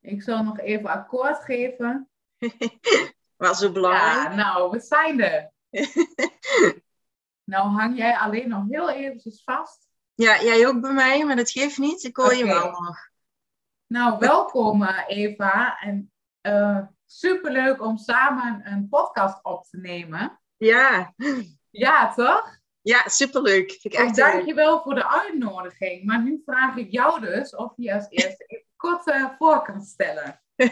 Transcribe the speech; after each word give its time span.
Ik 0.00 0.22
zal 0.22 0.42
nog 0.42 0.58
even 0.60 0.90
akkoord 0.90 1.44
geven. 1.44 2.08
Was 3.36 3.58
zo 3.58 3.72
belangrijk. 3.72 4.28
Ja, 4.28 4.34
nou, 4.34 4.70
we 4.70 4.80
zijn 4.80 5.20
er. 5.20 5.50
nou 7.52 7.68
hang 7.68 7.96
jij 7.96 8.16
alleen 8.16 8.48
nog 8.48 8.64
heel 8.68 8.90
eventjes 8.90 9.42
vast. 9.44 9.88
Ja, 10.14 10.42
jij 10.42 10.66
ook 10.66 10.80
bij 10.80 10.92
mij, 10.92 11.24
maar 11.24 11.36
dat 11.36 11.50
geeft 11.50 11.78
niet. 11.78 12.04
Ik 12.04 12.16
hoor 12.16 12.34
je 12.34 12.44
wel 12.44 12.70
nog. 12.70 12.96
Nou, 13.86 14.18
welkom 14.18 14.82
eh, 14.82 15.04
Eva. 15.06 15.78
En 15.78 16.12
eh 16.40 16.82
superleuk 17.06 17.82
om 17.82 17.96
samen 17.96 18.72
een 18.72 18.88
podcast 18.88 19.44
op 19.44 19.64
te 19.64 19.76
nemen. 19.76 20.40
Ja, 20.56 21.14
Ja, 21.70 22.14
toch? 22.14 22.58
ja 22.80 23.08
superleuk. 23.08 23.70
Vind 23.70 23.84
ik 23.84 23.90
Dus 23.90 24.00
echt 24.00 24.16
dankjewel 24.16 24.82
voor 24.82 24.94
de 24.94 25.08
uitnodiging. 25.08 26.04
Maar 26.04 26.22
nu 26.22 26.42
vraag 26.44 26.76
ik 26.76 26.90
jou 26.90 27.20
dus 27.20 27.54
of 27.54 27.72
je 27.76 27.94
als 27.94 28.06
eerste 28.08 28.64
kort 28.80 29.02
voor 29.38 29.62
kan 29.62 29.82
stellen. 29.82 30.42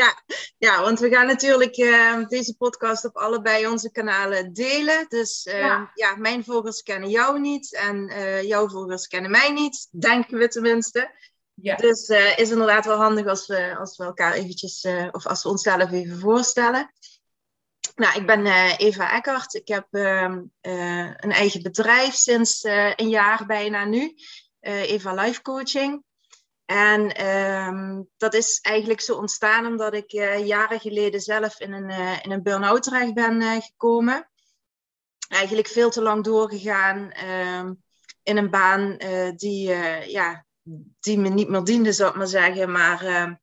ja, 0.00 0.22
ja, 0.58 0.82
want 0.82 1.00
we 1.00 1.08
gaan 1.08 1.26
natuurlijk 1.26 1.76
eh, 1.76 2.26
deze 2.28 2.56
podcast 2.56 3.04
op 3.04 3.16
allebei 3.16 3.66
onze 3.66 3.90
kanalen 3.90 4.52
delen. 4.52 5.06
Dus 5.08 5.44
eh, 5.44 5.58
ja. 5.58 5.90
Ja. 5.94 6.16
mijn 6.16 6.44
volgers 6.44 6.82
kennen 6.82 7.10
jou 7.10 7.40
niet 7.40 7.74
en 7.74 8.06
jouw 8.46 8.68
volgers 8.68 9.06
kennen 9.06 9.30
mij 9.30 9.52
niet. 9.52 9.88
Denken 9.90 10.38
we 10.38 10.48
tenminste. 10.48 11.10
Ja, 11.54 11.76
Dus 11.76 12.08
is 12.36 12.50
inderdaad 12.50 12.84
wel 12.84 12.96
handig 12.96 13.26
als 13.26 13.46
we, 13.46 13.76
als 13.76 13.96
we 13.96 14.04
elkaar 14.04 14.32
eventjes, 14.32 14.86
of 15.10 15.26
als 15.26 15.42
we 15.42 15.48
onszelf 15.48 15.92
even 15.92 16.18
voorstellen. 16.18 16.92
Nou, 17.94 18.20
ik 18.20 18.26
ben 18.26 18.46
Eva 18.76 19.16
Eckert. 19.16 19.54
Ik 19.54 19.68
heb 19.68 19.86
ehm, 19.90 20.42
eh, 20.60 21.14
een 21.16 21.32
eigen 21.32 21.62
bedrijf 21.62 22.14
sinds 22.14 22.62
een 22.96 23.08
jaar 23.08 23.46
bijna 23.46 23.84
nu. 23.84 24.14
Eva 24.60 25.14
Life 25.14 25.42
Coaching. 25.42 26.04
En 26.70 27.14
ehm, 27.14 28.02
dat 28.16 28.34
is 28.34 28.58
eigenlijk 28.60 29.00
zo 29.00 29.16
ontstaan 29.16 29.66
omdat 29.66 29.94
ik 29.94 30.12
eh, 30.12 30.46
jaren 30.46 30.80
geleden 30.80 31.20
zelf 31.20 31.60
in 31.60 31.72
een, 31.72 31.90
eh, 31.90 32.18
in 32.22 32.30
een 32.30 32.42
burn-out 32.42 32.82
terecht 32.82 33.14
ben 33.14 33.40
eh, 33.40 33.56
gekomen. 33.60 34.30
Eigenlijk 35.28 35.68
veel 35.68 35.90
te 35.90 36.02
lang 36.02 36.24
doorgegaan 36.24 37.10
ehm, 37.10 37.74
in 38.22 38.36
een 38.36 38.50
baan 38.50 38.96
die, 39.36 39.68
ja, 40.06 40.46
die 41.00 41.18
me 41.18 41.28
niet 41.28 41.48
meer 41.48 41.64
diende, 41.64 41.92
zou 41.92 42.10
ik 42.10 42.16
maar 42.16 42.26
zeggen. 42.26 42.72
Maar 42.72 43.04
ehm, 43.04 43.34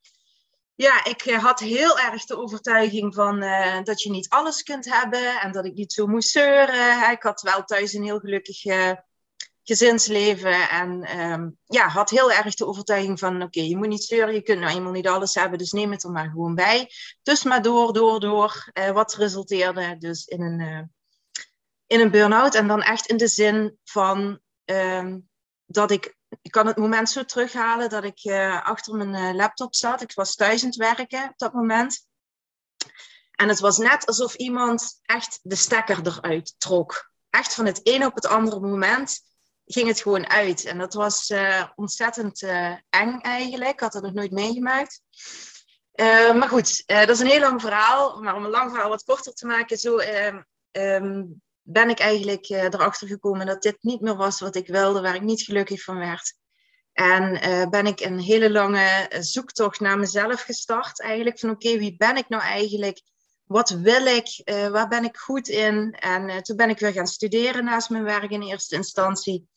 ja, 0.76 1.06
ik 1.06 1.22
had 1.22 1.60
heel 1.60 2.00
erg 2.00 2.26
de 2.26 2.38
overtuiging 2.38 3.14
van 3.16 3.40
dat 3.84 4.02
je 4.02 4.10
niet 4.10 4.30
alles 4.30 4.64
kunt 4.64 4.94
hebben 4.94 5.40
en 5.40 5.52
dat 5.52 5.66
ik 5.66 5.74
niet 5.74 5.94
zo 5.94 6.08
moest 6.08 6.30
zeuren. 6.30 7.12
Ik 7.12 7.24
had 7.24 7.42
wel 7.42 7.64
thuis 7.64 7.94
een 7.94 8.04
heel 8.04 8.20
gelukkig 8.20 8.64
gezinsleven 9.68 10.70
en 10.70 11.04
ehm, 11.04 11.50
ja, 11.66 11.88
had 11.88 12.10
heel 12.10 12.32
erg 12.32 12.56
de 12.56 12.66
overtuiging 12.66 13.20
van 13.20 13.42
oké, 13.42 13.62
je 13.62 13.78
moet 13.78 13.88
niet 13.88 14.04
zeuren, 14.04 14.34
je 14.34 14.42
kunt 14.42 14.60
nou 14.60 14.76
eenmaal 14.76 14.92
niet 14.92 15.08
alles 15.08 15.34
hebben, 15.34 15.58
dus 15.58 15.72
neem 15.72 15.92
het 15.92 16.04
er 16.04 16.12
maar 16.12 16.30
gewoon 16.30 16.56
bij. 16.56 16.92
Dus 17.24 17.44
maar 17.44 17.62
door, 17.62 17.94
door, 17.94 18.20
door, 18.20 18.70
eh, 18.74 18.92
wat 18.92 19.16
resulteerde 19.16 19.98
dus 19.98 20.26
in 20.26 20.42
een, 20.42 20.60
eh, 20.60 20.84
in 21.88 22.00
een 22.00 22.12
burn-out 22.12 22.56
en 22.56 22.68
dan 22.68 22.82
echt 22.82 23.06
in 23.06 23.18
de 23.18 23.28
zin 23.28 23.78
van 23.84 24.40
ehm, 24.66 25.20
dat 25.66 25.92
ik 25.92 26.16
ik 26.42 26.52
kan 26.52 26.68
het 26.68 26.78
moment 26.78 27.10
zo 27.10 27.26
terughalen 27.26 27.90
dat 27.90 28.04
ik 28.04 28.20
eh, 28.24 28.66
achter 28.66 28.96
mijn 28.96 29.36
laptop 29.36 29.76
zat. 29.76 30.02
Ik 30.02 30.14
was 30.14 30.36
thuis 30.36 30.62
aan 30.62 30.70
het 30.70 30.78
werken 30.78 31.30
op 31.30 31.38
dat 31.38 31.54
moment. 31.54 32.08
En 33.32 33.48
het 33.48 33.60
was 33.60 33.78
net 33.78 34.06
alsof 34.06 34.36
iemand 34.36 35.00
echt 35.02 35.40
de 35.42 35.56
stekker 35.56 36.00
eruit 36.08 36.56
trok. 36.58 37.12
Echt 37.30 37.54
van 37.54 37.66
het 37.66 37.80
een 37.84 38.06
op 38.06 38.16
het 38.16 38.26
andere 38.26 38.60
moment 38.60 39.22
ging 39.68 39.88
het 39.88 40.02
gewoon 40.02 40.30
uit. 40.30 40.66
En 40.66 40.78
dat 40.78 40.94
was 40.94 41.30
eh, 41.30 41.64
ontzettend 41.76 42.42
eh, 42.42 42.74
eng 42.90 43.20
eigenlijk. 43.22 43.72
Ik 43.72 43.80
had 43.80 43.94
het 43.94 44.04
nog 44.04 44.14
nooit 44.14 44.32
meegemaakt. 44.32 45.02
Eh, 45.92 46.34
maar 46.34 46.50
goed, 46.50 46.84
dat 46.86 47.10
is 47.10 47.20
een 47.20 47.28
heel 47.28 47.40
lang 47.40 47.62
verhaal. 47.62 48.22
Maar 48.22 48.36
om 48.36 48.44
een 48.44 48.50
lang 48.50 48.70
verhaal 48.70 48.90
wat 48.90 49.04
korter 49.04 49.34
te 49.34 49.46
maken, 49.46 49.78
zo 49.78 49.98
ehm, 49.98 50.42
ehm, 50.72 51.24
ben 51.62 51.90
ik 51.90 52.00
eigenlijk 52.00 52.50
erachter 52.50 53.08
gekomen 53.08 53.46
dat 53.46 53.62
dit 53.62 53.78
niet 53.80 54.02
meer 54.02 54.16
was 54.16 54.40
wat 54.40 54.56
ik 54.56 54.68
wilde, 54.68 55.02
waar 55.02 55.16
ik 55.16 55.22
niet 55.22 55.42
gelukkig 55.42 55.84
van 55.84 55.98
werd. 55.98 56.34
En 56.94 57.40
ben 57.70 57.86
ik 57.86 58.00
een 58.00 58.20
hele 58.20 58.52
lange 58.52 59.10
zoektocht 59.20 59.80
naar 59.80 60.00
mezelf 60.00 60.42
gestart. 60.42 61.02
Eigenlijk 61.02 61.40
van 61.40 61.50
oké, 61.50 61.78
wie 61.78 61.98
ben 61.98 62.18
ik 62.18 62.30
nou 62.30 62.44
eigenlijk? 62.44 63.02
Wat 63.44 63.70
wil 63.70 64.06
ik? 64.06 64.42
Waar 64.46 64.88
ben 64.88 65.04
ik 65.04 65.18
goed 65.18 65.48
in? 65.48 65.94
En 66.00 66.44
toen 66.44 66.56
ben 66.56 66.70
ik 66.70 66.80
weer 66.80 66.92
gaan 66.92 67.08
studeren 67.08 67.64
naast 67.64 67.90
mijn 67.90 68.04
werk 68.04 68.32
in 68.32 68.42
eerste 68.42 68.76
instantie. 68.76 69.48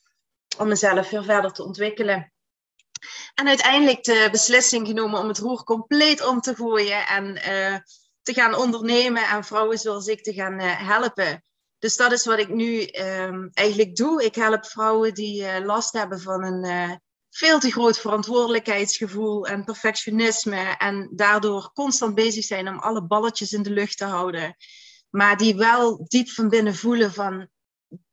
Om 0.58 0.68
mezelf 0.68 1.10
weer 1.10 1.24
verder 1.24 1.52
te 1.52 1.64
ontwikkelen. 1.64 2.32
En 3.34 3.48
uiteindelijk 3.48 4.04
de 4.04 4.28
beslissing 4.30 4.86
genomen 4.86 5.20
om 5.20 5.28
het 5.28 5.38
roer 5.38 5.64
compleet 5.64 6.26
om 6.26 6.40
te 6.40 6.54
gooien. 6.54 7.06
En 7.06 7.36
eh, 7.36 7.76
te 8.22 8.32
gaan 8.32 8.54
ondernemen 8.54 9.28
en 9.28 9.44
vrouwen 9.44 9.78
zoals 9.78 10.06
ik 10.06 10.22
te 10.22 10.32
gaan 10.32 10.58
eh, 10.58 10.88
helpen. 10.88 11.44
Dus 11.78 11.96
dat 11.96 12.12
is 12.12 12.24
wat 12.24 12.38
ik 12.38 12.48
nu 12.48 12.82
ehm, 12.82 13.48
eigenlijk 13.52 13.96
doe. 13.96 14.24
Ik 14.24 14.34
help 14.34 14.66
vrouwen 14.66 15.14
die 15.14 15.46
eh, 15.46 15.64
last 15.64 15.92
hebben 15.92 16.20
van 16.20 16.44
een 16.44 17.00
veel 17.30 17.58
te 17.58 17.70
groot 17.70 17.98
verantwoordelijkheidsgevoel 17.98 19.46
en 19.46 19.64
perfectionisme. 19.64 20.76
En 20.78 21.10
daardoor 21.14 21.70
constant 21.72 22.14
bezig 22.14 22.44
zijn 22.44 22.68
om 22.68 22.78
alle 22.78 23.06
balletjes 23.06 23.52
in 23.52 23.62
de 23.62 23.70
lucht 23.70 23.96
te 23.96 24.04
houden. 24.04 24.56
Maar 25.10 25.36
die 25.36 25.56
wel 25.56 26.04
diep 26.08 26.28
van 26.28 26.48
binnen 26.48 26.74
voelen 26.74 27.12
van 27.12 27.48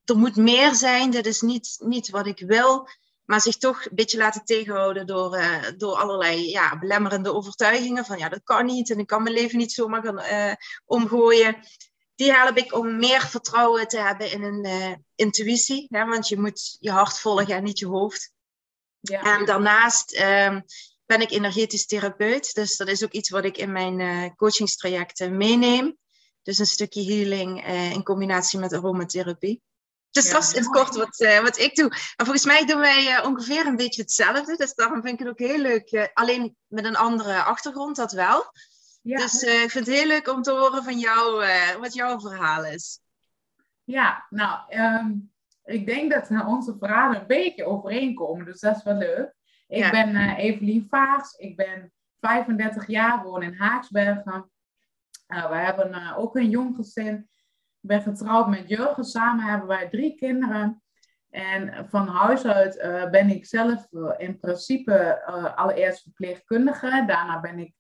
er 0.10 0.18
moet 0.18 0.36
meer 0.36 0.76
zijn, 0.76 1.10
dit 1.10 1.26
is 1.26 1.42
niet, 1.42 1.78
niet 1.80 2.10
wat 2.10 2.28
ik 2.28 2.40
wil. 2.40 2.88
Maar 3.28 3.42
zich 3.42 3.58
toch 3.58 3.86
een 3.86 3.96
beetje 3.96 4.18
laten 4.18 4.46
tegenhouden 4.46 5.08
door, 5.08 5.36
eh, 5.36 5.64
door 5.78 5.96
allerlei 5.96 6.50
ja, 6.50 6.80
belemmerende 6.80 7.34
overtuigingen. 7.34 8.06
Van 8.06 8.18
ja, 8.18 8.30
dat 8.30 8.44
kan 8.44 8.66
niet 8.66 8.90
en 8.90 9.00
ik 9.00 9.08
kan 9.08 9.24
mijn 9.24 9.36
leven 9.36 9.58
niet 9.58 9.72
zomaar 9.72 10.04
gaan 10.04 10.20
eh, 10.20 10.54
omgooien 10.86 11.56
die 12.16 12.32
help 12.32 12.58
ik 12.58 12.74
om 12.74 12.98
meer 12.98 13.22
vertrouwen 13.22 13.88
te 13.88 14.00
hebben 14.00 14.32
in 14.32 14.44
een 14.44 14.64
eh, 14.64 14.94
intuïtie. 15.16 15.88
Hè? 15.90 16.06
Want 16.06 16.28
je 16.28 16.40
moet 16.40 16.78
je 16.80 16.92
hart 16.92 17.20
volgen 17.20 17.56
en 17.56 17.64
niet 17.64 17.80
je 17.80 17.88
hoofd. 17.88 18.32
ja. 19.00 19.38
En 19.38 19.46
daarnaast 19.46 20.14
ehm, 20.14 20.62
ben 21.06 21.22
ik 21.22 21.32
energetisch 21.32 21.86
therapeut. 21.86 22.54
Dus 22.54 22.78
dat 22.78 22.88
is 22.88 23.04
ook 23.04 23.12
iets 23.12 23.30
wat 23.30 23.46
ik 23.46 23.58
in 23.58 23.72
mijn 23.72 24.36
coachingstrajecten 24.36 25.38
meeneem. 25.38 25.98
Dus 26.44 26.58
een 26.58 26.66
stukje 26.66 27.04
healing 27.04 27.68
in 27.94 28.04
combinatie 28.04 28.60
met 28.60 28.74
aromatherapie. 28.74 29.62
Dus 30.18 30.28
Ja, 30.28 30.34
dat 30.34 30.44
is 30.44 30.54
in 30.54 30.62
het 30.62 30.72
kort 30.72 30.96
wat, 30.96 31.20
eh, 31.20 31.40
wat 31.40 31.58
ik 31.60 31.76
doe. 31.76 31.90
En 31.90 32.26
volgens 32.26 32.46
mij 32.46 32.66
doen 32.66 32.80
wij 32.80 33.16
eh, 33.16 33.26
ongeveer 33.26 33.66
een 33.66 33.76
beetje 33.76 34.02
hetzelfde. 34.02 34.56
Dus 34.58 34.74
daarom 34.74 35.02
vind 35.02 35.14
ik 35.14 35.20
het 35.20 35.28
ook 35.30 35.40
heel 35.48 35.58
leuk. 35.58 35.92
eh, 35.92 36.04
alleen 36.14 36.56
met 36.68 36.86
een 36.86 36.96
andere 36.96 37.44
achtergrond, 37.44 37.96
dat 37.96 38.12
wel. 38.12 38.44
ja. 39.02 39.18
Dus 39.18 39.42
ik 39.42 39.72
vind 39.72 39.86
het 39.86 39.96
heel 39.96 40.08
leuk 40.08 40.28
om 40.28 40.42
te 40.42 40.52
horen 40.52 40.84
van 40.84 41.00
jou 41.00 41.46
wat 41.80 41.94
jouw 41.94 42.20
verhaal 42.20 42.66
is. 42.66 43.00
Ja, 43.84 44.26
nou, 44.30 44.60
ehm, 44.70 45.12
ik 45.64 45.86
denk 45.86 46.12
dat 46.12 46.46
onze 46.46 46.76
verhalen 46.80 47.20
een 47.22 47.28
beetje 47.28 47.66
overeenkomen, 47.66 48.46
dus 48.46 48.60
dat 48.60 48.76
is 48.76 48.84
wel 48.84 48.96
leuk. 48.96 49.34
Ik 49.68 49.78
Ja. 49.78 49.90
ben 49.90 50.16
Evelien 50.36 50.88
Vaars, 50.90 51.34
ik 51.34 51.56
ben 51.56 51.92
35 52.20 52.88
jaar, 52.88 53.24
woon 53.24 53.44
in 53.44 53.54
Haaksbergen. 53.56 54.52
We 55.28 55.56
hebben 55.56 56.16
ook 56.16 56.36
een 56.36 56.50
jong 56.50 56.76
gezin. 56.76 57.30
Ik 57.88 57.94
ben 57.94 58.16
getrouwd 58.16 58.48
met 58.48 58.70
Jurgen, 58.70 59.04
samen 59.04 59.46
hebben 59.46 59.68
wij 59.68 59.90
drie 59.90 60.16
kinderen. 60.16 60.82
En 61.30 61.88
van 61.90 62.08
huis 62.08 62.46
uit 62.46 62.78
eh, 62.78 63.10
ben 63.10 63.30
ik 63.30 63.46
zelf 63.46 63.88
eh, 63.92 64.14
in 64.18 64.40
principe 64.40 64.94
eh, 64.94 65.58
allereerst 65.58 66.02
verpleegkundige. 66.02 67.04
Daarna 67.08 67.40
ben 67.40 67.60
ik 67.60 67.74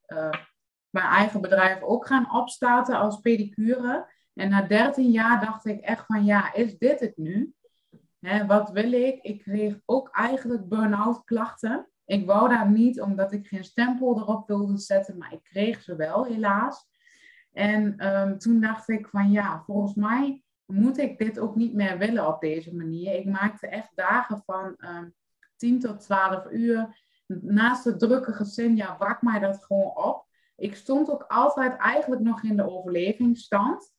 mijn 0.89 1.05
eigen 1.05 1.41
bedrijf 1.41 1.81
ook 1.81 2.07
gaan 2.07 2.33
opstarten 2.33 2.97
als 2.97 3.19
pedicure. 3.19 4.11
En 4.33 4.49
na 4.49 4.61
13 4.61 5.11
jaar 5.11 5.39
dacht 5.39 5.65
ik 5.65 5.81
echt 5.81 6.05
van 6.05 6.25
ja, 6.25 6.53
is 6.53 6.77
dit 6.77 6.99
het 6.99 7.17
nu? 7.17 7.53
Hè, 8.19 8.45
wat 8.45 8.69
wil 8.69 8.91
ik? 8.91 9.21
Ik 9.21 9.41
kreeg 9.41 9.79
ook 9.85 10.09
eigenlijk 10.11 10.67
burn-out 10.67 11.23
klachten. 11.23 11.89
Ik 12.05 12.25
wou 12.25 12.49
daar 12.49 12.71
niet 12.71 13.01
omdat 13.01 13.31
ik 13.31 13.47
geen 13.47 13.63
stempel 13.63 14.19
erop 14.19 14.47
wilde 14.47 14.77
zetten, 14.77 15.17
maar 15.17 15.33
ik 15.33 15.43
kreeg 15.43 15.81
ze 15.81 15.95
wel 15.95 16.25
helaas. 16.25 16.85
En 17.57 17.97
ehm, 17.97 18.37
toen 18.37 18.61
dacht 18.61 18.89
ik 18.89 19.07
van 19.07 19.31
ja, 19.31 19.63
volgens 19.65 19.93
mij 19.95 20.43
moet 20.65 20.97
ik 20.97 21.17
dit 21.17 21.39
ook 21.39 21.55
niet 21.55 21.73
meer 21.73 21.97
willen 21.97 22.27
op 22.27 22.41
deze 22.41 22.75
manier. 22.75 23.13
Ik 23.13 23.25
maakte 23.25 23.67
echt 23.67 23.91
dagen 23.95 24.41
van 24.45 24.75
ehm 24.77 25.09
10 25.55 25.79
tot 25.79 25.99
12 25.99 26.51
uur. 26.51 26.97
Naast 27.27 27.83
het 27.83 27.99
drukke 27.99 28.33
gezin, 28.33 28.75
ja, 28.75 28.93
brak 28.93 29.21
mij 29.21 29.39
dat 29.39 29.63
gewoon 29.63 29.95
op. 29.95 30.25
Ik 30.55 30.75
stond 30.75 31.11
ook 31.11 31.23
altijd 31.27 31.77
eigenlijk 31.77 32.21
nog 32.21 32.43
in 32.43 32.55
de 32.55 32.69
overlevingsstand. 32.69 33.93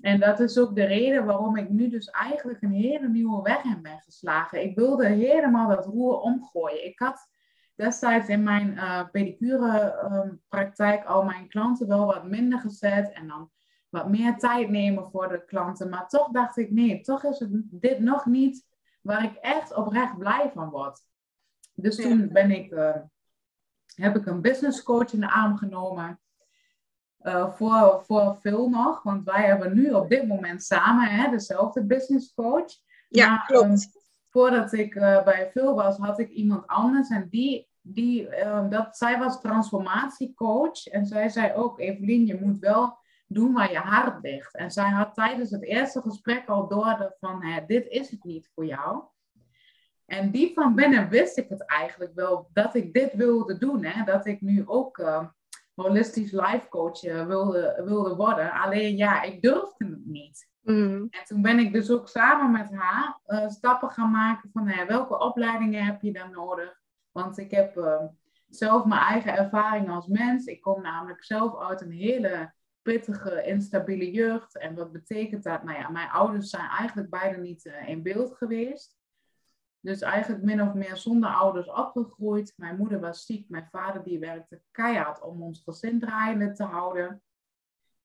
En 0.00 0.20
dat 0.20 0.40
is 0.40 0.58
ook 0.58 0.74
de 0.74 0.84
reden 0.84 1.24
waarom 1.24 1.56
ik 1.56 1.70
nu 1.70 1.88
dus 1.88 2.10
eigenlijk 2.10 2.62
een 2.62 2.72
hele 2.72 3.08
nieuwe 3.08 3.42
weg 3.42 3.64
in 3.64 3.82
ben 3.82 4.00
geslagen. 4.00 4.62
Ik 4.62 4.76
wilde 4.76 5.06
helemaal 5.06 5.68
dat 5.68 5.86
roer 5.86 6.20
omgooien. 6.20 6.84
Ik 6.84 6.98
had 6.98 7.28
destijds 7.76 8.28
in 8.28 8.42
mijn 8.42 8.78
eh 8.78 9.02
pedicure 9.12 9.78
ehm, 9.78 10.34
praktijk 10.48 11.04
al 11.04 11.24
mijn 11.24 11.48
klanten 11.48 11.88
wel 11.88 12.06
wat 12.06 12.24
minder 12.24 12.58
gezet. 12.58 13.12
En 13.12 13.26
dan 13.26 13.50
wat 13.88 14.08
meer 14.08 14.38
tijd 14.38 14.70
nemen 14.70 15.10
voor 15.10 15.28
de 15.28 15.44
klanten. 15.44 15.88
Maar 15.88 16.08
toch 16.08 16.28
dacht 16.28 16.56
ik, 16.56 16.70
nee, 16.70 17.00
toch 17.00 17.24
is 17.24 17.38
het 17.38 17.50
dit 17.52 17.98
nog 17.98 18.26
niet 18.26 18.66
waar 19.00 19.24
ik 19.24 19.34
echt 19.34 19.74
oprecht 19.74 20.18
blij 20.18 20.50
van 20.54 20.70
word. 20.70 21.04
Dus 21.74 21.96
toen 21.96 22.28
ben 22.32 22.50
ik 22.50 22.72
eh, 22.72 22.96
heb 23.94 24.16
ik 24.16 24.26
een 24.26 24.40
business 24.40 24.82
coach 24.82 25.12
in 25.12 25.20
de 25.20 25.30
arm 25.30 25.56
genomen. 25.56 26.20
Uh, 27.22 27.54
voor, 27.54 28.02
voor 28.04 28.36
veel 28.40 28.68
nog, 28.68 29.02
want 29.02 29.24
wij 29.24 29.46
hebben 29.46 29.74
nu 29.74 29.92
op 29.92 30.08
dit 30.08 30.26
moment 30.26 30.64
samen 30.64 31.08
hè, 31.08 31.30
dezelfde 31.30 31.84
business 31.84 32.34
coach. 32.34 32.72
Ja, 33.08 33.28
maar, 33.28 33.46
klopt. 33.46 33.95
Voordat 34.36 34.72
ik 34.72 34.94
uh, 34.94 35.24
bij 35.24 35.50
veel 35.52 35.74
was, 35.74 35.96
had 35.96 36.18
ik 36.18 36.30
iemand 36.30 36.66
anders 36.66 37.08
en 37.08 37.28
die, 37.28 37.68
die 37.80 38.46
um, 38.46 38.70
dat, 38.70 38.96
zij 38.96 39.18
was 39.18 39.40
transformatiecoach 39.40 40.86
en 40.86 41.06
zij 41.06 41.28
zei 41.28 41.54
ook, 41.54 41.80
Evelien, 41.80 42.26
je 42.26 42.40
moet 42.40 42.58
wel 42.58 42.98
doen 43.26 43.52
waar 43.52 43.72
je 43.72 43.78
hart 43.78 44.22
ligt. 44.22 44.54
En 44.56 44.70
zij 44.70 44.88
had 44.88 45.14
tijdens 45.14 45.50
het 45.50 45.62
eerste 45.62 46.00
gesprek 46.00 46.48
al 46.48 46.68
door 46.68 47.14
van, 47.20 47.44
hè, 47.44 47.66
dit 47.66 47.86
is 47.88 48.10
het 48.10 48.24
niet 48.24 48.50
voor 48.54 48.66
jou. 48.66 49.02
En 50.06 50.30
die 50.30 50.52
van 50.54 50.74
binnen 50.74 51.08
wist 51.08 51.38
ik 51.38 51.48
het 51.48 51.64
eigenlijk 51.64 52.14
wel, 52.14 52.48
dat 52.52 52.74
ik 52.74 52.92
dit 52.92 53.14
wilde 53.14 53.58
doen. 53.58 53.84
Hè? 53.84 54.04
Dat 54.04 54.26
ik 54.26 54.40
nu 54.40 54.62
ook 54.66 54.98
uh, 54.98 55.26
holistisch 55.74 56.32
life 56.32 56.68
coach 56.68 57.04
uh, 57.04 57.26
wilde, 57.26 57.82
wilde 57.84 58.14
worden. 58.14 58.52
Alleen 58.52 58.96
ja, 58.96 59.22
ik 59.22 59.42
durfde 59.42 59.84
het 59.84 60.06
niet. 60.06 60.48
Mm. 60.66 61.06
En 61.10 61.24
toen 61.24 61.42
ben 61.42 61.58
ik 61.58 61.72
dus 61.72 61.90
ook 61.90 62.08
samen 62.08 62.50
met 62.50 62.74
haar 62.74 63.20
uh, 63.26 63.48
stappen 63.48 63.90
gaan 63.90 64.10
maken 64.10 64.50
van 64.52 64.64
nou 64.64 64.86
welke 64.86 65.18
opleidingen 65.18 65.84
heb 65.84 66.02
je 66.02 66.12
dan 66.12 66.30
nodig. 66.30 66.80
Want 67.12 67.38
ik 67.38 67.50
heb 67.50 68.04
zelf 68.48 68.84
mijn 68.84 69.00
eigen 69.00 69.36
ervaring 69.36 69.90
als 69.90 70.06
mens. 70.06 70.46
Ik 70.46 70.60
kom 70.60 70.82
namelijk 70.82 71.24
zelf 71.24 71.60
uit 71.60 71.80
een 71.80 71.90
hele 71.90 72.52
pittige, 72.82 73.42
instabiele 73.42 74.10
jeugd. 74.10 74.58
En 74.58 74.74
wat 74.74 74.92
betekent 74.92 75.42
dat? 75.42 75.62
Nou 75.62 75.78
ja, 75.78 75.88
mijn 75.88 76.10
ouders 76.10 76.50
zijn 76.50 76.68
eigenlijk 76.68 77.10
beide 77.10 77.40
niet 77.40 77.72
in 77.86 78.02
beeld 78.02 78.36
geweest. 78.36 78.96
Dus 79.80 80.00
eigenlijk 80.00 80.42
min 80.44 80.62
of 80.62 80.74
meer 80.74 80.96
zonder 80.96 81.30
ouders 81.30 81.68
opgegroeid. 81.68 82.52
Mijn 82.56 82.76
moeder 82.76 83.00
was 83.00 83.26
ziek, 83.26 83.48
mijn 83.48 83.68
vader 83.70 84.02
die 84.02 84.18
werkte 84.18 84.62
keihard 84.70 85.22
om 85.22 85.42
ons 85.42 85.62
gezin 85.64 86.00
draaiende 86.00 86.52
te 86.52 86.64
houden. 86.64 87.22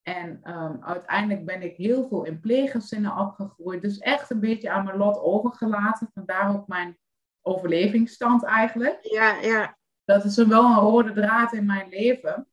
En 0.02 0.42
um, 0.44 0.84
uiteindelijk 0.84 1.46
ben 1.46 1.62
ik 1.62 1.76
heel 1.76 2.08
veel 2.08 2.24
in 2.24 2.40
pleeggezinnen 2.40 3.18
opgegroeid. 3.18 3.82
Dus 3.82 3.98
echt 3.98 4.30
een 4.30 4.40
beetje 4.40 4.72
aan 4.72 4.86
mijn 4.86 4.98
lot 4.98 5.20
overgelaten. 5.20 6.10
Vandaar 6.14 6.56
ook 6.56 6.68
mijn 6.68 6.98
overlevingsstand 7.42 8.44
eigenlijk. 8.44 8.98
Ja, 9.02 9.36
ja. 9.36 9.78
Dat 10.06 10.26
is 10.26 10.36
wel 10.36 10.66
een 10.66 10.80
rode 10.80 11.14
draad 11.14 11.54
in 11.54 11.66
mijn 11.66 11.90
leven 11.90 12.48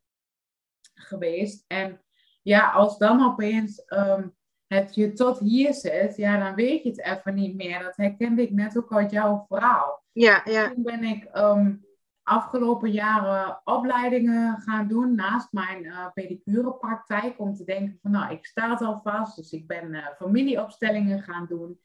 geweest. 0.94 1.64
En 1.66 2.02
ja, 2.42 2.70
als 2.70 2.98
dan 2.98 3.24
opeens 3.24 3.82
um, 3.86 4.36
het 4.66 4.94
je 4.94 5.12
tot 5.12 5.38
hier 5.38 5.74
zit, 5.74 6.16
ja, 6.16 6.38
dan 6.38 6.54
weet 6.54 6.82
je 6.82 6.88
het 6.88 7.04
even 7.04 7.34
niet 7.34 7.54
meer. 7.54 7.82
Dat 7.82 7.96
herkende 7.96 8.42
ik 8.42 8.50
net 8.50 8.78
ook 8.78 8.92
uit 8.92 9.10
jouw 9.10 9.44
verhaal. 9.48 10.02
Ja, 10.12 10.40
ja. 10.44 10.70
Toen 10.70 10.82
ben 10.82 11.04
ik 11.04 11.28
um, 11.36 11.86
afgelopen 12.28 12.90
jaren 12.90 13.60
opleidingen 13.64 14.60
gaan 14.60 14.88
doen 14.88 15.14
naast 15.14 15.52
mijn 15.52 15.84
uh, 15.84 16.06
pedicurepraktijk. 16.14 17.34
Om 17.38 17.54
te 17.54 17.64
denken 17.64 17.98
van, 18.02 18.10
nou, 18.10 18.32
ik 18.32 18.46
sta 18.46 18.70
het 18.70 18.80
al 18.80 19.00
vast. 19.02 19.36
Dus 19.36 19.52
ik 19.52 19.66
ben 19.66 19.94
uh, 19.94 20.06
familieopstellingen 20.16 21.22
gaan 21.22 21.46
doen. 21.48 21.80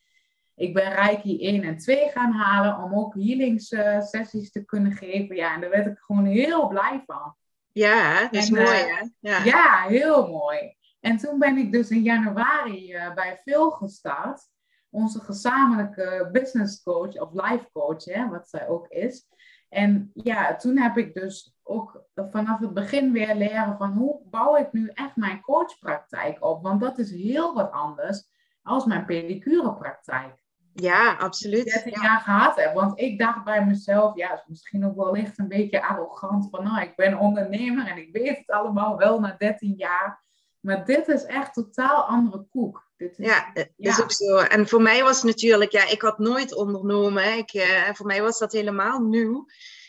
Ik 0.56 0.74
ben 0.74 0.94
Reiki 0.94 1.40
1 1.42 1.64
en 1.64 1.78
2 1.78 2.10
gaan 2.10 2.32
halen 2.32 2.84
om 2.84 2.96
ook 2.96 3.14
healingssessies 3.14 4.46
uh, 4.46 4.52
te 4.52 4.66
kunnen 4.66 4.92
geven. 4.92 5.36
Ja, 5.36 5.54
en 5.54 5.62
daar 5.62 5.70
werd 5.70 5.86
ik 5.86 5.98
gewoon 6.00 6.26
heel 6.26 6.68
blij 6.68 7.04
van. 7.06 7.36
Ja, 7.72 8.22
dat 8.22 8.34
is 8.34 8.50
mooi 8.50 8.68
hè? 8.68 9.08
Ja. 9.20 9.44
ja, 9.44 9.86
heel 9.88 10.28
mooi. 10.28 10.76
En 11.00 11.18
toen 11.18 11.40
ben 11.40 11.58
ik 11.58 11.72
dus 11.72 11.90
in 11.90 12.02
januari 12.02 12.98
bij 13.16 13.40
Phil 13.44 13.72
gestart. 13.72 14.52
Onze 14.90 15.20
gezamenlijke 15.20 16.30
business 16.32 16.84
coach 16.84 17.20
of 17.20 17.30
life 17.34 17.70
coach, 17.72 18.06
hè, 18.06 18.30
wat 18.30 18.50
zij 18.50 18.68
ook 18.68 18.88
is. 18.88 19.28
En 19.74 20.12
ja, 20.14 20.56
toen 20.56 20.78
heb 20.78 20.98
ik 20.98 21.14
dus 21.14 21.56
ook 21.64 22.04
vanaf 22.16 22.60
het 22.60 22.74
begin 22.74 23.12
weer 23.12 23.36
leren 23.36 23.78
van 23.78 23.92
hoe 23.92 24.22
bouw 24.26 24.58
ik 24.58 24.72
nu 24.72 24.90
echt 24.94 25.16
mijn 25.16 25.42
coachpraktijk 25.42 26.46
op. 26.46 26.64
Want 26.64 26.82
dat 26.82 26.98
is 26.98 27.12
heel 27.12 27.54
wat 27.54 27.72
anders 27.72 28.30
als 28.62 28.86
mijn 28.86 29.06
pedicurepraktijk. 29.06 30.42
Ja, 30.74 31.16
absoluut. 31.16 31.66
13 31.66 31.92
ja. 31.92 32.02
jaar 32.04 32.20
gehad 32.20 32.56
heb. 32.56 32.74
Want 32.74 33.00
ik 33.00 33.20
dacht 33.20 33.44
bij 33.44 33.66
mezelf, 33.66 34.16
ja, 34.16 34.44
misschien 34.48 34.86
ook 34.86 34.96
wel 34.96 35.12
licht 35.12 35.40
een 35.40 35.48
beetje 35.48 35.84
arrogant 35.84 36.48
van, 36.50 36.64
nou, 36.64 36.82
ik 36.82 36.96
ben 36.96 37.18
ondernemer 37.18 37.88
en 37.88 37.98
ik 37.98 38.12
weet 38.12 38.38
het 38.38 38.50
allemaal 38.50 38.98
wel 38.98 39.20
na 39.20 39.36
13 39.38 39.74
jaar. 39.78 40.24
Maar 40.60 40.86
dit 40.86 41.08
is 41.08 41.26
echt 41.26 41.54
totaal 41.54 42.04
andere 42.04 42.46
koek. 42.50 42.83
Dit 42.98 43.20
is, 43.20 43.26
ja, 43.26 43.52
dat 43.54 43.68
is 43.78 44.02
ook 44.02 44.12
zo. 44.12 44.38
En 44.38 44.68
voor 44.68 44.82
mij 44.82 45.04
was 45.04 45.16
het 45.16 45.26
natuurlijk, 45.26 45.72
ja, 45.72 45.88
ik 45.88 46.02
had 46.02 46.20
nooit 46.20 46.54
ondernomen. 46.54 47.38
Ik, 47.38 47.54
uh, 47.54 47.94
voor 47.94 48.06
mij 48.06 48.22
was 48.22 48.40
dat 48.40 48.52
helemaal 48.52 49.00
nieuw. 49.00 49.46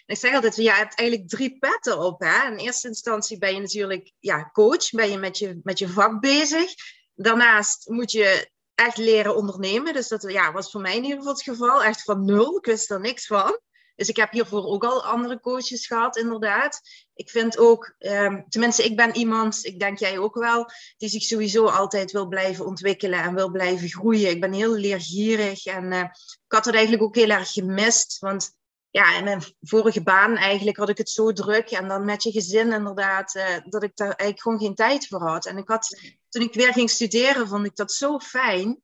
En 0.06 0.15
ik 0.15 0.21
zeg 0.21 0.35
altijd, 0.35 0.56
ja, 0.56 0.62
je 0.62 0.79
hebt 0.79 0.99
eigenlijk 0.99 1.29
drie 1.29 1.59
petten 1.59 1.99
op. 1.99 2.21
Hè? 2.21 2.51
In 2.51 2.56
eerste 2.56 2.89
instantie 2.89 3.39
ben 3.39 3.55
je 3.55 3.61
natuurlijk 3.61 4.12
ja, 4.19 4.51
coach, 4.53 4.91
ben 4.91 5.11
je 5.11 5.19
met, 5.19 5.39
je 5.39 5.61
met 5.62 5.79
je 5.79 5.89
vak 5.89 6.21
bezig. 6.21 6.75
Daarnaast 7.15 7.89
moet 7.89 8.12
je 8.12 8.51
echt 8.75 8.97
leren 8.97 9.37
ondernemen. 9.37 9.93
Dus 9.93 10.09
dat 10.09 10.23
ja, 10.23 10.53
was 10.53 10.71
voor 10.71 10.81
mij 10.81 10.97
in 10.97 11.03
ieder 11.03 11.19
geval 11.19 11.33
het 11.33 11.43
geval. 11.43 11.85
Echt 11.85 12.03
van 12.03 12.25
nul, 12.25 12.56
ik 12.56 12.65
wist 12.65 12.91
er 12.91 13.01
niks 13.01 13.27
van. 13.27 13.59
Dus 13.96 14.08
ik 14.08 14.17
heb 14.17 14.31
hiervoor 14.31 14.64
ook 14.64 14.85
al 14.85 15.05
andere 15.05 15.41
coaches 15.41 15.87
gehad, 15.87 16.17
inderdaad. 16.17 16.81
Ik 17.14 17.31
vind 17.31 17.58
ook, 17.58 17.94
um, 17.99 18.44
tenminste, 18.49 18.85
ik 18.85 18.96
ben 18.96 19.17
iemand, 19.17 19.64
ik 19.64 19.79
denk 19.79 19.99
jij 19.99 20.19
ook 20.19 20.35
wel, 20.35 20.70
die 20.96 21.08
zich 21.08 21.23
sowieso 21.23 21.67
altijd 21.67 22.12
wil 22.12 22.26
blijven 22.26 22.67
ontwikkelen 22.67 23.23
en 23.23 23.35
wil 23.35 23.50
blijven 23.50 23.88
groeien. 23.88 24.31
Ik 24.31 24.41
ben 24.41 24.52
heel 24.52 24.75
leergierig 24.75 25.67
en 25.67 25.93
uh, 25.93 26.00
ik 26.44 26.52
had 26.52 26.64
het 26.64 26.75
eigenlijk 26.75 27.05
ook 27.05 27.14
heel 27.14 27.29
erg 27.29 27.52
gemist. 27.52 28.19
Want 28.19 28.50
ja, 28.91 29.17
in 29.17 29.25
mijn 29.25 29.43
vorige 29.61 30.02
baan 30.02 30.37
eigenlijk 30.37 30.76
had 30.76 30.88
ik 30.88 30.99
het 30.99 31.11
zo 31.11 31.32
druk 31.32 31.70
en 31.70 31.88
dan 31.88 32.05
met 32.05 32.23
je 32.23 32.31
gezin 32.31 32.73
inderdaad, 32.73 33.35
uh, 33.35 33.44
dat 33.64 33.82
ik 33.82 33.96
daar 33.96 34.06
eigenlijk 34.06 34.41
gewoon 34.41 34.58
geen 34.58 34.75
tijd 34.75 35.06
voor 35.06 35.23
had. 35.23 35.46
En 35.46 35.56
ik 35.56 35.69
had, 35.69 36.00
toen 36.29 36.43
ik 36.43 36.55
weer 36.55 36.73
ging 36.73 36.91
studeren, 36.91 37.49
vond 37.49 37.67
ik 37.67 37.76
dat 37.76 37.93
zo 37.93 38.19
fijn. 38.19 38.82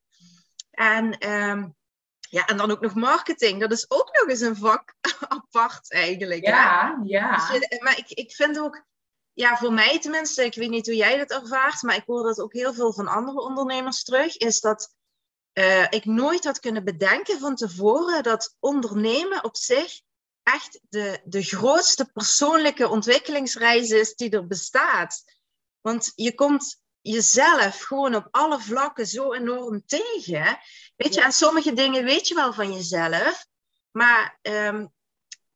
En 0.70 1.30
um, 1.30 1.76
ja, 2.30 2.46
en 2.46 2.56
dan 2.56 2.70
ook 2.70 2.80
nog 2.80 2.94
marketing. 2.94 3.60
Dat 3.60 3.72
is 3.72 3.84
ook 3.88 4.10
nog 4.12 4.28
eens 4.28 4.40
een 4.40 4.56
vak 4.56 4.94
apart 5.28 5.92
eigenlijk. 5.92 6.46
Ja, 6.46 6.96
hè? 6.96 7.02
ja. 7.04 7.50
Dus 7.52 7.78
maar 7.80 7.98
ik, 7.98 8.10
ik 8.10 8.34
vind 8.34 8.58
ook, 8.58 8.84
ja, 9.32 9.56
voor 9.56 9.72
mij 9.72 10.00
tenminste, 10.00 10.44
ik 10.44 10.54
weet 10.54 10.70
niet 10.70 10.86
hoe 10.86 10.96
jij 10.96 11.16
dat 11.16 11.30
ervaart, 11.30 11.82
maar 11.82 11.96
ik 11.96 12.04
hoor 12.06 12.22
dat 12.22 12.40
ook 12.40 12.52
heel 12.52 12.74
veel 12.74 12.92
van 12.92 13.08
andere 13.08 13.40
ondernemers 13.40 14.04
terug, 14.04 14.36
is 14.36 14.60
dat 14.60 14.94
uh, 15.58 15.86
ik 15.90 16.04
nooit 16.04 16.44
had 16.44 16.60
kunnen 16.60 16.84
bedenken 16.84 17.38
van 17.38 17.54
tevoren 17.54 18.22
dat 18.22 18.56
ondernemen 18.60 19.44
op 19.44 19.56
zich 19.56 20.00
echt 20.42 20.80
de, 20.88 21.20
de 21.24 21.42
grootste 21.42 22.10
persoonlijke 22.12 22.88
ontwikkelingsreis 22.88 23.90
is 23.90 24.14
die 24.14 24.30
er 24.30 24.46
bestaat. 24.46 25.22
Want 25.80 26.12
je 26.14 26.34
komt 26.34 26.82
jezelf 27.00 27.80
gewoon 27.80 28.14
op 28.14 28.28
alle 28.30 28.60
vlakken 28.60 29.06
zo 29.06 29.32
enorm 29.32 29.82
tegen. 29.86 30.58
Weet 31.02 31.14
je, 31.14 31.22
en 31.22 31.32
sommige 31.32 31.72
dingen 31.72 32.04
weet 32.04 32.28
je 32.28 32.34
wel 32.34 32.52
van 32.52 32.72
jezelf, 32.72 33.46
maar 33.90 34.38
um, 34.42 34.92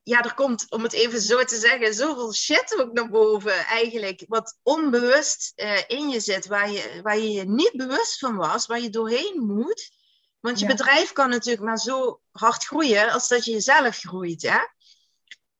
ja, 0.02 0.22
er 0.22 0.34
komt, 0.34 0.70
om 0.70 0.82
het 0.82 0.92
even 0.92 1.20
zo 1.20 1.44
te 1.44 1.56
zeggen, 1.56 1.94
zoveel 1.94 2.32
shit 2.34 2.80
ook 2.80 2.92
naar 2.92 3.08
boven 3.08 3.56
eigenlijk, 3.56 4.24
wat 4.28 4.58
onbewust 4.62 5.52
uh, 5.56 5.78
in 5.86 6.08
je 6.08 6.20
zit, 6.20 6.46
waar 6.46 6.70
je, 6.70 7.00
waar 7.02 7.18
je 7.18 7.32
je 7.32 7.44
niet 7.44 7.72
bewust 7.72 8.18
van 8.18 8.36
was, 8.36 8.66
waar 8.66 8.80
je 8.80 8.90
doorheen 8.90 9.42
moet. 9.46 9.90
Want 10.40 10.58
je 10.58 10.66
ja. 10.66 10.70
bedrijf 10.70 11.12
kan 11.12 11.28
natuurlijk 11.28 11.64
maar 11.64 11.78
zo 11.78 12.20
hard 12.32 12.64
groeien 12.64 13.10
als 13.10 13.28
dat 13.28 13.44
je 13.44 13.50
jezelf 13.50 13.96
groeit. 13.96 14.42
Hè? 14.42 14.58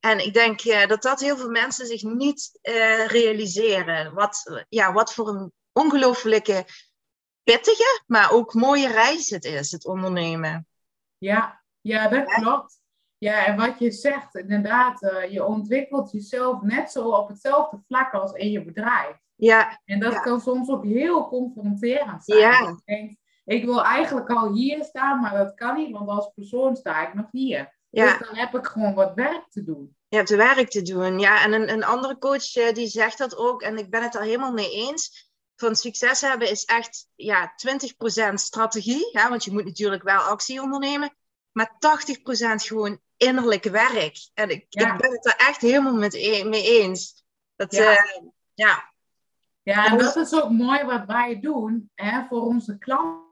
En 0.01 0.19
ik 0.19 0.35
denk 0.35 0.65
uh, 0.65 0.87
dat 0.87 1.03
dat 1.03 1.21
heel 1.21 1.37
veel 1.37 1.51
mensen 1.51 1.87
zich 1.87 2.03
niet 2.03 2.59
uh, 2.63 3.07
realiseren. 3.07 4.15
Wat, 4.15 4.65
ja, 4.69 4.93
wat 4.93 5.15
voor 5.15 5.29
een 5.29 5.53
ongelooflijke 5.73 6.67
pittige, 7.45 8.03
maar 8.07 8.31
ook 8.33 8.55
mooie 8.55 8.89
reis 8.89 9.31
het 9.31 9.45
is, 9.45 9.73
het 9.73 9.87
ondernemen. 9.87 10.67
Ja, 11.19 11.63
ja 11.81 12.09
dat 12.09 12.29
ja. 12.29 12.35
klopt. 12.35 12.83
Ja, 13.19 13.47
en 13.47 13.57
wat 13.57 13.79
je 13.79 13.91
zegt, 13.91 14.35
inderdaad, 14.35 15.03
uh, 15.03 15.33
je 15.33 15.45
ontwikkelt 15.45 16.13
jezelf 16.13 16.63
net 16.63 16.91
zo 16.91 17.09
op 17.09 17.29
hetzelfde 17.29 17.83
vlak 17.87 18.13
als 18.13 18.33
in 18.33 18.51
je 18.51 18.65
bedrijf. 18.65 19.17
Ja. 19.35 19.81
En 19.85 20.01
dat 20.01 20.13
ja. 20.13 20.21
kan 20.21 20.41
soms 20.41 20.69
ook 20.69 20.85
heel 20.85 21.29
confronterend 21.29 22.25
zijn. 22.25 22.39
Ja. 22.39 22.69
Ik, 22.69 22.81
denk, 22.85 23.17
ik 23.45 23.65
wil 23.65 23.85
eigenlijk 23.85 24.31
al 24.31 24.53
hier 24.53 24.85
staan, 24.85 25.21
maar 25.21 25.37
dat 25.37 25.55
kan 25.55 25.77
niet, 25.77 25.93
want 25.93 26.09
als 26.09 26.31
persoon 26.35 26.77
sta 26.77 27.09
ik 27.09 27.15
nog 27.15 27.27
hier. 27.31 27.79
Ja. 27.91 28.19
Dus 28.19 28.29
dan 28.29 28.37
heb 28.37 28.55
ik 28.55 28.67
gewoon 28.67 28.95
wat 28.95 29.15
werk 29.15 29.47
te 29.51 29.65
doen. 29.65 29.97
Je 30.09 30.17
hebt 30.17 30.31
werk 30.31 30.71
te 30.71 30.83
doen, 30.83 31.19
ja. 31.19 31.45
En 31.45 31.53
een, 31.53 31.71
een 31.71 31.85
andere 31.85 32.19
coach 32.19 32.57
uh, 32.57 32.73
die 32.73 32.87
zegt 32.87 33.19
dat 33.19 33.37
ook, 33.37 33.63
en 33.63 33.79
ik 33.79 33.91
ben 33.91 34.03
het 34.03 34.13
daar 34.13 34.23
helemaal 34.23 34.53
mee 34.53 34.71
eens 34.71 35.33
van 35.57 35.77
succes 35.77 36.21
hebben 36.21 36.51
is 36.51 36.65
echt 36.65 37.09
ja, 37.15 37.55
20% 38.31 38.35
strategie, 38.35 39.09
hè, 39.13 39.29
want 39.29 39.45
je 39.45 39.53
moet 39.53 39.65
natuurlijk 39.65 40.03
wel 40.03 40.21
actie 40.21 40.63
ondernemen, 40.63 41.17
maar 41.53 41.77
80% 41.79 41.79
gewoon 42.55 43.01
innerlijk 43.17 43.65
werk. 43.65 44.31
En 44.35 44.51
ik, 44.51 44.67
ja. 44.69 44.93
ik 44.93 45.01
ben 45.01 45.13
het 45.13 45.27
er 45.27 45.37
echt 45.37 45.61
helemaal 45.61 45.95
met 45.95 46.15
e 46.15 46.45
mee 46.45 46.81
eens. 46.81 47.25
Dat, 47.57 47.75
ja. 47.75 47.93
Uh, 47.93 48.29
ja. 48.55 48.93
ja, 49.63 49.87
en 49.87 49.99
dat 49.99 50.17
is 50.17 50.43
ook 50.43 50.51
mooi 50.51 50.85
wat 50.85 51.07
wij 51.07 51.41
doen 51.41 51.91
hè, 51.95 52.25
voor 52.29 52.43
onze 52.43 52.79
klanten. 52.79 53.23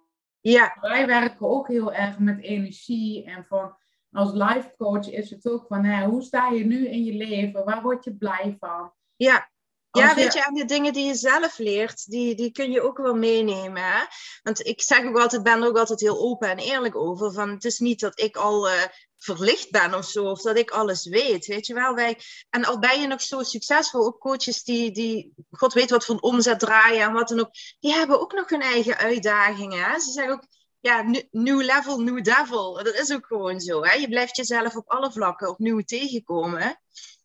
Ja. 0.41 0.77
Wij 0.81 1.07
werken 1.07 1.49
ook 1.49 1.69
heel 1.69 1.93
erg 1.93 2.19
met 2.19 2.43
energie 2.43 3.25
en 3.25 3.45
van 3.49 3.77
als 4.13 4.33
life 4.33 4.75
coach 4.77 5.11
is 5.11 5.31
het 5.31 5.49
ook 5.49 5.67
van, 5.67 5.85
hè, 5.85 6.07
hoe 6.07 6.23
sta 6.23 6.49
je 6.49 6.65
nu 6.65 6.89
in 6.89 7.05
je 7.05 7.13
leven? 7.13 7.65
Waar 7.65 7.83
word 7.83 8.05
je 8.05 8.17
blij 8.17 8.57
van? 8.61 8.93
Ja, 9.17 9.51
ja, 9.93 10.15
weet 10.15 10.33
je, 10.33 10.45
en 10.45 10.55
de 10.55 10.65
dingen 10.65 10.93
die 10.93 11.07
je 11.07 11.15
zelf 11.15 11.59
leert, 11.59 12.11
die, 12.11 12.35
die 12.35 12.53
kun 12.53 12.71
je 12.71 12.81
ook 12.81 12.99
wel 12.99 13.15
meenemen. 13.15 13.83
Hè? 13.83 14.05
Want 14.43 14.67
ik 14.67 14.83
zeg 14.83 15.05
ook 15.05 15.19
altijd, 15.19 15.43
ben 15.43 15.63
er 15.63 15.69
ook 15.69 15.79
altijd 15.79 16.01
heel 16.01 16.19
open 16.19 16.51
en 16.51 16.59
eerlijk 16.59 16.97
over. 16.97 17.33
Van, 17.33 17.51
het 17.51 17.65
is 17.65 17.79
niet 17.79 18.01
dat 18.01 18.21
ik 18.21 18.37
al 18.37 18.69
uh, 18.69 18.83
verlicht 19.17 19.71
ben 19.71 19.95
of 19.95 20.05
zo, 20.05 20.25
of 20.25 20.43
dat 20.43 20.59
ik 20.59 20.71
alles 20.71 21.07
weet. 21.07 21.47
Weet 21.47 21.67
je 21.67 21.75
wel, 21.75 21.95
wij, 21.95 22.19
en 22.51 22.65
al 22.65 22.79
ben 22.79 23.01
je 23.01 23.07
nog 23.07 23.23
zo 23.23 23.43
succesvol, 23.43 24.07
ook 24.07 24.19
coaches 24.19 24.63
die, 24.65 24.91
die 24.91 25.35
God 25.51 25.73
weet 25.73 25.91
wat 25.91 26.05
voor 26.05 26.15
een 26.15 26.23
omzet 26.23 26.61
draaien 26.61 27.03
en 27.03 27.13
wat 27.13 27.29
dan 27.29 27.41
ook, 27.41 27.51
die 27.81 27.93
hebben 27.93 28.21
ook 28.21 28.33
nog 28.33 28.49
hun 28.49 28.63
eigen 28.63 28.97
uitdagingen. 28.97 29.85
Hè? 29.85 30.01
Ze 30.01 30.11
zeggen 30.11 30.33
ook, 30.33 30.47
ja, 30.81 31.05
new 31.31 31.63
level, 31.63 32.01
new 32.01 32.23
devil. 32.25 32.75
Dat 32.75 32.95
is 32.95 33.13
ook 33.13 33.27
gewoon 33.27 33.61
zo. 33.61 33.85
Hè? 33.85 33.93
Je 33.93 34.09
blijft 34.09 34.37
jezelf 34.37 34.77
op 34.77 34.91
alle 34.91 35.13
vlakken 35.13 35.49
opnieuw 35.49 35.81
tegenkomen. 35.81 36.81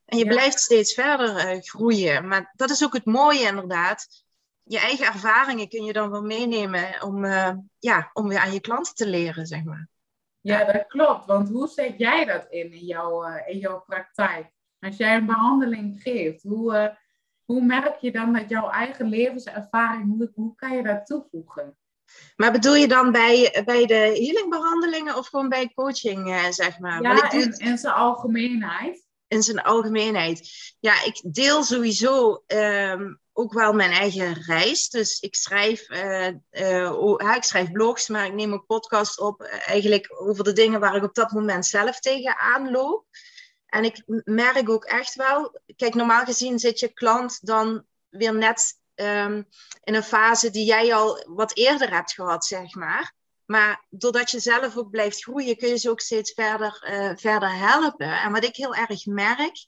En 0.07 0.17
je 0.17 0.25
blijft 0.25 0.59
steeds 0.59 0.93
verder 0.93 1.53
uh, 1.53 1.61
groeien. 1.61 2.27
Maar 2.27 2.53
dat 2.55 2.69
is 2.69 2.83
ook 2.83 2.93
het 2.93 3.05
mooie 3.05 3.47
inderdaad. 3.47 4.23
Je 4.63 4.79
eigen 4.79 5.05
ervaringen 5.05 5.69
kun 5.69 5.83
je 5.83 5.93
dan 5.93 6.11
wel 6.11 6.21
meenemen 6.21 7.01
om, 7.01 7.23
uh, 7.23 7.51
ja, 7.79 8.09
om 8.13 8.27
weer 8.27 8.39
aan 8.39 8.53
je 8.53 8.59
klanten 8.59 8.95
te 8.95 9.07
leren, 9.07 9.45
zeg 9.45 9.63
maar. 9.63 9.87
Ja, 10.41 10.63
dat 10.63 10.87
klopt. 10.87 11.25
Want 11.25 11.49
hoe 11.49 11.67
zet 11.67 11.93
jij 11.97 12.25
dat 12.25 12.45
in, 12.49 12.71
in, 12.71 12.85
jouw, 12.85 13.27
uh, 13.27 13.47
in 13.47 13.57
jouw 13.57 13.83
praktijk? 13.85 14.51
Als 14.79 14.97
jij 14.97 15.15
een 15.15 15.25
behandeling 15.25 16.01
geeft, 16.01 16.43
hoe, 16.43 16.97
hoe 17.45 17.61
merk 17.61 17.97
je 17.97 18.11
dan 18.11 18.33
dat 18.33 18.49
jouw 18.49 18.69
eigen 18.69 19.09
levenservaring, 19.09 20.17
hoe, 20.17 20.31
hoe 20.35 20.55
kan 20.55 20.75
je 20.75 20.83
dat 20.83 21.05
toevoegen? 21.05 21.77
Maar 22.35 22.51
bedoel 22.51 22.75
je 22.75 22.87
dan 22.87 23.11
bij, 23.11 23.61
bij 23.65 23.85
de 23.85 23.93
healingbehandelingen 23.93 25.17
of 25.17 25.27
gewoon 25.27 25.49
bij 25.49 25.71
coaching, 25.75 26.47
zeg 26.49 26.79
maar? 26.79 27.01
Ja, 27.01 27.31
in, 27.31 27.57
in 27.57 27.77
zijn 27.77 27.93
algemeenheid 27.93 29.06
in 29.27 29.43
zijn 29.43 29.61
algemeenheid. 29.61 30.49
Ja, 30.79 31.03
ik 31.03 31.21
deel 31.23 31.63
sowieso 31.63 32.43
ehm, 32.47 33.13
ook 33.33 33.53
wel 33.53 33.73
mijn 33.73 33.91
eigen 33.91 34.33
reis. 34.33 34.89
Dus 34.89 35.19
ik 35.19 35.35
schrijf, 35.35 35.89
uh, 35.89 36.27
uh, 36.51 37.35
ik 37.35 37.43
schrijf 37.43 37.71
blogs, 37.71 38.07
maar 38.07 38.25
ik 38.25 38.33
neem 38.33 38.53
ook 38.53 38.65
podcasts 38.65 39.17
op. 39.17 39.41
Uh, 39.41 39.67
eigenlijk 39.67 40.21
over 40.21 40.43
de 40.43 40.53
dingen 40.53 40.79
waar 40.79 40.95
ik 40.95 41.03
op 41.03 41.15
dat 41.15 41.31
moment 41.31 41.65
zelf 41.65 41.99
tegenaan 41.99 42.71
loop. 42.71 43.05
En 43.65 43.83
ik 43.83 44.03
merk 44.23 44.69
ook 44.69 44.85
echt 44.85 45.15
wel, 45.15 45.59
kijk, 45.75 45.93
normaal 45.93 46.25
gezien 46.25 46.59
zit 46.59 46.79
je 46.79 46.93
klant 46.93 47.45
dan 47.45 47.85
weer 48.09 48.35
net 48.35 48.79
um, 48.95 49.47
in 49.83 49.95
een 49.95 50.03
fase 50.03 50.49
die 50.49 50.65
jij 50.65 50.93
al 50.93 51.23
wat 51.27 51.55
eerder 51.55 51.93
hebt 51.93 52.13
gehad, 52.13 52.45
zeg 52.45 52.75
maar. 52.75 53.15
Maar 53.47 53.85
doordat 53.89 54.31
je 54.31 54.39
zelf 54.39 54.77
ook 54.77 54.89
blijft 54.89 55.23
groeien, 55.23 55.57
kun 55.57 55.69
je 55.69 55.77
ze 55.77 55.89
ook 55.89 56.01
steeds 56.01 56.31
verder, 56.31 56.87
uh, 56.89 57.11
verder 57.15 57.57
helpen. 57.57 58.21
En 58.21 58.31
wat 58.31 58.43
ik 58.43 58.55
heel 58.55 58.75
erg 58.75 59.05
merk, 59.05 59.65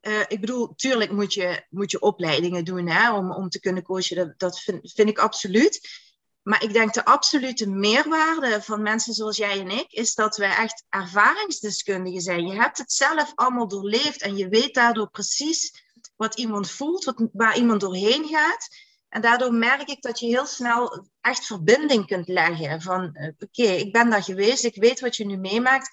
uh, 0.00 0.20
ik 0.28 0.40
bedoel, 0.40 0.74
tuurlijk 0.74 1.12
moet 1.12 1.34
je, 1.34 1.64
moet 1.70 1.90
je 1.90 2.00
opleidingen 2.00 2.64
doen 2.64 2.88
hè, 2.88 3.12
om, 3.12 3.32
om 3.32 3.48
te 3.48 3.60
kunnen 3.60 3.82
coachen. 3.82 4.16
Dat, 4.16 4.38
dat 4.38 4.60
vind, 4.60 4.92
vind 4.94 5.08
ik 5.08 5.18
absoluut. 5.18 6.02
Maar 6.42 6.62
ik 6.62 6.72
denk 6.72 6.94
de 6.94 7.04
absolute 7.04 7.70
meerwaarde 7.70 8.62
van 8.62 8.82
mensen 8.82 9.14
zoals 9.14 9.36
jij 9.36 9.60
en 9.60 9.70
ik, 9.70 9.92
is 9.92 10.14
dat 10.14 10.36
we 10.36 10.44
echt 10.44 10.84
ervaringsdeskundigen 10.88 12.20
zijn. 12.20 12.46
Je 12.46 12.54
hebt 12.54 12.78
het 12.78 12.92
zelf 12.92 13.32
allemaal 13.34 13.68
doorleefd 13.68 14.22
en 14.22 14.36
je 14.36 14.48
weet 14.48 14.74
daardoor 14.74 15.10
precies 15.10 15.82
wat 16.16 16.38
iemand 16.38 16.70
voelt, 16.70 17.04
wat, 17.04 17.28
waar 17.32 17.56
iemand 17.56 17.80
doorheen 17.80 18.28
gaat. 18.28 18.68
En 19.14 19.20
daardoor 19.20 19.52
merk 19.52 19.88
ik 19.88 20.02
dat 20.02 20.20
je 20.20 20.26
heel 20.26 20.46
snel 20.46 21.06
echt 21.20 21.46
verbinding 21.46 22.06
kunt 22.06 22.28
leggen. 22.28 22.80
Van 22.80 23.10
uh, 23.12 23.28
oké, 23.38 23.62
ik 23.62 23.92
ben 23.92 24.10
daar 24.10 24.22
geweest, 24.22 24.64
ik 24.64 24.76
weet 24.76 25.00
wat 25.00 25.16
je 25.16 25.26
nu 25.26 25.36
meemaakt. 25.36 25.90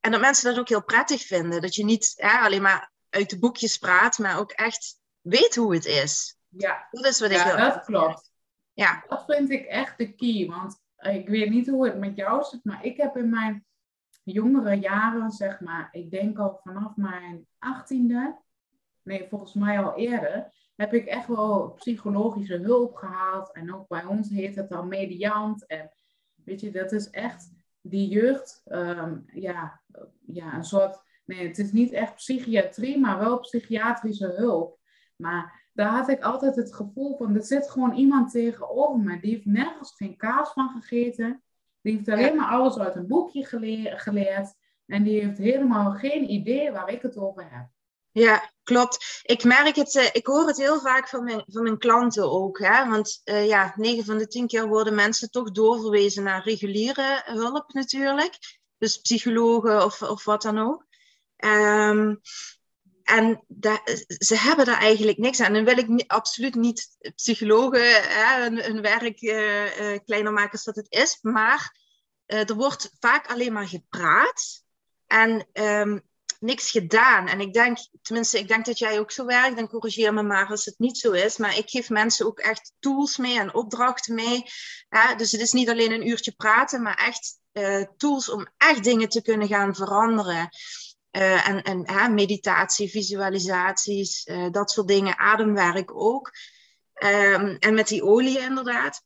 En 0.00 0.10
dat 0.10 0.20
mensen 0.20 0.50
dat 0.50 0.58
ook 0.58 0.68
heel 0.68 0.84
prettig 0.84 1.22
vinden. 1.22 1.62
Dat 1.62 1.74
je 1.74 1.84
niet 1.84 2.14
alleen 2.18 2.62
maar 2.62 2.92
uit 3.10 3.30
de 3.30 3.38
boekjes 3.38 3.76
praat, 3.76 4.18
maar 4.18 4.38
ook 4.38 4.50
echt 4.50 4.98
weet 5.20 5.54
hoe 5.54 5.74
het 5.74 5.84
is. 5.84 6.36
Ja, 6.48 6.88
dat 6.90 7.04
is 7.04 7.20
wat 7.20 7.30
ik 7.30 7.36
ja, 7.36 7.56
dat 7.56 7.84
klopt. 7.84 8.30
Ja. 8.72 9.04
Dat 9.08 9.24
vind 9.26 9.50
ik 9.50 9.64
echt 9.64 9.98
de 9.98 10.14
key. 10.14 10.46
Want 10.46 10.80
ik 10.96 11.28
weet 11.28 11.50
niet 11.50 11.68
hoe 11.68 11.86
het 11.86 11.98
met 11.98 12.16
jou 12.16 12.44
zit, 12.44 12.64
maar 12.64 12.84
ik 12.84 12.96
heb 12.96 13.16
in 13.16 13.30
mijn 13.30 13.66
jongere 14.22 14.74
jaren, 14.74 15.30
zeg 15.30 15.60
maar, 15.60 15.88
ik 15.92 16.10
denk 16.10 16.38
al 16.38 16.60
vanaf 16.62 16.96
mijn 16.96 17.46
achttiende, 17.58 18.38
nee, 19.02 19.26
volgens 19.30 19.54
mij 19.54 19.82
al 19.82 19.96
eerder, 19.96 20.52
heb 20.76 20.94
ik 20.94 21.06
echt 21.06 21.26
wel 21.26 21.72
psychologische 21.72 22.56
hulp 22.56 22.94
gehaald. 22.94 23.52
En 23.52 23.74
ook 23.74 23.88
bij 23.88 24.04
ons 24.04 24.28
heet 24.28 24.56
het 24.56 24.68
dan 24.68 24.88
mediant. 24.88 25.66
En 25.66 25.90
weet 26.44 26.60
je, 26.60 26.70
dat 26.70 26.92
is 26.92 27.10
echt 27.10 27.50
die 27.80 28.08
jeugd, 28.08 28.62
um, 28.64 29.24
ja, 29.26 29.80
ja, 30.26 30.54
een 30.54 30.64
soort, 30.64 31.02
nee, 31.24 31.48
het 31.48 31.58
is 31.58 31.72
niet 31.72 31.92
echt 31.92 32.14
psychiatrie, 32.14 32.98
maar 32.98 33.18
wel 33.18 33.38
psychiatrische 33.38 34.32
hulp. 34.36 34.78
Maar 35.16 35.68
daar 35.72 35.90
had 35.90 36.08
ik 36.08 36.22
altijd 36.22 36.56
het 36.56 36.74
gevoel 36.74 37.16
van, 37.16 37.34
er 37.34 37.44
zit 37.44 37.70
gewoon 37.70 37.94
iemand 37.94 38.30
tegenover 38.30 39.00
me, 39.00 39.20
die 39.20 39.32
heeft 39.32 39.46
nergens 39.46 39.94
geen 39.96 40.16
kaas 40.16 40.52
van 40.52 40.68
gegeten. 40.68 41.42
Die 41.80 41.96
heeft 41.96 42.08
alleen 42.08 42.36
maar 42.36 42.50
alles 42.50 42.78
uit 42.78 42.96
een 42.96 43.06
boekje 43.06 43.44
geleerd. 43.44 44.54
En 44.86 45.02
die 45.02 45.20
heeft 45.20 45.38
helemaal 45.38 45.92
geen 45.92 46.30
idee 46.30 46.70
waar 46.70 46.88
ik 46.88 47.02
het 47.02 47.16
over 47.16 47.50
heb. 47.50 47.66
Ja, 48.12 48.50
klopt. 48.62 49.22
Ik 49.22 49.44
merk 49.44 49.76
het, 49.76 49.94
uh, 49.94 50.08
ik 50.12 50.26
hoor 50.26 50.46
het 50.46 50.56
heel 50.56 50.80
vaak 50.80 51.08
van 51.08 51.24
mijn, 51.24 51.44
van 51.46 51.62
mijn 51.62 51.78
klanten 51.78 52.30
ook. 52.30 52.58
Hè? 52.58 52.88
Want 52.88 53.20
uh, 53.24 53.46
ja, 53.46 53.72
9 53.76 54.04
van 54.04 54.18
de 54.18 54.26
10 54.26 54.46
keer 54.46 54.66
worden 54.66 54.94
mensen 54.94 55.30
toch 55.30 55.50
doorverwezen 55.50 56.22
naar 56.22 56.44
reguliere 56.44 57.22
hulp 57.24 57.72
natuurlijk. 57.72 58.38
Dus 58.78 58.96
psychologen 58.96 59.84
of, 59.84 60.02
of 60.02 60.24
wat 60.24 60.42
dan 60.42 60.58
ook. 60.58 60.86
Um, 61.36 62.20
en 63.02 63.44
ze 64.18 64.36
hebben 64.36 64.64
daar 64.64 64.80
eigenlijk 64.80 65.18
niks 65.18 65.40
aan. 65.40 65.54
En 65.54 65.64
dan 65.64 65.74
wil 65.74 65.84
ik 65.84 66.10
absoluut 66.10 66.54
niet 66.54 66.96
psychologen 67.14 68.02
hè, 68.02 68.40
hun, 68.40 68.82
werk 68.82 69.22
uh, 69.22 69.98
kleiner 70.04 70.32
maken 70.32 70.52
als 70.52 70.64
dat 70.64 70.76
het 70.76 70.86
is. 70.90 71.18
Maar 71.20 71.76
er 72.26 72.54
wordt 72.54 72.90
vaak 73.00 73.30
alleen 73.30 73.52
maar 73.52 73.68
gepraat. 73.68 74.64
En 75.06 75.46
um, 75.52 76.02
niks 76.42 76.70
gedaan. 76.70 77.28
En 77.28 77.40
ik 77.40 77.52
denk, 77.52 77.78
tenminste, 78.02 78.38
ik 78.38 78.48
denk 78.48 78.64
dat 78.64 78.78
jij 78.78 78.98
ook 78.98 79.10
zo 79.10 79.24
werkt. 79.24 79.56
Dan 79.56 79.68
corrigeer 79.68 80.14
me 80.14 80.22
maar 80.22 80.46
als 80.46 80.64
het 80.64 80.78
niet 80.78 80.98
zo 80.98 81.10
is. 81.10 81.36
Maar 81.36 81.58
ik 81.58 81.70
geef 81.70 81.90
mensen 81.90 82.26
ook 82.26 82.38
echt 82.38 82.72
tools 82.78 83.16
mee 83.16 83.38
en 83.38 83.54
opdrachten 83.54 84.14
mee. 84.14 84.44
dus 85.16 85.32
het 85.32 85.40
is 85.40 85.52
niet 85.52 85.70
alleen 85.70 85.92
een 85.92 86.08
uurtje 86.08 86.32
praten, 86.32 86.82
maar 86.82 86.96
echt 86.96 87.40
uh, 87.52 87.84
tools 87.96 88.30
om 88.30 88.46
echt 88.56 88.84
dingen 88.84 89.08
te 89.08 89.22
kunnen 89.22 89.48
gaan 89.48 89.74
veranderen. 89.74 90.48
Uh, 91.10 91.48
en 91.48 91.62
en 91.84 92.14
meditatie, 92.14 92.90
visualisaties, 92.90 94.26
uh, 94.26 94.50
dat 94.50 94.70
soort 94.70 94.88
dingen, 94.88 95.18
ademwerk 95.18 95.94
ook. 95.94 96.30
Um, 97.04 97.56
en 97.58 97.74
met 97.74 97.88
die 97.88 98.04
olie 98.04 98.38
inderdaad. 98.38 99.02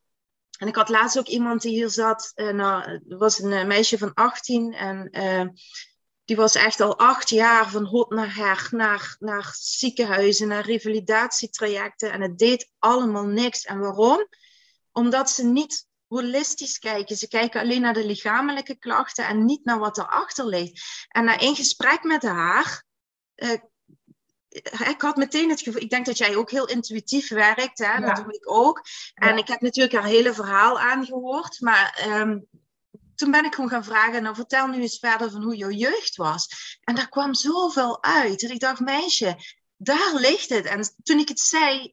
En 0.59 0.69
ik 0.69 0.75
had 0.75 0.89
laatst 0.89 1.19
ook 1.19 1.27
iemand 1.27 1.63
die 1.63 1.73
hier 1.73 1.91
zat. 1.91 2.33
nou, 2.35 2.83
er 3.09 3.19
was 3.19 3.39
een 3.39 3.67
meisje 3.67 3.99
van 3.99 4.15
18 4.15 4.73
en 4.73 5.11
die 6.27 6.37
was 6.37 6.55
echt 6.55 6.81
al 6.81 6.99
acht 6.99 7.29
jaar 7.29 7.71
van 7.71 7.85
hot 7.85 8.11
naar 8.11 8.35
her, 8.35 8.69
naar, 8.71 9.17
naar 9.19 9.55
ziekenhuizen, 9.59 10.49
naar 10.49 10.65
revalidatietrajecten. 10.65 12.13
En 12.13 12.21
het 12.21 12.39
deed 12.39 12.71
allemaal 12.79 13.27
niks. 13.27 13.65
En 13.65 13.79
waarom? 13.79 14.29
Omdat 14.93 15.31
ze 15.31 15.45
niet 15.45 15.87
holistisch 16.09 16.79
kijken. 16.79 17.17
Ze 17.17 17.29
kijken 17.29 17.61
alleen 17.61 17.81
naar 17.81 17.95
de 17.95 18.07
lichamelijke 18.07 18.79
klachten 18.79 19.27
en 19.27 19.45
niet 19.45 19.65
naar 19.65 19.79
wat 19.79 19.99
erachter 19.99 20.47
ligt. 20.47 21.07
En 21.09 21.25
na 21.25 21.39
één 21.39 21.57
gesprek 21.57 22.03
met 22.03 22.23
haar, 22.23 22.85
uh, 23.37 23.53
ik 24.89 25.01
had 25.03 25.17
meteen 25.17 25.51
het 25.51 25.61
gevoel, 25.61 25.83
ik 25.83 25.91
denk 25.91 26.07
dat 26.07 26.19
jij 26.19 26.37
ook 26.37 26.51
heel 26.51 26.69
intuïtief 26.69 27.29
werkt, 27.29 27.79
hè? 27.79 28.01
dat 28.01 28.17
doe 28.17 28.35
ik 28.35 28.51
ook. 28.51 28.83
En 29.15 29.39
ik 29.39 29.49
heb 29.49 29.61
natuurlijk 29.61 29.95
haar 29.95 30.05
hele 30.05 30.35
verhaal 30.35 30.81
aangehoord, 30.81 31.61
maar 31.61 32.07
um, 32.09 32.49
toen 33.17 33.31
ben 33.31 33.45
ik 33.45 33.55
gewoon 33.55 33.71
gaan 33.71 33.85
vragen, 33.85 34.23
nou 34.23 34.35
vertel 34.35 34.67
nu 34.67 34.81
eens 34.81 34.99
verder 34.99 35.31
van 35.31 35.43
hoe 35.43 35.57
jouw 35.57 35.71
jeugd 35.71 36.17
was. 36.17 36.49
En 36.81 36.95
daar 36.95 37.09
kwam 37.09 37.35
zoveel 37.35 38.03
uit. 38.03 38.43
En 38.43 38.51
ik 38.51 38.61
dacht, 38.61 38.81
meisje, 38.81 39.37
daar 39.77 40.15
ligt 40.15 40.49
het. 40.49 40.65
En 40.65 40.95
toen 41.03 41.19
ik 41.19 41.29
het 41.29 41.41
zei, 41.41 41.93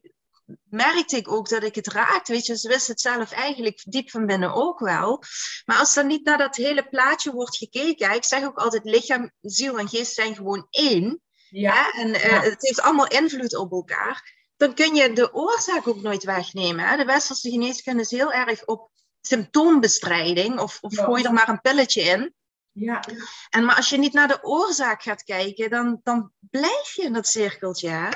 merkte 0.64 1.16
ik 1.16 1.30
ook 1.30 1.48
dat 1.48 1.62
ik 1.62 1.74
het 1.74 1.86
raakte. 1.86 2.32
Weet 2.32 2.46
je, 2.46 2.58
ze 2.58 2.68
wist 2.68 2.86
het 2.86 3.00
zelf 3.00 3.32
eigenlijk 3.32 3.82
diep 3.84 4.10
van 4.10 4.26
binnen 4.26 4.54
ook 4.54 4.78
wel. 4.78 5.22
Maar 5.64 5.78
als 5.78 5.94
dan 5.94 6.06
niet 6.06 6.24
naar 6.24 6.38
dat 6.38 6.56
hele 6.56 6.88
plaatje 6.88 7.32
wordt 7.32 7.56
gekeken, 7.56 8.14
ik 8.14 8.24
zeg 8.24 8.44
ook 8.44 8.58
altijd, 8.58 8.84
lichaam, 8.84 9.32
ziel 9.40 9.78
en 9.78 9.88
geest 9.88 10.14
zijn 10.14 10.34
gewoon 10.34 10.66
één. 10.70 11.22
Ja. 11.48 11.92
En 11.92 12.08
uh, 12.08 12.42
het 12.42 12.62
heeft 12.62 12.80
allemaal 12.80 13.08
invloed 13.08 13.56
op 13.56 13.72
elkaar. 13.72 14.42
Dan 14.56 14.74
kun 14.74 14.94
je 14.94 15.12
de 15.12 15.34
oorzaak 15.34 15.88
ook 15.88 16.02
nooit 16.02 16.24
wegnemen. 16.24 16.88
Hè? 16.88 16.96
De 16.96 17.04
westerse 17.04 17.50
geneeskunde 17.50 18.02
is 18.02 18.10
heel 18.10 18.32
erg 18.32 18.64
op 18.64 18.90
symptoombestrijding 19.26 20.58
of, 20.58 20.78
of 20.80 20.96
gooi 20.96 21.22
er 21.22 21.32
maar 21.32 21.48
een 21.48 21.60
pilletje 21.60 22.02
in. 22.02 22.34
Ja. 22.72 23.04
En 23.50 23.64
maar 23.64 23.76
als 23.76 23.88
je 23.88 23.98
niet 23.98 24.12
naar 24.12 24.28
de 24.28 24.42
oorzaak 24.42 25.02
gaat 25.02 25.22
kijken, 25.22 25.70
dan, 25.70 26.00
dan 26.02 26.32
blijf 26.50 26.92
je 26.94 27.02
in 27.02 27.12
dat 27.12 27.26
cirkeltje. 27.26 27.88
Hè? 27.88 28.08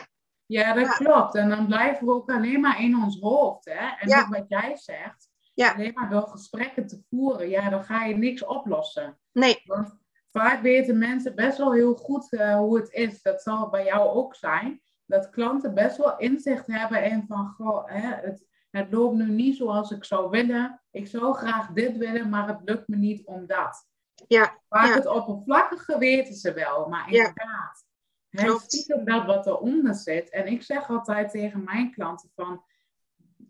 Ja, 0.46 0.72
dat 0.72 0.96
klopt. 0.96 1.34
En 1.34 1.48
dan 1.48 1.66
blijven 1.66 2.06
we 2.06 2.12
ook 2.12 2.30
alleen 2.30 2.60
maar 2.60 2.82
in 2.82 2.96
ons 2.96 3.20
hoofd. 3.20 3.64
Hè? 3.64 3.86
En 3.98 4.08
ja. 4.08 4.28
wat 4.28 4.44
jij 4.48 4.76
zegt, 4.76 5.28
alleen 5.54 5.92
maar 5.94 6.10
door 6.10 6.28
gesprekken 6.28 6.86
te 6.86 7.02
voeren, 7.10 7.48
ja, 7.48 7.70
dan 7.70 7.84
ga 7.84 8.04
je 8.04 8.16
niks 8.16 8.44
oplossen. 8.44 9.18
Nee. 9.32 9.62
Want 9.64 9.98
vaak 10.30 10.62
weten 10.62 10.98
mensen 10.98 11.34
best 11.34 11.58
wel 11.58 11.72
heel 11.72 11.94
goed 11.94 12.32
uh, 12.32 12.56
hoe 12.56 12.76
het 12.76 12.92
is. 12.92 13.22
Dat 13.22 13.42
zal 13.42 13.68
bij 13.68 13.84
jou 13.84 14.08
ook 14.08 14.34
zijn. 14.34 14.80
Dat 15.06 15.30
klanten 15.30 15.74
best 15.74 15.96
wel 15.96 16.18
inzicht 16.18 16.66
hebben 16.66 17.04
in 17.04 17.24
van, 17.28 17.54
goh, 17.56 17.90
hè, 17.90 18.14
het, 18.14 18.46
het 18.70 18.92
loopt 18.92 19.16
nu 19.16 19.30
niet 19.30 19.56
zoals 19.56 19.90
ik 19.90 20.04
zou 20.04 20.30
willen. 20.30 20.82
Ik 20.90 21.06
zou 21.06 21.34
graag 21.34 21.68
dit 21.72 21.96
willen, 21.96 22.28
maar 22.28 22.48
het 22.48 22.60
lukt 22.64 22.88
me 22.88 22.96
niet 22.96 23.26
omdat. 23.26 23.86
Ja. 24.26 24.58
Vaak 24.68 24.86
ja. 24.86 24.94
het 24.94 25.06
oppervlakkige 25.06 25.98
weten 25.98 26.34
ze 26.34 26.52
wel, 26.52 26.88
maar 26.88 27.12
inderdaad. 27.12 27.86
Ja. 28.28 28.52
Het 28.52 28.60
stiekem 28.60 29.04
dat 29.04 29.26
wat 29.26 29.46
eronder 29.46 29.94
zit. 29.94 30.30
En 30.30 30.46
ik 30.46 30.62
zeg 30.62 30.88
altijd 30.88 31.30
tegen 31.30 31.64
mijn 31.64 31.92
klanten 31.92 32.30
van... 32.34 32.64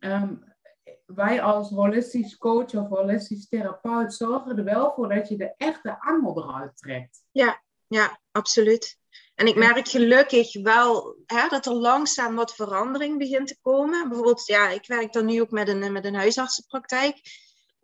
Um, 0.01 0.47
wij 1.15 1.43
als 1.43 1.71
holistisch 1.71 2.37
coach 2.37 2.75
of 2.75 2.89
holistisch 2.89 3.49
therapeut 3.49 4.15
zorgen 4.15 4.59
er 4.59 4.65
wel 4.65 4.93
voor 4.95 5.09
dat 5.09 5.29
je 5.29 5.37
de 5.37 5.55
echte 5.57 6.01
angel 6.01 6.43
eruit 6.43 6.77
trekt. 6.77 7.25
Ja, 7.31 7.63
ja, 7.87 8.21
absoluut. 8.31 8.99
En 9.39 9.47
ik 9.47 9.55
merk 9.55 9.89
gelukkig 9.89 10.63
wel 10.63 11.17
hè, 11.27 11.49
dat 11.49 11.67
er 11.67 11.73
langzaam 11.73 12.35
wat 12.35 12.55
verandering 12.55 13.19
begint 13.19 13.49
te 13.49 13.57
komen. 13.61 14.09
Bijvoorbeeld, 14.09 14.47
ja, 14.47 14.69
ik 14.69 14.87
werk 14.87 15.13
dan 15.13 15.25
nu 15.25 15.41
ook 15.41 15.51
met 15.51 15.69
een, 15.69 15.93
met 15.93 16.05
een 16.05 16.15
huisartsenpraktijk. 16.15 17.21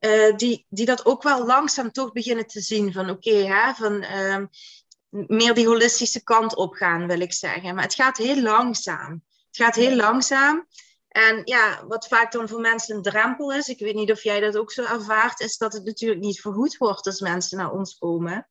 Uh, 0.01 0.37
die, 0.37 0.67
die 0.69 0.87
dat 0.87 1.07
ook 1.07 1.23
wel 1.23 1.47
langzaam 1.47 1.93
toch 1.93 2.13
beginnen 2.13 2.47
te 2.47 2.61
zien. 2.61 2.93
Van 2.93 3.11
oké, 3.11 3.29
okay, 3.29 3.75
van 3.75 4.03
uh, 4.03 4.45
meer 5.09 5.55
die 5.55 5.67
holistische 5.67 6.23
kant 6.23 6.57
op 6.57 6.75
gaan, 6.75 7.07
wil 7.07 7.21
ik 7.21 7.33
zeggen. 7.33 7.75
Maar 7.75 7.85
het 7.85 7.95
gaat 7.95 8.17
heel 8.17 8.43
langzaam. 8.43 9.23
Het 9.47 9.57
gaat 9.57 9.75
heel 9.75 9.97
langzaam. 9.97 10.67
En 11.09 11.41
ja, 11.45 11.85
wat 11.87 12.09
vaak 12.09 12.33
dan 12.33 12.49
voor 12.49 12.61
mensen 12.61 12.97
een 12.97 13.03
drempel 13.03 13.53
is, 13.53 13.69
ik 13.69 13.79
weet 13.79 13.95
niet 13.95 14.11
of 14.11 14.23
jij 14.23 14.41
dat 14.41 14.57
ook 14.57 14.73
zo 14.73 14.85
ervaart, 14.85 15.41
is 15.41 15.57
dat 15.57 15.73
het 15.73 15.85
natuurlijk 15.85 16.21
niet 16.21 16.41
vergoed 16.41 16.77
wordt 16.77 17.07
als 17.07 17.21
mensen 17.21 17.59
naar 17.59 17.73
ons 17.73 17.99
komen. 17.99 18.49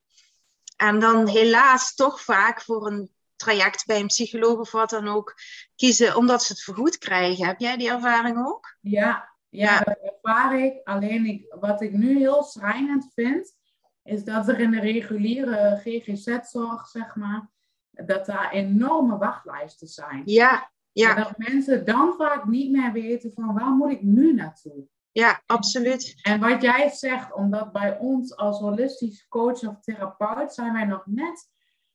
En 0.84 1.00
dan 1.00 1.28
helaas 1.28 1.96
toch 1.96 2.22
vaak 2.22 2.62
voor 2.62 2.88
een 2.88 3.12
traject 3.36 3.86
bij 3.86 4.00
een 4.00 4.08
psycholoog 4.08 4.60
of 4.60 4.72
wat 4.72 4.90
dan 4.90 5.08
ook 5.08 5.36
kiezen, 5.76 6.16
omdat 6.16 6.44
ze 6.44 6.54
het 6.54 6.62
vergoed 6.62 6.98
krijgen. 6.98 7.46
Heb 7.46 7.60
jij 7.60 7.78
die 7.78 7.90
ervaring 7.90 8.46
ook? 8.48 8.78
Ja, 8.80 9.30
ja, 9.50 9.80
dat 9.80 9.98
ervaar 10.02 10.60
ik. 10.60 10.82
Alleen 10.84 11.26
ik, 11.26 11.56
wat 11.60 11.82
ik 11.82 11.92
nu 11.92 12.18
heel 12.18 12.44
schrijnend 12.44 13.12
vind, 13.14 13.56
is 14.04 14.24
dat 14.24 14.48
er 14.48 14.60
in 14.60 14.72
de 14.72 14.80
reguliere 14.80 15.82
GGZ-zorg, 15.84 16.88
zeg 16.88 17.16
maar, 17.16 17.50
dat 17.90 18.26
daar 18.26 18.52
enorme 18.52 19.18
wachtlijsten 19.18 19.88
zijn. 19.88 20.22
Ja, 20.26 20.72
ja. 20.92 21.16
En 21.16 21.24
dat 21.24 21.38
mensen 21.38 21.86
dan 21.86 22.14
vaak 22.18 22.46
niet 22.46 22.72
meer 22.72 22.92
weten 22.92 23.34
van 23.34 23.54
waar 23.54 23.72
moet 23.72 23.92
ik 23.92 24.02
nu 24.02 24.34
naartoe? 24.34 24.88
Ja, 25.14 25.42
absoluut. 25.46 26.20
En 26.22 26.40
wat 26.40 26.62
jij 26.62 26.90
zegt, 26.90 27.34
omdat 27.34 27.72
bij 27.72 27.98
ons 27.98 28.36
als 28.36 28.60
holistisch 28.60 29.28
coach 29.28 29.68
of 29.68 29.80
therapeut 29.80 30.54
zijn 30.54 30.74
wij 30.74 30.86
nog 30.86 31.06
net, 31.06 31.50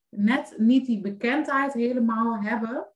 net 0.08 0.54
niet 0.56 0.86
die 0.86 1.00
bekendheid 1.00 1.72
helemaal 1.72 2.40
hebben. 2.40 2.88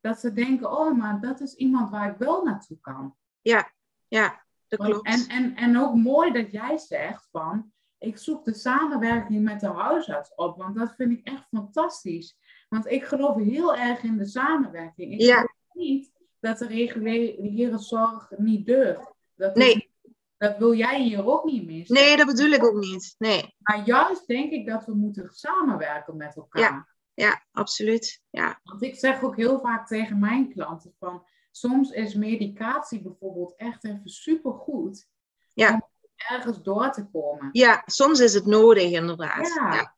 Dat 0.00 0.18
ze 0.18 0.32
denken, 0.32 0.78
oh, 0.78 0.96
maar 0.96 1.20
dat 1.20 1.40
is 1.40 1.54
iemand 1.54 1.90
waar 1.90 2.10
ik 2.10 2.18
wel 2.18 2.44
naartoe 2.44 2.80
kan. 2.80 3.16
Ja, 3.40 3.70
ja, 4.08 4.44
dat 4.68 4.80
klopt. 4.80 5.06
En, 5.06 5.26
en, 5.28 5.56
en 5.56 5.78
ook 5.78 5.94
mooi 5.94 6.32
dat 6.32 6.50
jij 6.50 6.78
zegt 6.78 7.28
van, 7.30 7.72
ik 7.98 8.18
zoek 8.18 8.44
de 8.44 8.54
samenwerking 8.54 9.42
met 9.42 9.60
de 9.60 9.68
huisarts 9.68 10.34
op, 10.34 10.56
want 10.56 10.76
dat 10.76 10.94
vind 10.96 11.10
ik 11.10 11.26
echt 11.26 11.46
fantastisch. 11.50 12.38
Want 12.68 12.86
ik 12.86 13.04
geloof 13.04 13.36
heel 13.36 13.76
erg 13.76 14.02
in 14.02 14.16
de 14.16 14.26
samenwerking. 14.26 15.12
Ik 15.12 15.20
ja. 15.20 15.34
geloof 15.34 15.56
niet 15.72 16.12
dat 16.40 16.58
de 16.58 16.66
reguliere 16.66 17.78
zorg 17.78 18.32
niet 18.36 18.66
durft. 18.66 19.18
Dat, 19.40 19.54
nee. 19.54 19.74
is, 19.74 20.12
dat 20.36 20.58
wil 20.58 20.74
jij 20.74 21.02
hier 21.02 21.26
ook 21.26 21.44
niet 21.44 21.66
meer. 21.66 21.84
Nee, 21.88 22.16
dat 22.16 22.26
bedoel 22.26 22.50
ik 22.50 22.64
ook 22.64 22.78
niet. 22.78 23.14
Nee. 23.18 23.54
Maar 23.58 23.86
juist 23.86 24.26
denk 24.26 24.52
ik 24.52 24.66
dat 24.66 24.84
we 24.84 24.94
moeten 24.94 25.30
samenwerken 25.30 26.16
met 26.16 26.36
elkaar. 26.36 26.62
Ja, 26.62 26.88
ja 27.14 27.44
absoluut. 27.52 28.22
Ja. 28.30 28.60
Want 28.62 28.82
ik 28.82 28.94
zeg 28.94 29.22
ook 29.22 29.36
heel 29.36 29.60
vaak 29.60 29.86
tegen 29.86 30.18
mijn 30.18 30.52
klanten 30.52 30.94
van... 30.98 31.26
Soms 31.52 31.90
is 31.90 32.14
medicatie 32.14 33.02
bijvoorbeeld 33.02 33.54
echt 33.56 33.84
even 33.84 34.08
supergoed. 34.08 35.08
Ja. 35.54 35.72
Om 35.72 35.88
ergens 36.16 36.62
door 36.62 36.90
te 36.90 37.08
komen. 37.12 37.48
Ja, 37.52 37.82
soms 37.86 38.20
is 38.20 38.34
het 38.34 38.46
nodig 38.46 38.90
inderdaad. 38.90 39.54
Ja. 39.54 39.74
ja. 39.74 39.96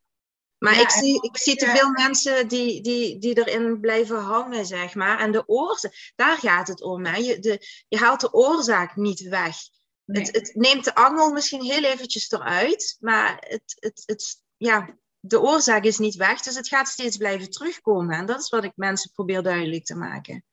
Maar 0.62 0.74
Ja, 0.74 0.80
ik, 0.80 0.90
zie, 0.90 1.22
ik 1.22 1.36
zie 1.36 1.56
te 1.56 1.66
veel 1.66 1.90
mensen 1.90 2.48
die, 2.48 2.82
die, 2.82 3.18
die 3.18 3.44
erin 3.44 3.80
blijven 3.80 4.18
hangen, 4.18 4.66
zeg 4.66 4.94
maar. 4.94 5.18
En 5.20 5.32
de 5.32 5.48
oorzaak, 5.48 6.12
daar 6.14 6.38
gaat 6.38 6.68
het 6.68 6.82
om. 6.82 7.04
Hè. 7.04 7.16
Je, 7.16 7.38
de, 7.38 7.66
je 7.88 7.98
haalt 7.98 8.20
de 8.20 8.32
oorzaak 8.32 8.96
niet 8.96 9.20
weg. 9.22 9.56
Nee. 10.04 10.22
Het, 10.22 10.34
het 10.36 10.54
neemt 10.54 10.84
de 10.84 10.94
angel 10.94 11.32
misschien 11.32 11.62
heel 11.62 11.84
eventjes 11.84 12.30
eruit, 12.30 12.96
maar 13.00 13.36
het, 13.48 13.76
het, 13.80 14.02
het, 14.06 14.42
ja, 14.56 14.96
de 15.20 15.40
oorzaak 15.40 15.84
is 15.84 15.98
niet 15.98 16.14
weg. 16.14 16.42
Dus 16.42 16.56
het 16.56 16.68
gaat 16.68 16.88
steeds 16.88 17.16
blijven 17.16 17.50
terugkomen. 17.50 18.16
En 18.16 18.26
dat 18.26 18.40
is 18.40 18.48
wat 18.48 18.64
ik 18.64 18.72
mensen 18.74 19.10
probeer 19.12 19.42
duidelijk 19.42 19.84
te 19.84 19.96
maken. 19.96 20.44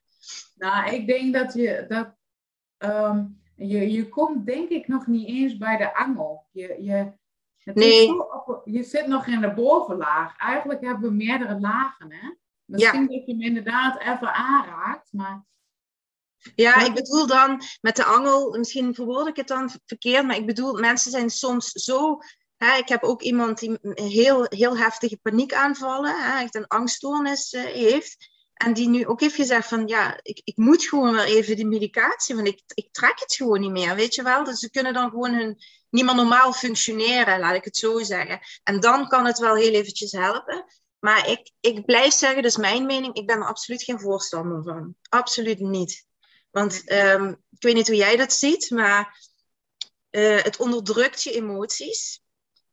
Nou, 0.56 0.94
ik 0.94 1.08
denk 1.08 1.34
dat 1.34 1.54
je 1.54 1.86
dat 1.88 2.16
ehm, 2.78 3.26
je, 3.56 3.92
je 3.92 4.10
komt 4.10 4.46
denk 4.46 4.70
ik 4.70 4.88
nog 4.88 5.08
niet 5.08 5.28
eens 5.28 5.58
bij 5.58 5.78
de 5.78 5.96
angel. 5.96 6.46
Je, 6.52 6.78
je, 6.82 7.12
het 7.64 7.76
Nee. 7.76 8.10
op- 8.46 8.62
je 8.66 8.84
zit 8.84 9.08
nog 9.08 9.28
in 9.28 9.42
de 9.42 9.54
bovenlaag. 9.54 10.38
Eigenlijk 10.38 10.82
hebben 10.82 11.10
we 11.10 11.16
meerdere 11.16 11.60
lagen, 11.60 12.12
hè? 12.12 12.30
Misschien 12.66 13.08
dat 13.08 13.26
je 13.26 13.32
hem 13.32 13.42
inderdaad 13.42 14.00
even 14.00 14.34
aanraakt, 14.34 15.08
maar 15.12 15.48
Ja, 16.56 16.86
ik 16.86 16.94
bedoel 16.94 17.28
dan 17.28 17.62
met 17.82 17.96
de 17.96 18.04
angel, 18.04 18.58
misschien 18.58 18.96
verwoord 18.96 19.28
ik 19.28 19.36
het 19.36 19.48
dan 19.48 19.72
verkeerd, 19.86 20.26
maar 20.26 20.36
ik 20.36 20.46
bedoel, 20.46 20.74
mensen 20.74 21.12
zijn 21.12 21.30
soms 21.30 21.72
zo. 21.72 22.18
Hè, 22.58 22.78
ik 22.78 22.88
heb 22.88 23.04
ook 23.04 23.22
iemand 23.22 23.60
die 23.60 23.78
heel, 23.82 24.46
heel 24.50 24.78
heftige 24.78 25.18
paniekaanvallen, 25.22 26.22
hè, 26.22 26.42
echt 26.42 26.56
een 26.56 26.68
angststoornis 26.68 27.54
eh, 27.54 27.64
heeft. 27.64 28.30
En 28.54 28.74
die 28.74 28.90
nu 28.90 29.08
ook 29.08 29.20
heeft 29.20 29.36
gezegd 29.36 29.68
van 29.68 29.88
ja, 29.88 30.20
ik, 30.22 30.42
ik 30.44 30.58
moet 30.58 30.84
gewoon 30.84 31.14
weer 31.14 31.24
even 31.24 31.56
die 31.56 31.68
medicatie, 31.68 32.36
want 32.36 32.48
ik, 32.48 32.62
ik 32.74 32.88
trek 32.92 33.20
het 33.20 33.34
gewoon 33.34 33.60
niet 33.60 33.72
meer, 33.72 33.96
weet 33.96 34.16
je 34.16 34.24
wel. 34.24 34.44
Dus 34.44 34.60
ze 34.60 34.70
kunnen 34.70 34.94
dan 34.94 35.10
gewoon 35.10 35.34
hun, 35.34 35.58
niet 35.90 36.06
meer 36.06 36.16
normaal 36.16 36.54
functioneren, 36.54 37.40
laat 37.40 37.56
ik 37.56 37.64
het 37.64 37.78
zo 37.78 38.04
zeggen. 38.04 38.40
En 38.64 38.80
dan 38.80 39.08
kan 39.08 39.26
het 39.26 39.40
wel 39.40 39.56
heel 39.56 39.74
eventjes 39.74 40.12
helpen. 40.12 40.66
Maar 41.00 41.30
ik, 41.30 41.52
ik 41.60 41.86
blijf 41.86 42.14
zeggen, 42.14 42.42
dus 42.42 42.58
mijn 42.58 42.86
mening, 42.86 43.16
ik 43.16 43.26
ben 43.28 43.38
er 43.38 43.48
absoluut 43.48 43.84
geen 43.84 44.00
voorstander 44.00 44.64
van. 44.64 44.96
Absoluut 45.10 45.60
niet. 45.60 46.06
Want 46.52 46.88
ehm, 46.88 47.30
ik 47.30 47.64
weet 47.64 47.74
niet 47.74 47.88
hoe 47.88 47.96
jij 47.96 48.16
dat 48.16 48.34
ziet, 48.34 48.70
maar 48.70 49.30
eh, 50.10 50.44
het 50.44 50.58
onderdrukt 50.58 51.24
je 51.24 51.32
emoties. 51.32 52.22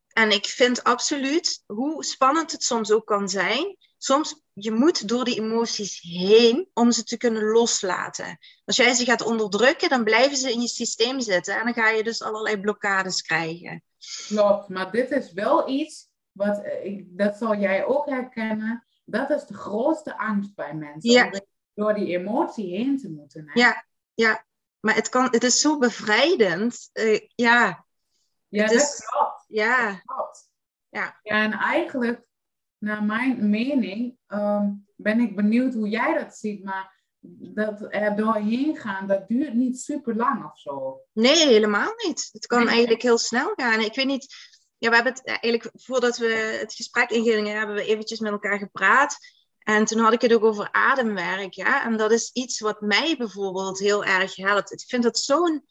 En 0.09 0.31
ik 0.31 0.47
vind 0.47 0.85
absoluut, 0.85 1.63
hoe 1.67 2.05
spannend 2.05 2.53
het 2.53 2.63
soms 2.63 2.91
ook 2.91 3.07
kan 3.07 3.29
zijn, 3.29 3.77
soms 4.07 4.41
je 4.53 4.71
moet 4.73 5.09
door 5.09 5.25
die 5.25 5.41
emoties 5.41 6.01
heen 6.01 6.69
om 6.75 6.93
ze 6.93 7.05
te 7.05 7.17
kunnen 7.17 7.43
loslaten. 7.45 8.39
Als 8.65 8.77
jij 8.77 8.95
ze 8.95 9.05
gaat 9.05 9.23
onderdrukken, 9.25 9.89
dan 9.89 10.05
blijven 10.05 10.37
ze 10.37 10.53
in 10.53 10.61
je 10.61 10.69
systeem 10.69 11.21
zitten 11.21 11.55
en 11.59 11.65
dan 11.65 11.75
ga 11.75 11.89
je 11.89 12.03
dus 12.03 12.23
allerlei 12.23 12.61
blokkades 12.61 13.23
krijgen. 13.23 13.83
klopt. 14.27 14.69
Maar 14.69 14.91
dit 14.91 15.11
is 15.11 15.33
wel 15.33 15.69
iets, 15.69 16.09
wat, 16.33 16.63
eh, 16.63 16.85
ik, 16.85 17.05
dat 17.09 17.37
zal 17.37 17.57
jij 17.57 17.85
ook 17.85 18.07
herkennen, 18.09 18.87
dat 19.05 19.31
is 19.31 19.45
de 19.45 19.55
grootste 19.55 20.19
angst 20.19 20.55
bij 20.55 20.75
mensen. 20.75 21.11
Ja. 21.11 21.25
Om 21.25 21.41
door 21.75 21.95
die 21.95 22.17
emotie 22.19 22.77
heen 22.77 22.99
te 22.99 23.11
moeten. 23.11 23.45
Hè? 23.47 23.61
Ja, 23.61 23.87
ja. 24.15 24.45
Maar 24.81 24.95
het, 24.95 25.09
kan, 25.09 25.29
het 25.31 25.45
is 25.45 25.61
zo 25.61 25.79
bevrijdend. 25.79 26.91
Eh, 26.93 27.21
ja, 27.35 27.85
ja 28.49 28.63
het 28.63 28.73
dat 28.73 28.81
is- 28.83 29.05
klopt. 29.07 29.45
ja, 29.49 30.01
klopt. 30.05 30.49
Ja. 30.89 31.19
ja, 31.23 31.43
en 31.45 31.53
eigenlijk, 31.53 32.26
naar 32.79 33.03
mijn 33.03 33.51
mening, 33.51 34.17
ehm, 34.27 34.71
ben 34.97 35.21
ik 35.21 35.37
benieuwd 35.37 35.75
hoe 35.75 35.89
jij 35.89 36.19
dat 36.19 36.37
ziet. 36.37 36.65
Maar 36.65 36.95
dat 37.39 37.87
er 37.91 38.17
doorheen 38.17 38.77
gaan, 38.77 39.07
dat 39.07 39.29
duurt 39.29 39.55
niet 39.55 39.81
super 39.81 40.17
lang 40.17 40.45
of 40.45 40.59
zo. 40.59 41.01
Nee, 41.13 41.47
helemaal 41.47 41.93
niet. 42.07 42.29
Het 42.33 42.47
kan 42.47 42.59
Nee. 42.59 42.69
eigenlijk 42.69 43.03
heel 43.03 43.19
snel 43.19 43.53
gaan. 43.55 43.81
Ik 43.81 43.95
weet 43.95 44.07
niet, 44.07 44.35
ja, 44.79 44.89
we 44.89 44.95
hebben 44.95 45.13
het 45.13 45.25
eigenlijk 45.25 45.71
voordat 45.75 46.17
we 46.17 46.59
het 46.61 46.75
gesprek 46.75 47.11
ingingen, 47.11 47.57
hebben 47.57 47.77
we 47.77 47.85
eventjes 47.85 48.21
met 48.21 48.33
elkaar 48.33 48.59
gepraat. 48.59 49.17
En 49.59 49.85
toen 49.85 49.99
had 49.99 50.13
ik 50.13 50.21
het 50.21 50.33
ook 50.33 50.45
over 50.45 50.69
ademwerk. 50.73 51.53
Ja? 51.53 51.85
En 51.85 51.97
dat 51.97 52.13
is 52.13 52.31
iets 52.33 52.61
wat 52.61 52.81
mij 52.81 53.17
bijvoorbeeld 53.17 53.79
heel 53.79 54.05
erg 54.05 54.37
helpt. 54.37 54.73
Ik 54.73 54.85
vind 54.89 55.03
dat 55.03 55.19
zo'n 55.19 55.65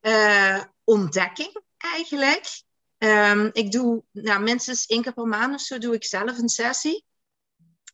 eh, 0.00 0.62
ontdekking 0.84 1.60
eigenlijk. 1.76 2.62
Ehm, 2.98 3.50
ik 3.52 3.72
doe 3.72 4.04
nou, 4.12 4.42
minstens 4.42 4.86
één 4.86 5.02
keer 5.02 5.12
per 5.12 5.26
maand 5.26 5.54
of 5.54 5.60
zo 5.60 5.78
doe 5.78 5.94
ik 5.94 6.04
zelf 6.04 6.38
een 6.38 6.48
sessie. 6.48 7.04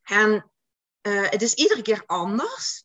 En 0.02 0.50
eh, 1.00 1.30
het 1.30 1.42
is 1.42 1.54
iedere 1.54 1.82
keer 1.82 2.02
anders. 2.06 2.84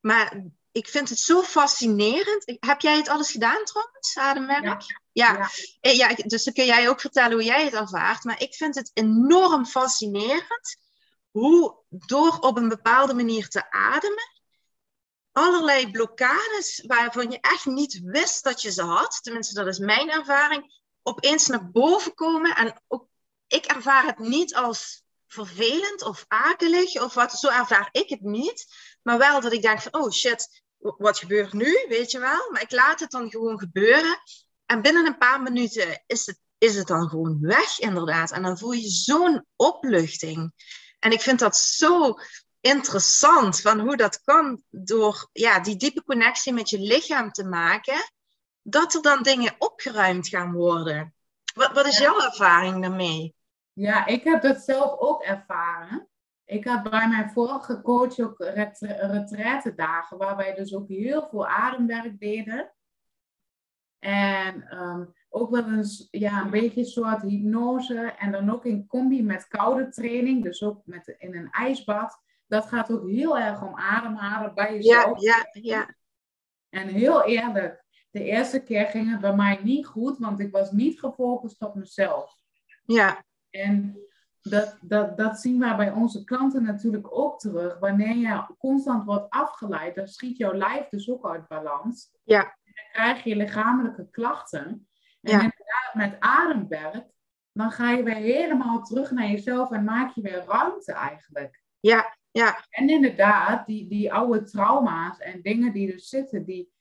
Maar 0.00 0.44
ik 0.72 0.88
vind 0.88 1.08
het 1.08 1.18
zo 1.18 1.42
fascinerend. 1.42 2.56
Heb 2.60 2.80
jij 2.80 2.96
het 2.96 3.08
alles 3.08 3.30
gedaan 3.30 3.64
trouwens, 3.64 4.16
ademwerk? 4.18 4.64
Ja. 4.64 4.78
Ja. 5.12 5.32
Ja. 5.32 5.50
Eh, 5.80 5.96
ja, 5.96 6.14
dus 6.14 6.44
dan 6.44 6.54
kun 6.54 6.64
jij 6.64 6.88
ook 6.88 7.00
vertellen 7.00 7.32
hoe 7.32 7.44
jij 7.44 7.64
het 7.64 7.74
ervaart. 7.74 8.24
Maar 8.24 8.40
ik 8.40 8.54
vind 8.54 8.74
het 8.74 8.90
enorm 8.94 9.66
fascinerend 9.66 10.82
hoe 11.30 11.76
door 11.88 12.38
op 12.38 12.56
een 12.56 12.68
bepaalde 12.68 13.14
manier 13.14 13.48
te 13.48 13.70
ademen, 13.70 14.32
allerlei 15.32 15.90
blokkades 15.90 16.84
waarvan 16.86 17.30
je 17.30 17.38
echt 17.40 17.66
niet 17.66 18.00
wist 18.04 18.44
dat 18.44 18.62
je 18.62 18.72
ze 18.72 18.82
had, 18.82 19.18
tenminste 19.22 19.54
dat 19.54 19.66
is 19.66 19.78
mijn 19.78 20.10
ervaring, 20.10 20.82
opeens 21.04 21.46
naar 21.46 21.70
boven 21.70 22.14
komen 22.14 22.56
en 22.56 22.82
ook 22.88 23.06
ik 23.46 23.64
ervaar 23.64 24.06
het 24.06 24.18
niet 24.18 24.54
als 24.54 25.02
vervelend 25.26 26.02
of 26.02 26.24
akelig 26.28 27.02
of 27.02 27.14
wat. 27.14 27.32
Zo 27.32 27.48
ervaar 27.48 27.88
ik 27.92 28.08
het 28.08 28.20
niet. 28.20 28.66
Maar 29.02 29.18
wel 29.18 29.40
dat 29.40 29.52
ik 29.52 29.62
denk 29.62 29.80
van, 29.80 29.94
oh 29.94 30.10
shit, 30.10 30.62
wat 30.78 31.18
gebeurt 31.18 31.52
nu, 31.52 31.84
weet 31.88 32.10
je 32.10 32.18
wel? 32.18 32.50
Maar 32.50 32.62
ik 32.62 32.70
laat 32.70 33.00
het 33.00 33.10
dan 33.10 33.30
gewoon 33.30 33.58
gebeuren. 33.58 34.18
En 34.66 34.82
binnen 34.82 35.06
een 35.06 35.18
paar 35.18 35.42
minuten 35.42 36.02
is 36.06 36.26
het, 36.26 36.40
is 36.58 36.76
het 36.76 36.86
dan 36.86 37.08
gewoon 37.08 37.40
weg, 37.40 37.78
inderdaad. 37.78 38.30
En 38.30 38.42
dan 38.42 38.58
voel 38.58 38.72
je 38.72 38.88
zo'n 38.88 39.46
opluchting. 39.56 40.52
En 40.98 41.12
ik 41.12 41.20
vind 41.20 41.38
dat 41.38 41.56
zo 41.56 42.14
interessant 42.60 43.60
van 43.60 43.80
hoe 43.80 43.96
dat 43.96 44.20
kan 44.24 44.62
door 44.70 45.28
ja, 45.32 45.60
die 45.60 45.76
diepe 45.76 46.04
connectie 46.04 46.52
met 46.52 46.70
je 46.70 46.78
lichaam 46.78 47.32
te 47.32 47.44
maken, 47.44 48.12
dat 48.66 48.94
er 48.94 49.02
dan 49.02 49.22
dingen 49.22 49.54
opgeruimd 49.58 50.28
gaan 50.28 50.52
worden. 50.52 51.14
Wat, 51.54 51.72
wat 51.72 51.86
is 51.86 51.98
jouw 51.98 52.20
ervaring 52.20 52.82
daarmee? 52.82 53.34
Ja, 53.72 54.06
ik 54.06 54.24
heb 54.24 54.42
dat 54.42 54.60
zelf 54.60 54.98
ook 54.98 55.22
ervaren. 55.22 56.08
Ik 56.44 56.64
had 56.64 56.90
bij 56.90 57.08
mijn 57.08 57.30
vorige 57.30 57.82
coach 57.82 58.18
ook 58.18 58.38
retraite 58.38 59.74
dagen, 59.74 60.18
waar 60.18 60.36
wij 60.36 60.54
dus 60.54 60.74
ook 60.74 60.88
heel 60.88 61.26
veel 61.30 61.46
ademwerk 61.46 62.20
deden. 62.20 62.72
En 63.98 64.82
um, 64.82 65.14
ook 65.28 65.50
wel 65.50 65.72
eens 65.72 66.08
ja, 66.10 66.40
een 66.40 66.50
beetje 66.50 66.80
een 66.80 66.86
soort 66.86 67.22
hypnose. 67.22 68.14
En 68.18 68.32
dan 68.32 68.50
ook 68.50 68.64
in 68.64 68.86
combi 68.86 69.22
met 69.22 69.48
koude 69.48 69.88
training, 69.88 70.42
dus 70.42 70.62
ook 70.62 70.80
met, 70.84 71.14
in 71.18 71.34
een 71.34 71.50
ijsbad. 71.50 72.22
Dat 72.46 72.66
gaat 72.66 72.90
ook 72.90 73.08
heel 73.08 73.38
erg 73.38 73.62
om 73.62 73.74
ademhalen 73.74 74.54
bij 74.54 74.74
jezelf. 74.74 75.20
Ja, 75.20 75.48
ja, 75.52 75.60
ja. 75.62 75.94
En 76.68 76.88
heel 76.88 77.24
eerlijk, 77.24 77.83
de 78.14 78.24
eerste 78.24 78.62
keer 78.62 78.86
ging 78.86 79.10
het 79.10 79.20
bij 79.20 79.34
mij 79.34 79.60
niet 79.62 79.86
goed, 79.86 80.18
want 80.18 80.40
ik 80.40 80.52
was 80.52 80.70
niet 80.70 81.00
gefocust 81.00 81.60
op 81.60 81.74
mezelf. 81.74 82.36
Ja. 82.84 83.24
En 83.50 83.98
dat, 84.40 84.78
dat, 84.80 85.16
dat 85.16 85.40
zien 85.40 85.60
wij 85.60 85.76
bij 85.76 85.90
onze 85.90 86.24
klanten 86.24 86.62
natuurlijk 86.62 87.16
ook 87.16 87.38
terug. 87.40 87.78
Wanneer 87.78 88.16
je 88.16 88.54
constant 88.58 89.04
wordt 89.04 89.30
afgeleid, 89.30 89.94
dan 89.94 90.06
schiet 90.06 90.36
jouw 90.36 90.54
lijf 90.54 90.88
dus 90.88 91.10
ook 91.10 91.28
uit 91.28 91.48
balans. 91.48 92.10
Ja. 92.24 92.40
En 92.42 92.72
dan 92.74 92.84
krijg 92.92 93.24
je 93.24 93.36
lichamelijke 93.36 94.10
klachten. 94.10 94.66
En 95.20 95.32
ja. 95.32 95.32
inderdaad, 95.32 95.94
met 95.94 96.16
ademwerk, 96.20 97.06
dan 97.52 97.70
ga 97.70 97.90
je 97.90 98.02
weer 98.02 98.14
helemaal 98.14 98.82
terug 98.82 99.10
naar 99.10 99.28
jezelf 99.28 99.70
en 99.70 99.84
maak 99.84 100.14
je 100.14 100.22
weer 100.22 100.44
ruimte 100.46 100.92
eigenlijk. 100.92 101.62
Ja, 101.80 102.16
ja. 102.30 102.64
En 102.70 102.88
inderdaad, 102.88 103.66
die, 103.66 103.88
die 103.88 104.12
oude 104.12 104.42
trauma's 104.42 105.18
en 105.18 105.42
dingen 105.42 105.72
die 105.72 105.92
er 105.92 106.00
zitten, 106.00 106.44
die, 106.44 106.73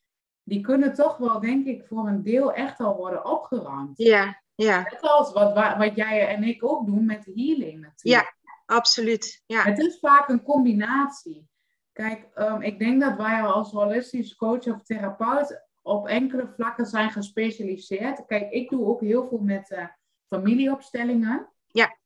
die 0.43 0.61
kunnen 0.61 0.93
toch 0.93 1.17
wel, 1.17 1.39
denk 1.39 1.65
ik, 1.65 1.85
voor 1.85 2.07
een 2.07 2.23
deel 2.23 2.53
echt 2.53 2.79
al 2.79 2.95
worden 2.95 3.25
opgeruimd. 3.25 3.97
Ja, 3.97 4.41
ja. 4.55 4.81
Net 4.81 5.01
als 5.01 5.33
wat, 5.33 5.53
wat 5.77 5.95
jij 5.95 6.27
en 6.27 6.43
ik 6.43 6.63
ook 6.63 6.85
doen 6.85 7.05
met 7.05 7.23
de 7.23 7.31
healing 7.35 7.81
natuurlijk. 7.81 8.35
Ja, 8.41 8.51
absoluut. 8.65 9.43
Ja. 9.45 9.63
Het 9.63 9.79
is 9.79 9.99
vaak 9.99 10.29
een 10.29 10.43
combinatie. 10.43 11.47
Kijk, 11.91 12.27
um, 12.35 12.61
ik 12.61 12.79
denk 12.79 13.01
dat 13.01 13.17
wij 13.17 13.41
als 13.41 13.71
holistisch 13.71 14.35
coach 14.35 14.67
of 14.67 14.83
therapeut 14.83 15.67
op 15.81 16.07
enkele 16.07 16.47
vlakken 16.55 16.85
zijn 16.85 17.11
gespecialiseerd. 17.11 18.25
Kijk, 18.25 18.51
ik 18.51 18.69
doe 18.69 18.85
ook 18.85 19.01
heel 19.01 19.27
veel 19.27 19.39
met 19.39 19.71
uh, 19.71 19.85
familieopstellingen. 20.27 21.49
Ja. 21.67 21.97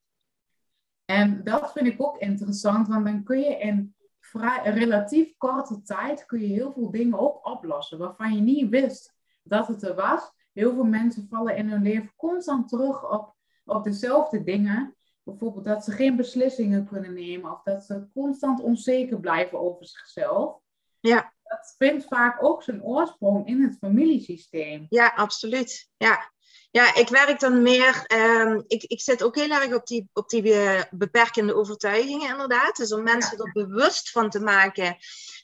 En 1.06 1.44
dat 1.44 1.72
vind 1.72 1.88
ik 1.88 2.04
ook 2.04 2.18
interessant, 2.18 2.88
want 2.88 3.06
dan 3.06 3.24
kun 3.24 3.40
je 3.40 3.58
in 3.58 3.96
vrij, 4.30 4.62
relatief 4.64 5.38
korte 5.38 5.82
tijd 5.82 6.26
kun 6.26 6.40
je 6.40 6.48
heel 6.48 6.72
veel 6.72 6.92
dingen 6.92 7.20
ook 7.20 7.48
oplossen 7.48 7.98
waarvan 7.98 8.36
je 8.36 8.42
niet 8.42 8.70
wist 8.70 9.16
dat 9.44 9.68
het 9.68 9.84
er 9.84 9.96
was. 9.96 10.32
Heel 10.54 10.74
veel 10.74 10.84
mensen 10.84 11.28
vallen 11.30 11.56
in 11.56 11.70
hun 11.70 11.82
leven 11.82 12.14
constant 12.16 12.70
terug 12.70 13.12
op, 13.12 13.36
op 13.66 13.84
dezelfde 13.84 14.44
dingen. 14.44 14.96
Bijvoorbeeld 15.24 15.66
dat 15.66 15.84
ze 15.84 15.92
geen 15.92 16.16
beslissingen 16.16 16.88
kunnen 16.88 17.14
nemen 17.14 17.52
of 17.52 17.64
dat 17.64 17.84
ze 17.84 18.08
constant 18.14 18.62
onzeker 18.62 19.20
blijven 19.20 19.60
over 19.60 19.86
zichzelf. 19.86 20.60
Ja. 21.00 21.34
Dat 21.44 21.76
vindt 21.78 22.06
vaak 22.06 22.44
ook 22.44 22.64
zijn 22.64 22.84
oorsprong 22.84 23.48
in 23.48 23.62
het 23.62 23.78
familiesysteem. 23.78 24.86
Ja, 24.90 25.14
absoluut. 25.16 25.92
Ja, 25.98 26.32
ja, 26.70 26.96
ik 26.96 27.10
werk 27.10 27.40
dan 27.40 27.62
meer. 27.62 28.06
Um, 28.14 28.64
ik, 28.68 28.84
ik 28.84 29.02
zit 29.02 29.24
ook 29.24 29.36
heel 29.36 29.50
erg 29.50 29.74
op 29.74 29.88
die, 29.88 30.10
op 30.14 30.30
die 30.30 30.44
uh, 30.44 30.82
beperkende 30.92 31.56
overtuigingen, 31.56 32.30
inderdaad. 32.30 32.76
Dus 32.76 32.94
om 32.94 33.04
mensen 33.04 33.38
er 33.38 33.52
bewust 33.52 34.12
van 34.12 34.30
te 34.30 34.40
maken 34.40 34.98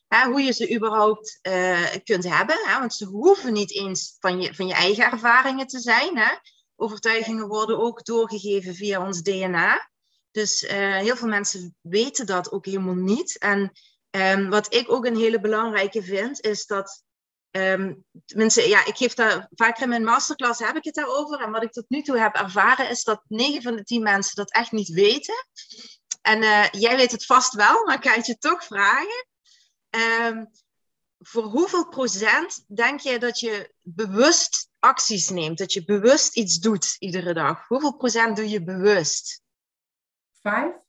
hè, 0.08 0.30
hoe 0.30 0.42
je 0.42 0.52
ze 0.52 0.76
überhaupt 0.76 1.40
uh, 1.42 1.88
kunt 2.04 2.24
hebben. 2.24 2.56
Hè? 2.64 2.80
Want 2.80 2.94
ze 2.94 3.06
hoeven 3.06 3.54
niet 3.54 3.72
eens 3.72 4.16
van 4.20 4.42
je, 4.42 4.54
van 4.54 4.68
je 4.68 4.74
eigen 4.74 5.12
ervaringen 5.12 5.68
te 5.68 5.80
zijn. 5.80 6.18
Hè? 6.18 6.34
Overtuigingen 6.76 7.48
worden 7.48 7.80
ook 7.80 8.06
doorgegeven 8.06 8.76
via 8.76 9.06
ons 9.06 9.22
DNA. 9.22 9.90
Dus 10.32 10.64
uh, 10.64 10.72
heel 10.98 11.16
veel 11.16 11.28
mensen 11.28 11.76
weten 11.82 12.26
dat 12.26 12.52
ook 12.52 12.66
helemaal 12.66 12.96
niet. 12.96 13.38
En 13.38 13.72
um, 14.10 14.50
wat 14.50 14.74
ik 14.74 14.92
ook 14.92 15.06
een 15.06 15.18
hele 15.18 15.40
belangrijke 15.40 16.04
vind, 16.04 16.42
is 16.42 16.66
dat 16.66 17.04
Um, 17.56 18.06
ja, 18.48 18.86
ik 18.86 18.98
geef 18.98 19.14
daar 19.14 19.48
vaker 19.52 19.84
in 19.84 19.90
mijn 19.90 20.04
masterclass 20.04 20.60
heb 20.60 20.76
ik 20.76 20.84
het 20.84 20.96
daarover. 20.96 21.40
En 21.40 21.52
wat 21.52 21.64
ik 21.64 21.72
tot 21.72 21.90
nu 21.90 22.02
toe 22.02 22.18
heb 22.18 22.36
ervaren 22.36 22.90
is 22.90 23.04
dat 23.04 23.22
9 23.28 23.62
van 23.62 23.76
de 23.76 23.84
10 23.84 24.04
mensen 24.04 24.36
dat 24.36 24.52
echt 24.52 24.72
niet 24.72 24.90
weten. 24.90 25.48
En 26.22 26.42
uh, 26.42 26.70
jij 26.72 26.96
weet 26.96 27.12
het 27.12 27.26
vast 27.26 27.54
wel, 27.54 27.86
maar 27.86 27.96
ik 27.96 28.04
ga 28.04 28.14
het 28.14 28.26
je 28.26 28.38
toch 28.38 28.64
vragen. 28.64 29.28
Um, 29.90 30.50
voor 31.20 31.44
hoeveel 31.44 31.88
procent 31.88 32.64
denk 32.68 33.00
je 33.00 33.20
dat 33.20 33.40
je 33.40 33.74
bewust 33.82 34.70
acties 34.80 35.30
neemt? 35.30 35.58
Dat 35.58 35.74
je 35.74 35.86
bewust 35.86 36.36
iets 36.36 36.60
doet 36.60 36.96
iedere 37.00 37.34
dag? 37.34 37.68
Hoeveel 37.68 37.96
procent 37.96 38.36
doe 38.36 38.50
je 38.50 38.64
bewust? 38.64 39.42
Vijf. 40.42 40.83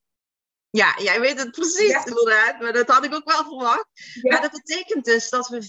Ja, 0.77 0.95
jij 1.03 1.21
weet 1.21 1.39
het 1.39 1.51
precies 1.51 1.91
ja. 1.91 2.07
inderdaad, 2.07 2.61
maar 2.61 2.73
dat 2.73 2.89
had 2.89 3.05
ik 3.05 3.15
ook 3.15 3.31
wel 3.31 3.45
verwacht. 3.45 3.87
Ja. 3.95 4.33
Maar 4.33 4.43
dat 4.43 4.51
betekent 4.51 5.05
dus 5.05 5.31
dat 5.31 5.49
we 5.49 5.63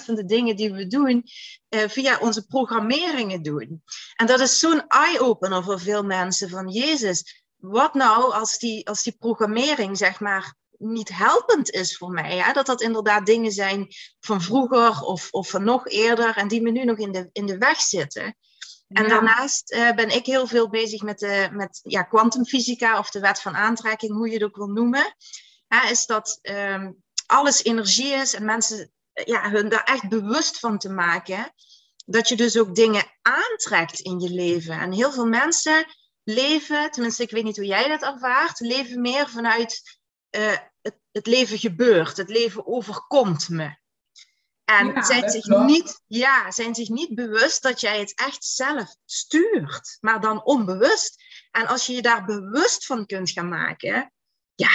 95% 0.00 0.04
van 0.04 0.14
de 0.14 0.24
dingen 0.24 0.56
die 0.56 0.72
we 0.72 0.86
doen 0.86 1.24
uh, 1.68 1.88
via 1.88 2.18
onze 2.18 2.46
programmeringen 2.46 3.42
doen. 3.42 3.82
En 4.16 4.26
dat 4.26 4.40
is 4.40 4.58
zo'n 4.58 4.86
eye-opener 4.86 5.64
voor 5.64 5.80
veel 5.80 6.02
mensen 6.02 6.48
van 6.48 6.68
Jezus. 6.68 7.44
Wat 7.56 7.94
nou 7.94 8.32
als 8.32 8.58
die, 8.58 8.88
als 8.88 9.02
die 9.02 9.16
programmering 9.18 9.96
zeg 9.96 10.20
maar 10.20 10.54
niet 10.78 11.08
helpend 11.08 11.70
is 11.70 11.96
voor 11.96 12.10
mij? 12.10 12.36
Hè? 12.36 12.52
Dat 12.52 12.66
dat 12.66 12.82
inderdaad 12.82 13.26
dingen 13.26 13.52
zijn 13.52 13.86
van 14.20 14.42
vroeger 14.42 15.02
of, 15.02 15.28
of 15.30 15.48
van 15.48 15.64
nog 15.64 15.88
eerder 15.88 16.36
en 16.36 16.48
die 16.48 16.62
me 16.62 16.70
nu 16.70 16.84
nog 16.84 16.98
in 16.98 17.12
de, 17.12 17.28
in 17.32 17.46
de 17.46 17.58
weg 17.58 17.80
zitten. 17.80 18.36
En 18.90 19.02
ja. 19.02 19.08
daarnaast 19.08 19.72
uh, 19.72 19.92
ben 19.92 20.08
ik 20.08 20.26
heel 20.26 20.46
veel 20.46 20.68
bezig 20.68 21.02
met, 21.02 21.18
de, 21.18 21.48
met 21.52 21.80
ja, 21.82 22.02
kwantumfysica 22.02 22.98
of 22.98 23.10
de 23.10 23.20
wet 23.20 23.40
van 23.40 23.56
aantrekking, 23.56 24.12
hoe 24.12 24.28
je 24.28 24.34
het 24.34 24.42
ook 24.42 24.56
wil 24.56 24.66
noemen. 24.66 25.14
Is 25.90 26.06
dat 26.06 26.38
um, 26.42 27.02
alles 27.26 27.64
energie 27.64 28.12
is 28.12 28.34
en 28.34 28.44
mensen 28.44 28.92
ja, 29.12 29.50
hun 29.50 29.68
daar 29.68 29.84
echt 29.84 30.08
bewust 30.08 30.58
van 30.58 30.78
te 30.78 30.90
maken. 30.90 31.52
Dat 32.06 32.28
je 32.28 32.36
dus 32.36 32.58
ook 32.58 32.74
dingen 32.74 33.04
aantrekt 33.22 34.00
in 34.00 34.20
je 34.20 34.30
leven. 34.30 34.80
En 34.80 34.92
heel 34.92 35.12
veel 35.12 35.26
mensen 35.26 35.86
leven, 36.24 36.90
tenminste 36.90 37.22
ik 37.22 37.30
weet 37.30 37.44
niet 37.44 37.56
hoe 37.56 37.66
jij 37.66 37.88
dat 37.88 38.02
ervaart, 38.02 38.60
leven 38.60 39.00
meer 39.00 39.28
vanuit 39.28 39.98
uh, 40.30 40.56
het, 40.82 40.98
het 41.12 41.26
leven 41.26 41.58
gebeurt, 41.58 42.16
het 42.16 42.28
leven 42.28 42.66
overkomt 42.66 43.48
me. 43.48 43.78
En 44.78 44.86
ja, 44.86 45.02
zijn, 45.02 45.30
zich 45.30 45.46
niet, 45.46 46.02
ja, 46.06 46.50
zijn 46.50 46.74
zich 46.74 46.88
niet 46.88 47.14
bewust 47.14 47.62
dat 47.62 47.80
jij 47.80 47.98
het 47.98 48.12
echt 48.14 48.44
zelf 48.44 48.96
stuurt, 49.04 49.98
maar 50.00 50.20
dan 50.20 50.44
onbewust. 50.44 51.24
En 51.50 51.66
als 51.66 51.86
je 51.86 51.92
je 51.92 52.02
daar 52.02 52.24
bewust 52.24 52.86
van 52.86 53.06
kunt 53.06 53.30
gaan 53.30 53.48
maken, 53.48 54.12
ja, 54.54 54.70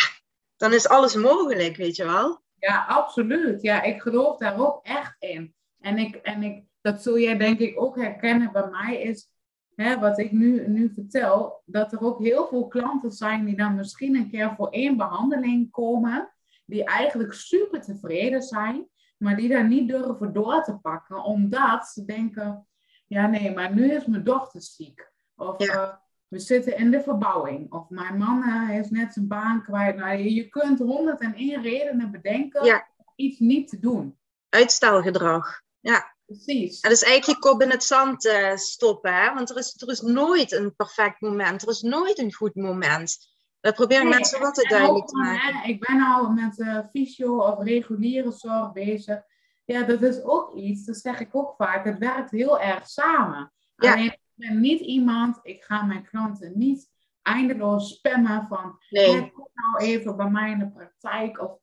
dan 0.58 0.74
is 0.74 0.88
alles 0.88 1.16
mogelijk, 1.16 1.76
weet 1.76 1.96
je 1.96 2.06
wel? 2.06 2.44
Ja, 2.60 2.86
absoluut. 2.88 3.62
Ja, 3.62 3.82
ik 3.82 4.02
geloof 4.02 4.38
daar 4.38 4.60
ook 4.60 4.86
echt 4.86 5.16
in. 5.20 5.56
En, 5.80 5.98
ik, 5.98 6.16
en 6.16 6.44
ik, 6.44 6.64
dat 6.82 7.02
zul 7.02 7.20
jij 7.20 7.38
denk 7.38 7.60
ik 7.60 7.82
ook 7.82 7.96
herkennen 7.96 8.52
bij 8.52 8.68
mij, 8.70 9.02
is 9.02 9.30
hè, 9.76 10.00
wat 10.00 10.20
ik 10.20 10.32
nu, 10.32 10.68
nu 10.68 10.92
vertel, 10.94 11.62
dat 11.66 11.92
er 11.94 12.02
ook 12.02 12.20
heel 12.20 12.48
veel 12.48 12.68
klanten 12.68 13.12
zijn 13.12 13.46
die 13.46 13.56
dan 13.56 13.76
misschien 13.76 14.16
een 14.16 14.30
keer 14.30 14.54
voor 14.58 14.70
één 14.70 14.98
behandeling 14.98 15.72
komen, 15.72 16.34
die 16.66 16.84
eigenlijk 16.84 17.34
super 17.34 17.82
tevreden 17.82 18.42
zijn 18.42 18.90
maar 19.26 19.36
die 19.36 19.50
daar 19.50 19.68
niet 19.68 19.88
durven 19.88 20.34
door 20.34 20.64
te 20.64 20.78
pakken, 20.78 21.24
omdat 21.24 21.88
ze 21.88 22.06
denken, 22.06 22.68
ja 23.08 23.28
nee, 23.28 23.54
maar 23.54 23.74
nu 23.74 23.92
is 23.92 24.06
mijn 24.06 24.24
dochter 24.24 24.62
ziek. 24.62 25.12
Of 25.36 25.66
ja. 25.66 25.74
uh, 25.74 25.94
we 26.28 26.40
zitten 26.40 26.78
in 26.78 26.92
de 26.92 27.02
verbouwing. 27.02 27.74
Of 27.74 27.90
mijn 27.90 28.18
man 28.18 28.44
uh, 28.44 28.78
is 28.78 28.90
net 28.90 29.14
zijn 29.14 29.28
baan 29.28 29.64
kwijt. 29.64 29.96
Nou, 29.96 30.18
je 30.18 30.50
kunt 30.50 30.80
101 30.80 31.62
redenen 31.62 32.12
bedenken 32.12 32.66
ja. 32.66 32.88
om 32.98 33.14
iets 33.16 33.40
niet 33.40 33.68
te 33.68 33.80
doen. 33.80 34.18
Uitstelgedrag, 34.50 35.62
ja. 35.80 36.14
Precies. 36.26 36.80
En 36.80 36.90
dat 36.90 36.98
is 36.98 37.04
eigenlijk 37.04 37.42
je 37.42 37.50
kop 37.50 37.62
in 37.62 37.70
het 37.70 37.84
zand 37.84 38.26
uh, 38.26 38.56
stoppen, 38.56 39.14
hè? 39.14 39.34
want 39.34 39.50
er 39.50 39.58
is, 39.58 39.82
er 39.82 39.90
is 39.90 40.02
nooit 40.02 40.52
een 40.52 40.76
perfect 40.76 41.22
moment. 41.22 41.62
Er 41.62 41.70
is 41.70 41.82
nooit 41.82 42.20
een 42.20 42.34
goed 42.34 42.56
moment. 42.56 43.35
Dat 43.66 43.76
probeer 43.76 43.98
ik 43.98 44.04
nee, 44.04 44.14
mensen 44.14 44.40
wat 44.40 44.54
te 44.56 44.68
duidelijk 44.68 45.08
te 45.08 45.18
maken. 45.18 45.56
Hè, 45.56 45.68
ik 45.68 45.80
ben 45.80 46.02
al 46.02 46.30
met 46.30 46.60
uh, 46.60 46.80
fysio 46.90 47.38
of 47.38 47.64
reguliere 47.64 48.32
zorg 48.32 48.72
bezig. 48.72 49.22
Ja, 49.66 49.84
dat 49.84 50.02
is 50.02 50.24
ook 50.24 50.56
iets, 50.56 50.86
dat 50.86 50.98
zeg 50.98 51.20
ik 51.20 51.30
ook 51.36 51.56
vaak, 51.58 51.86
het 51.86 51.98
werkt 51.98 52.32
heel 52.32 52.60
erg 52.60 52.88
samen. 52.88 53.54
Ja. 53.76 53.94
Alleen 53.94 54.06
Ik 54.06 54.20
ben 54.34 54.60
niet 54.60 54.80
iemand, 54.80 55.40
ik 55.42 55.64
ga 55.64 55.84
mijn 55.84 56.08
klanten 56.10 56.52
niet 56.56 56.90
eindeloos 57.22 57.90
spammen 57.90 58.46
van, 58.50 58.78
Nee. 58.90 59.32
kom 59.32 59.48
nou 59.54 59.84
even 59.86 60.16
bij 60.18 60.30
mij 60.30 60.52
in 60.52 60.60
de 60.60 60.72
praktijk. 60.72 61.42
Of, 61.42 61.58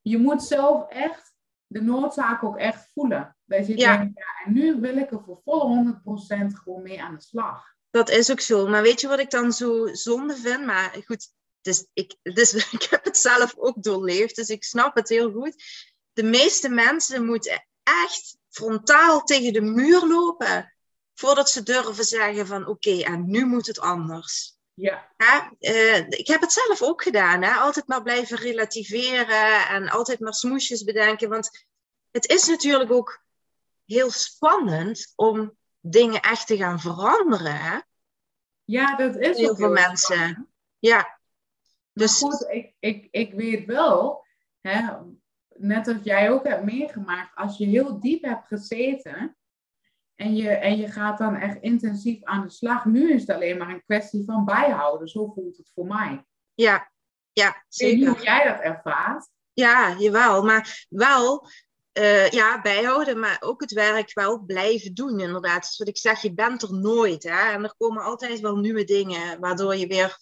je 0.00 0.18
moet 0.18 0.42
zelf 0.42 0.88
echt 0.88 1.34
de 1.66 1.82
noodzaak 1.82 2.42
ook 2.44 2.56
echt 2.56 2.90
voelen. 2.94 3.36
Dat 3.44 3.66
je 3.66 3.78
Ja. 3.78 3.96
denkt, 3.96 4.18
ja, 4.18 4.44
en 4.46 4.52
nu 4.52 4.80
wil 4.80 4.96
ik 4.96 5.10
er 5.10 5.22
voor 5.24 5.40
volle 5.44 5.64
100% 5.64 6.58
gewoon 6.58 6.82
mee 6.82 7.02
aan 7.02 7.14
de 7.14 7.20
slag. 7.22 7.64
Dat 7.90 8.10
is 8.10 8.30
ook 8.30 8.40
zo. 8.40 8.68
Maar 8.68 8.82
weet 8.82 9.00
je 9.00 9.08
wat 9.08 9.18
ik 9.18 9.30
dan 9.30 9.52
zo 9.52 9.86
zonde 9.86 10.36
vind? 10.36 10.66
Maar 10.66 10.96
goed, 11.04 11.38
dus 11.60 11.86
ik, 11.92 12.16
dus, 12.22 12.52
ik 12.72 12.82
heb 12.82 13.04
het 13.04 13.16
zelf 13.16 13.54
ook 13.56 13.82
doorleefd, 13.82 14.36
dus 14.36 14.48
ik 14.48 14.64
snap 14.64 14.94
het 14.94 15.08
heel 15.08 15.32
goed. 15.32 15.64
De 16.12 16.22
meeste 16.22 16.68
mensen 16.68 17.24
moeten 17.24 17.66
echt 17.82 18.36
frontaal 18.48 19.22
tegen 19.22 19.52
de 19.52 19.60
muur 19.60 20.06
lopen 20.06 20.74
voordat 21.14 21.50
ze 21.50 21.62
durven 21.62 22.04
zeggen 22.04 22.46
van 22.46 22.66
oké, 22.66 23.02
en 23.02 23.30
nu 23.30 23.46
moet 23.46 23.66
het 23.66 23.80
anders. 23.80 24.58
Ja, 24.74 25.12
Hè? 25.16 25.40
Eh, 25.58 26.08
ik 26.08 26.26
heb 26.26 26.40
het 26.40 26.52
zelf 26.52 26.82
ook 26.82 27.02
gedaan. 27.02 27.42
Hè? 27.42 27.52
Altijd 27.52 27.86
maar 27.86 28.02
blijven 28.02 28.36
relativeren 28.38 29.68
en 29.68 29.88
altijd 29.88 30.20
maar 30.20 30.34
smoesjes 30.34 30.84
bedenken. 30.84 31.28
Want 31.28 31.66
het 32.10 32.26
is 32.26 32.46
natuurlijk 32.46 32.92
ook 32.92 33.22
heel 33.84 34.10
spannend 34.10 35.12
om 35.16 35.56
dingen 35.80 36.20
echt 36.20 36.46
te 36.46 36.56
gaan 36.56 36.80
veranderen. 36.80 37.56
Hè? 37.56 37.78
ja 38.64 38.96
dat 38.96 39.16
is 39.16 39.36
Heel 39.36 39.50
ook 39.50 39.56
veel 39.56 39.74
heel 39.74 39.86
mensen. 39.86 40.16
spannend. 40.16 40.48
Ja, 40.78 41.19
Dus 42.00 42.18
goed, 42.18 42.46
ik, 42.48 42.74
ik, 42.78 43.08
ik 43.10 43.34
weet 43.34 43.66
wel, 43.66 44.24
hè, 44.60 44.88
net 45.56 45.88
als 45.88 46.02
jij 46.02 46.30
ook 46.30 46.46
hebt 46.46 46.64
meegemaakt, 46.64 47.36
als 47.36 47.58
je 47.58 47.66
heel 47.66 48.00
diep 48.00 48.22
hebt 48.22 48.46
gezeten 48.46 49.36
en 50.14 50.36
je, 50.36 50.48
en 50.48 50.76
je 50.76 50.88
gaat 50.88 51.18
dan 51.18 51.34
echt 51.34 51.62
intensief 51.62 52.24
aan 52.24 52.42
de 52.42 52.50
slag, 52.50 52.84
nu 52.84 53.12
is 53.12 53.20
het 53.20 53.30
alleen 53.30 53.58
maar 53.58 53.68
een 53.68 53.84
kwestie 53.84 54.24
van 54.24 54.44
bijhouden. 54.44 55.08
Zo 55.08 55.26
voelt 55.34 55.56
het 55.56 55.70
voor 55.74 55.86
mij. 55.86 56.24
ja, 56.54 56.90
ja, 57.32 57.48
Ik 57.48 57.54
weet 57.76 57.94
niet 57.94 58.04
zeker. 58.04 58.12
hoe 58.14 58.22
jij 58.24 58.44
dat 58.44 58.60
ervaart. 58.60 59.28
Ja, 59.52 59.94
jawel. 59.98 60.42
Maar 60.44 60.86
wel 60.88 61.48
eh, 61.92 62.28
ja, 62.28 62.60
bijhouden, 62.60 63.18
maar 63.18 63.36
ook 63.40 63.60
het 63.60 63.72
werk 63.72 64.14
wel 64.14 64.38
blijven 64.44 64.94
doen, 64.94 65.20
inderdaad. 65.20 65.60
Dus 65.60 65.78
wat 65.78 65.88
ik 65.88 65.98
zeg, 65.98 66.22
je 66.22 66.34
bent 66.34 66.62
er 66.62 66.74
nooit. 66.74 67.22
Hè? 67.22 67.52
En 67.52 67.64
er 67.64 67.74
komen 67.76 68.02
altijd 68.02 68.40
wel 68.40 68.56
nieuwe 68.56 68.84
dingen, 68.84 69.40
waardoor 69.40 69.76
je 69.76 69.86
weer 69.86 70.16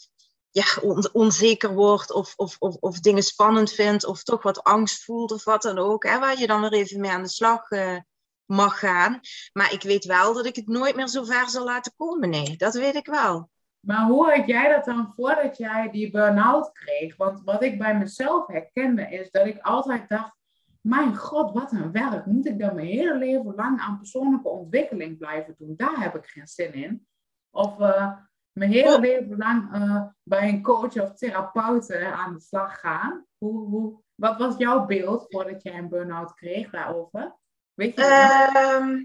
ja, 0.58 0.82
on- 0.82 1.12
onzeker 1.12 1.74
wordt 1.74 2.12
of, 2.12 2.32
of, 2.36 2.56
of, 2.58 2.76
of 2.80 3.00
dingen 3.00 3.22
spannend 3.22 3.72
vindt 3.72 4.04
of 4.06 4.22
toch 4.22 4.42
wat 4.42 4.62
angst 4.62 5.04
voelt 5.04 5.32
of 5.32 5.44
wat 5.44 5.62
dan 5.62 5.78
ook. 5.78 6.04
Hè? 6.04 6.18
Waar 6.18 6.38
je 6.38 6.46
dan 6.46 6.60
weer 6.60 6.72
even 6.72 7.00
mee 7.00 7.10
aan 7.10 7.22
de 7.22 7.28
slag 7.28 7.70
eh, 7.70 7.96
mag 8.44 8.78
gaan. 8.78 9.20
Maar 9.52 9.72
ik 9.72 9.82
weet 9.82 10.04
wel 10.04 10.34
dat 10.34 10.46
ik 10.46 10.56
het 10.56 10.68
nooit 10.68 10.96
meer 10.96 11.08
zo 11.08 11.24
ver 11.24 11.48
zal 11.48 11.64
laten 11.64 11.92
komen. 11.96 12.30
Nee, 12.30 12.56
dat 12.56 12.74
weet 12.74 12.94
ik 12.94 13.06
wel. 13.06 13.50
Maar 13.80 14.06
hoe 14.06 14.30
had 14.34 14.46
jij 14.46 14.68
dat 14.68 14.84
dan 14.84 15.12
voordat 15.14 15.56
jij 15.56 15.90
die 15.90 16.10
burn-out 16.10 16.72
kreeg? 16.72 17.16
Want 17.16 17.40
wat 17.44 17.62
ik 17.62 17.78
bij 17.78 17.98
mezelf 17.98 18.46
herkende 18.46 19.08
is 19.10 19.30
dat 19.30 19.46
ik 19.46 19.58
altijd 19.60 20.08
dacht, 20.08 20.36
mijn 20.80 21.16
god, 21.16 21.52
wat 21.52 21.72
een 21.72 21.92
werk. 21.92 22.26
Moet 22.26 22.46
ik 22.46 22.58
dan 22.58 22.74
mijn 22.74 22.86
hele 22.86 23.18
leven 23.18 23.54
lang 23.54 23.80
aan 23.80 23.98
persoonlijke 23.98 24.48
ontwikkeling 24.48 25.18
blijven 25.18 25.54
doen? 25.58 25.74
Daar 25.76 26.02
heb 26.02 26.14
ik 26.14 26.26
geen 26.26 26.46
zin 26.46 26.72
in. 26.72 27.06
Of 27.50 27.80
eh, 27.80 28.12
mijn 28.58 28.70
hele 28.70 28.94
Oh. 28.94 29.00
leven 29.00 29.36
lang 29.36 29.74
eh, 29.74 30.02
bij 30.22 30.48
een 30.48 30.62
coach 30.62 31.00
of 31.00 31.14
therapeut 31.14 31.90
eh, 31.90 32.12
aan 32.12 32.32
de 32.34 32.40
slag 32.40 32.80
gaan. 32.80 33.26
Hoe, 33.38 33.68
hoe, 33.68 34.02
wat 34.14 34.38
was 34.38 34.56
jouw 34.56 34.86
beeld 34.86 35.26
voordat 35.28 35.62
jij 35.62 35.74
een 35.74 35.88
burn-out 35.88 36.34
kreeg 36.34 36.70
daarover? 36.70 37.36
Weet 37.74 37.94
je? 37.94 38.02
Ehm, 38.04 39.04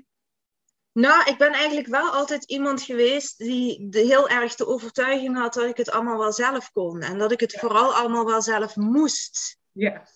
nou, 0.91 1.29
ik 1.29 1.37
ben 1.37 1.51
eigenlijk 1.51 1.87
wel 1.87 2.09
altijd 2.09 2.43
iemand 2.43 2.81
geweest 2.81 3.37
die 3.37 3.89
de, 3.89 3.99
heel 3.99 4.29
erg 4.29 4.55
de 4.55 4.67
overtuiging 4.67 5.37
had 5.37 5.53
dat 5.53 5.65
ik 5.69 5.77
het 5.77 5.91
allemaal 5.91 6.17
wel 6.17 6.31
zelf 6.31 6.71
kon. 6.71 7.01
En 7.01 7.17
dat 7.17 7.31
ik 7.31 7.39
het 7.39 7.51
Ja. 7.51 7.59
vooral 7.59 7.93
allemaal 7.93 8.25
wel 8.25 8.41
zelf 8.41 8.75
moest. 8.75 9.57
Ja. 9.71 10.07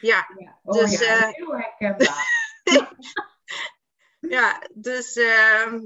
Ja, 0.00 0.26
ja. 0.38 0.58
Oh 0.62 0.78
Dus, 0.80 0.98
ja, 0.98 1.18
eh, 1.18 1.28
heel 1.28 1.56
herkenbaar. 1.56 2.26
ja 4.36 4.62
dus 4.74 5.16
ehm, 5.16 5.80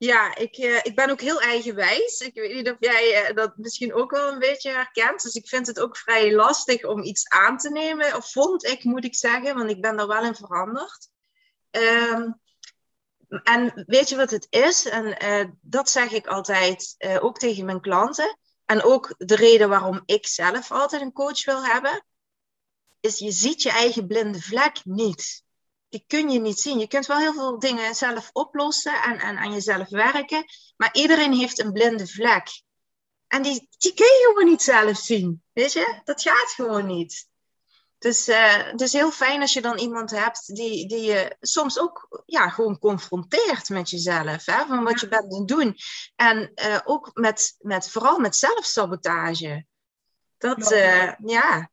ja, 0.00 0.36
ik, 0.36 0.56
eh, 0.56 0.76
ik 0.76 0.94
ben 0.94 1.10
ook 1.10 1.20
heel 1.20 1.40
eigenwijs. 1.40 2.20
Ik 2.20 2.34
weet 2.34 2.54
niet 2.54 2.70
of 2.70 2.76
jij 2.78 3.14
eh, 3.14 3.34
dat 3.34 3.56
misschien 3.56 3.94
ook 3.94 4.10
wel 4.10 4.32
een 4.32 4.38
beetje 4.38 4.70
herkent. 4.70 5.22
Dus 5.22 5.34
ik 5.34 5.48
vind 5.48 5.66
het 5.66 5.80
ook 5.80 5.96
vrij 5.96 6.34
lastig 6.34 6.84
om 6.84 7.02
iets 7.02 7.28
aan 7.28 7.58
te 7.58 7.70
nemen. 7.70 8.16
Of 8.16 8.30
vond 8.30 8.64
ik, 8.64 8.84
moet 8.84 9.04
ik 9.04 9.14
zeggen, 9.14 9.54
want 9.54 9.70
ik 9.70 9.80
ben 9.80 9.96
daar 9.96 10.06
wel 10.06 10.24
in 10.24 10.34
veranderd. 10.34 11.08
Ehm, 11.70 12.30
en 13.42 13.82
weet 13.86 14.08
je 14.08 14.16
wat 14.16 14.30
het 14.30 14.46
is? 14.50 14.88
En 14.88 15.18
eh, 15.18 15.44
dat 15.60 15.90
zeg 15.90 16.12
ik 16.12 16.26
altijd 16.26 16.96
ook 17.20 17.38
tegen 17.38 17.64
mijn 17.64 17.80
klanten. 17.80 18.38
En 18.64 18.82
ook 18.82 19.14
de 19.16 19.36
reden 19.36 19.68
waarom 19.68 20.02
ik 20.04 20.26
zelf 20.26 20.70
altijd 20.70 21.02
een 21.02 21.12
coach 21.12 21.44
wil 21.44 21.64
hebben, 21.64 22.04
is 23.00 23.18
je 23.18 23.30
ziet 23.30 23.62
je 23.62 23.70
eigen 23.70 24.06
blinde 24.06 24.40
vlek 24.40 24.80
niet. 24.84 25.42
Die 25.90 26.04
kun 26.06 26.30
je 26.30 26.40
niet 26.40 26.60
zien. 26.60 26.78
Je 26.78 26.88
kunt 26.88 27.06
wel 27.06 27.18
heel 27.18 27.34
veel 27.34 27.58
dingen 27.58 27.94
zelf 27.94 28.30
oplossen 28.32 29.02
en, 29.02 29.18
en 29.18 29.38
aan 29.38 29.52
jezelf 29.52 29.88
werken, 29.88 30.44
maar 30.76 30.90
iedereen 30.92 31.32
heeft 31.32 31.58
een 31.58 31.72
blinde 31.72 32.06
vlek. 32.06 32.62
En 33.26 33.42
die, 33.42 33.68
die 33.78 33.94
kun 33.94 34.06
je 34.06 34.26
gewoon 34.32 34.50
niet 34.50 34.62
zelf 34.62 34.96
zien. 34.96 35.42
Weet 35.52 35.72
je? 35.72 36.00
Dat 36.04 36.22
gaat 36.22 36.50
gewoon 36.50 36.86
niet. 36.86 37.28
Dus 37.98 38.28
eh, 38.28 38.56
het 38.56 38.80
is 38.80 38.92
heel 38.92 39.10
fijn 39.10 39.40
als 39.40 39.52
je 39.52 39.60
dan 39.60 39.78
iemand 39.78 40.10
hebt 40.10 40.54
die, 40.54 40.88
die 40.88 41.02
je 41.02 41.36
soms 41.40 41.78
ook 41.78 42.22
ja, 42.26 42.48
gewoon 42.48 42.78
confronteert 42.78 43.68
met 43.68 43.90
jezelf. 43.90 44.46
Hè, 44.46 44.66
van 44.66 44.84
wat 44.84 45.00
je 45.00 45.08
bent 45.08 45.32
aan 45.32 45.38
het 45.38 45.48
doen. 45.48 45.76
En 46.16 46.54
eh, 46.54 46.78
ook 46.84 47.10
met, 47.14 47.56
met, 47.58 47.90
vooral 47.90 48.18
met 48.18 48.36
zelfsabotage. 48.36 49.66
Dat, 50.38 50.54
Klopt. 50.54 50.72
eh, 50.72 51.12
ja. 51.24 51.69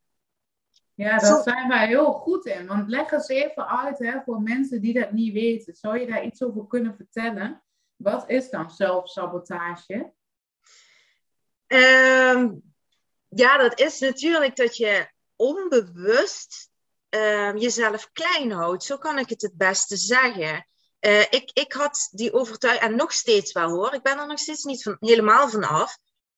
Ja, 0.98 1.18
daar 1.18 1.42
zijn 1.44 1.68
wij 1.68 1.88
heel 1.88 2.14
goed 2.14 2.46
in. 2.46 2.68
Want 2.68 2.90
leg 2.90 3.12
eens 3.12 3.28
even 3.28 3.68
uit 3.68 4.00
hè, 4.00 4.22
voor 4.26 4.42
mensen 4.42 4.82
die 4.82 4.94
dat 4.94 5.12
niet 5.12 5.34
weten. 5.34 5.76
Zou 5.76 6.00
je 6.00 6.08
daar 6.08 6.24
iets 6.24 6.44
over 6.44 6.68
kunnen 6.68 6.96
vertellen? 6.96 7.64
Wat 7.96 8.30
is 8.30 8.50
dan 8.50 8.72
zelfsabotage? 8.72 10.14
Ehm, 11.68 12.52
ja, 13.28 13.58
dat 13.58 13.80
is 13.80 14.00
natuurlijk 14.00 14.56
dat 14.56 14.78
je 14.78 15.12
onbewust 15.36 16.70
ehm, 17.10 17.58
jezelf 17.58 18.12
klein 18.12 18.52
houdt. 18.52 18.84
Zo 18.84 18.98
kan 18.98 19.20
ik 19.20 19.30
het 19.30 19.42
het 19.42 19.58
beste 19.58 19.98
zeggen. 19.98 20.68
Eh, 21.00 21.22
ik, 21.22 21.52
ik 21.54 21.74
had 21.74 22.10
die 22.12 22.34
overtuiging, 22.34 22.92
en 22.92 22.98
nog 22.98 23.12
steeds 23.14 23.52
wel 23.52 23.70
hoor, 23.70 23.94
ik 23.94 24.02
ben 24.02 24.20
er 24.20 24.28
nog 24.28 24.40
steeds 24.40 24.64
niet 24.64 24.84
van, 24.84 24.98
helemaal 25.00 25.50
van 25.50 25.64
af. 25.64 25.98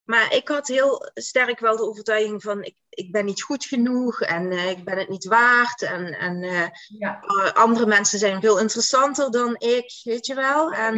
Maar 0.09 0.33
ik 0.33 0.47
had 0.47 0.67
heel 0.67 1.09
sterk 1.13 1.59
wel 1.59 1.77
de 1.77 1.83
overtuiging 1.83 2.41
van 2.41 2.63
ik, 2.63 2.75
ik 2.89 3.11
ben 3.11 3.25
niet 3.25 3.41
goed 3.41 3.65
genoeg 3.65 4.21
en 4.21 4.51
eh, 4.51 4.69
ik 4.69 4.83
ben 4.83 4.97
het 4.97 5.09
niet 5.09 5.25
waard. 5.25 5.81
En, 5.81 6.19
en 6.19 6.43
eh, 6.43 6.67
Ja, 6.87 7.21
eh, 7.21 7.53
andere 7.53 7.85
mensen 7.85 8.19
zijn 8.19 8.41
veel 8.41 8.59
interessanter 8.59 9.31
dan 9.31 9.55
ik, 9.57 9.99
weet 10.03 10.25
je 10.25 10.35
wel. 10.35 10.71
En, 10.71 10.95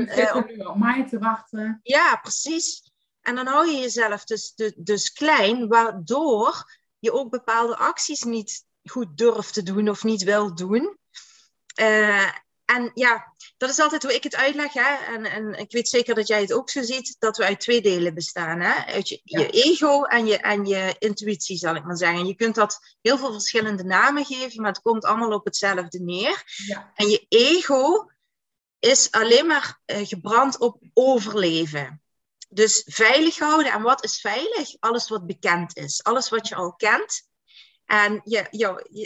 nu 0.47 0.63
op 0.63 0.77
mij 0.77 1.07
te 1.09 1.19
wachten. 1.19 1.79
ja, 1.83 2.15
precies. 2.15 2.91
En 3.21 3.35
dan 3.35 3.47
hou 3.47 3.67
je 3.67 3.77
jezelf 3.77 4.23
dus, 4.23 4.53
dus, 4.55 4.73
dus 4.75 5.11
klein, 5.11 5.67
waardoor 5.67 6.73
je 6.99 7.11
ook 7.11 7.29
bepaalde 7.29 7.77
acties 7.77 8.23
niet 8.23 8.65
goed 8.83 9.17
durft 9.17 9.53
te 9.53 9.63
doen 9.63 9.89
of 9.89 10.03
niet 10.03 10.23
wil 10.23 10.55
doen. 10.55 10.97
En 12.75 12.91
ja, 12.93 13.33
dat 13.57 13.69
is 13.69 13.79
altijd 13.79 14.03
hoe 14.03 14.13
ik 14.15 14.23
het 14.23 14.35
uitleg. 14.35 14.73
Hè? 14.73 15.13
En, 15.13 15.25
en 15.25 15.53
ik 15.53 15.71
weet 15.71 15.89
zeker 15.89 16.15
dat 16.15 16.27
jij 16.27 16.41
het 16.41 16.53
ook 16.53 16.69
zo 16.69 16.81
ziet, 16.81 17.15
dat 17.19 17.37
we 17.37 17.45
uit 17.45 17.59
twee 17.59 17.81
delen 17.81 18.13
bestaan. 18.13 18.59
Hè? 18.59 18.85
Uit 18.85 19.09
je, 19.09 19.21
Ja. 19.23 19.39
je 19.39 19.49
ego 19.49 20.03
en 20.03 20.25
je, 20.25 20.37
en 20.37 20.65
je 20.65 20.95
intuïtie, 20.99 21.57
zal 21.57 21.75
ik 21.75 21.83
maar 21.83 21.97
zeggen. 21.97 22.27
Je 22.27 22.35
kunt 22.35 22.55
dat 22.55 22.79
heel 23.01 23.17
veel 23.17 23.31
verschillende 23.31 23.83
namen 23.83 24.25
geven, 24.25 24.61
maar 24.61 24.71
het 24.71 24.81
komt 24.81 25.05
allemaal 25.05 25.33
op 25.33 25.45
hetzelfde 25.45 25.99
neer. 25.99 26.43
Ja, 26.67 26.91
En 26.95 27.09
je 27.09 27.25
ego 27.29 28.11
is 28.79 29.11
alleen 29.11 29.47
maar 29.47 29.79
eh, 29.85 30.07
gebrand 30.07 30.59
op 30.59 30.81
overleven. 30.93 32.01
Dus 32.49 32.83
veilig 32.85 33.39
houden. 33.39 33.71
En 33.71 33.81
wat 33.81 34.03
is 34.03 34.19
veilig? 34.19 34.75
Alles 34.79 35.09
wat 35.09 35.25
bekend 35.25 35.77
is. 35.77 36.03
Alles 36.03 36.29
wat 36.29 36.47
je 36.47 36.55
al 36.55 36.73
kent. 36.75 37.29
En 37.91 38.21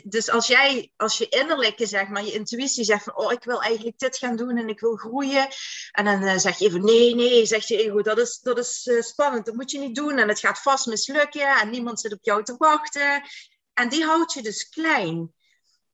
dus 0.04 0.30
als 0.30 0.48
jij, 0.48 0.92
als 0.96 1.18
je 1.18 1.30
innerlijke, 1.30 1.86
zeg 1.86 2.08
maar, 2.08 2.24
je 2.24 2.32
intuïtie 2.32 2.84
zegt 2.84 3.04
van, 3.04 3.18
oh, 3.18 3.32
ik 3.32 3.44
wil 3.44 3.62
eigenlijk 3.62 4.00
dit 4.00 4.18
gaan 4.18 4.36
doen 4.36 4.58
en 4.58 4.70
ik 4.70 4.80
wil 4.80 4.96
groeien. 4.96 5.48
En 5.92 6.06
dan 6.06 6.24
eh, 6.24 6.38
zeg 6.38 6.58
je 6.58 6.66
even, 6.66 6.84
nee, 6.84 7.16
nee, 7.16 7.46
zegt 7.46 7.68
je 7.68 7.84
ego, 7.84 8.02
dat 8.02 8.18
is, 8.18 8.40
dat 8.40 8.58
is 8.58 8.88
eh, 8.88 9.02
spannend, 9.02 9.46
dat 9.46 9.56
moet 9.56 9.72
je 9.72 9.80
niet 9.80 9.96
doen. 9.96 10.18
En 10.18 10.28
het 10.28 10.40
gaat 10.40 10.62
vast 10.62 10.86
mislukken 10.86 11.60
en 11.60 11.70
niemand 11.70 12.00
zit 12.00 12.14
op 12.14 12.20
jou 12.22 12.44
te 12.44 12.56
wachten. 12.58 13.22
En 13.74 13.90
die 13.90 14.04
houdt 14.04 14.34
je 14.34 14.42
dus 14.42 14.70
klein. 14.70 15.34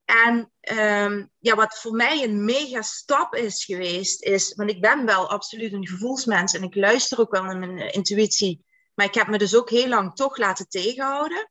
En 0.06 0.52
ehm, 0.60 1.26
ja, 1.40 1.56
wat 1.56 1.80
voor 1.80 1.96
mij 1.96 2.24
een 2.24 2.46
mega 2.46 2.82
stap 2.82 3.36
is 3.36 3.66
geweest, 3.66 4.24
is, 4.24 4.54
want 4.56 4.70
ik 4.70 4.82
ben 4.82 5.06
wel 5.06 5.30
absoluut 5.30 5.74
een 5.74 5.88
gevoelsmens 5.88 6.54
en 6.54 6.64
ik 6.64 6.76
luister 6.76 7.20
ook 7.20 7.32
wel 7.32 7.44
naar 7.44 7.58
mijn 7.58 7.94
intuïtie, 7.94 8.66
maar 8.94 9.06
ik 9.06 9.14
heb 9.14 9.28
me 9.28 9.38
dus 9.38 9.56
ook 9.56 9.70
heel 9.70 9.88
lang 9.88 10.16
toch 10.16 10.38
laten 10.38 10.70
tegenhouden. 10.70 11.51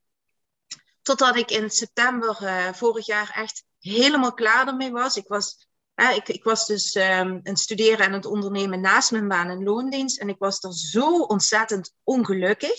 Totdat 1.02 1.36
ik 1.36 1.50
in 1.50 1.70
september 1.70 2.36
eh, 2.44 2.72
vorig 2.72 3.06
jaar 3.06 3.30
echt 3.34 3.64
helemaal 3.78 4.34
klaar 4.34 4.66
ermee 4.66 4.90
was. 4.90 5.16
Ik 5.16 5.28
was 5.28 5.68
ik, 6.08 6.28
ik, 6.28 6.44
was 6.44 6.66
dus 6.66 6.94
um, 6.94 7.40
een 7.42 7.56
studeren 7.56 8.06
en 8.06 8.12
het 8.12 8.24
ondernemen 8.26 8.80
naast 8.80 9.10
mijn 9.10 9.28
baan 9.28 9.48
en 9.48 9.62
loondienst. 9.62 10.18
En 10.18 10.28
ik 10.28 10.38
was 10.38 10.62
er 10.62 10.72
zo 10.72 11.16
ontzettend 11.16 11.94
ongelukkig. 12.04 12.78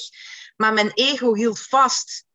Maar 0.55 0.73
mijn 0.73 0.91
ego 0.93 1.34
hield 1.34 1.60
vast 1.60 2.25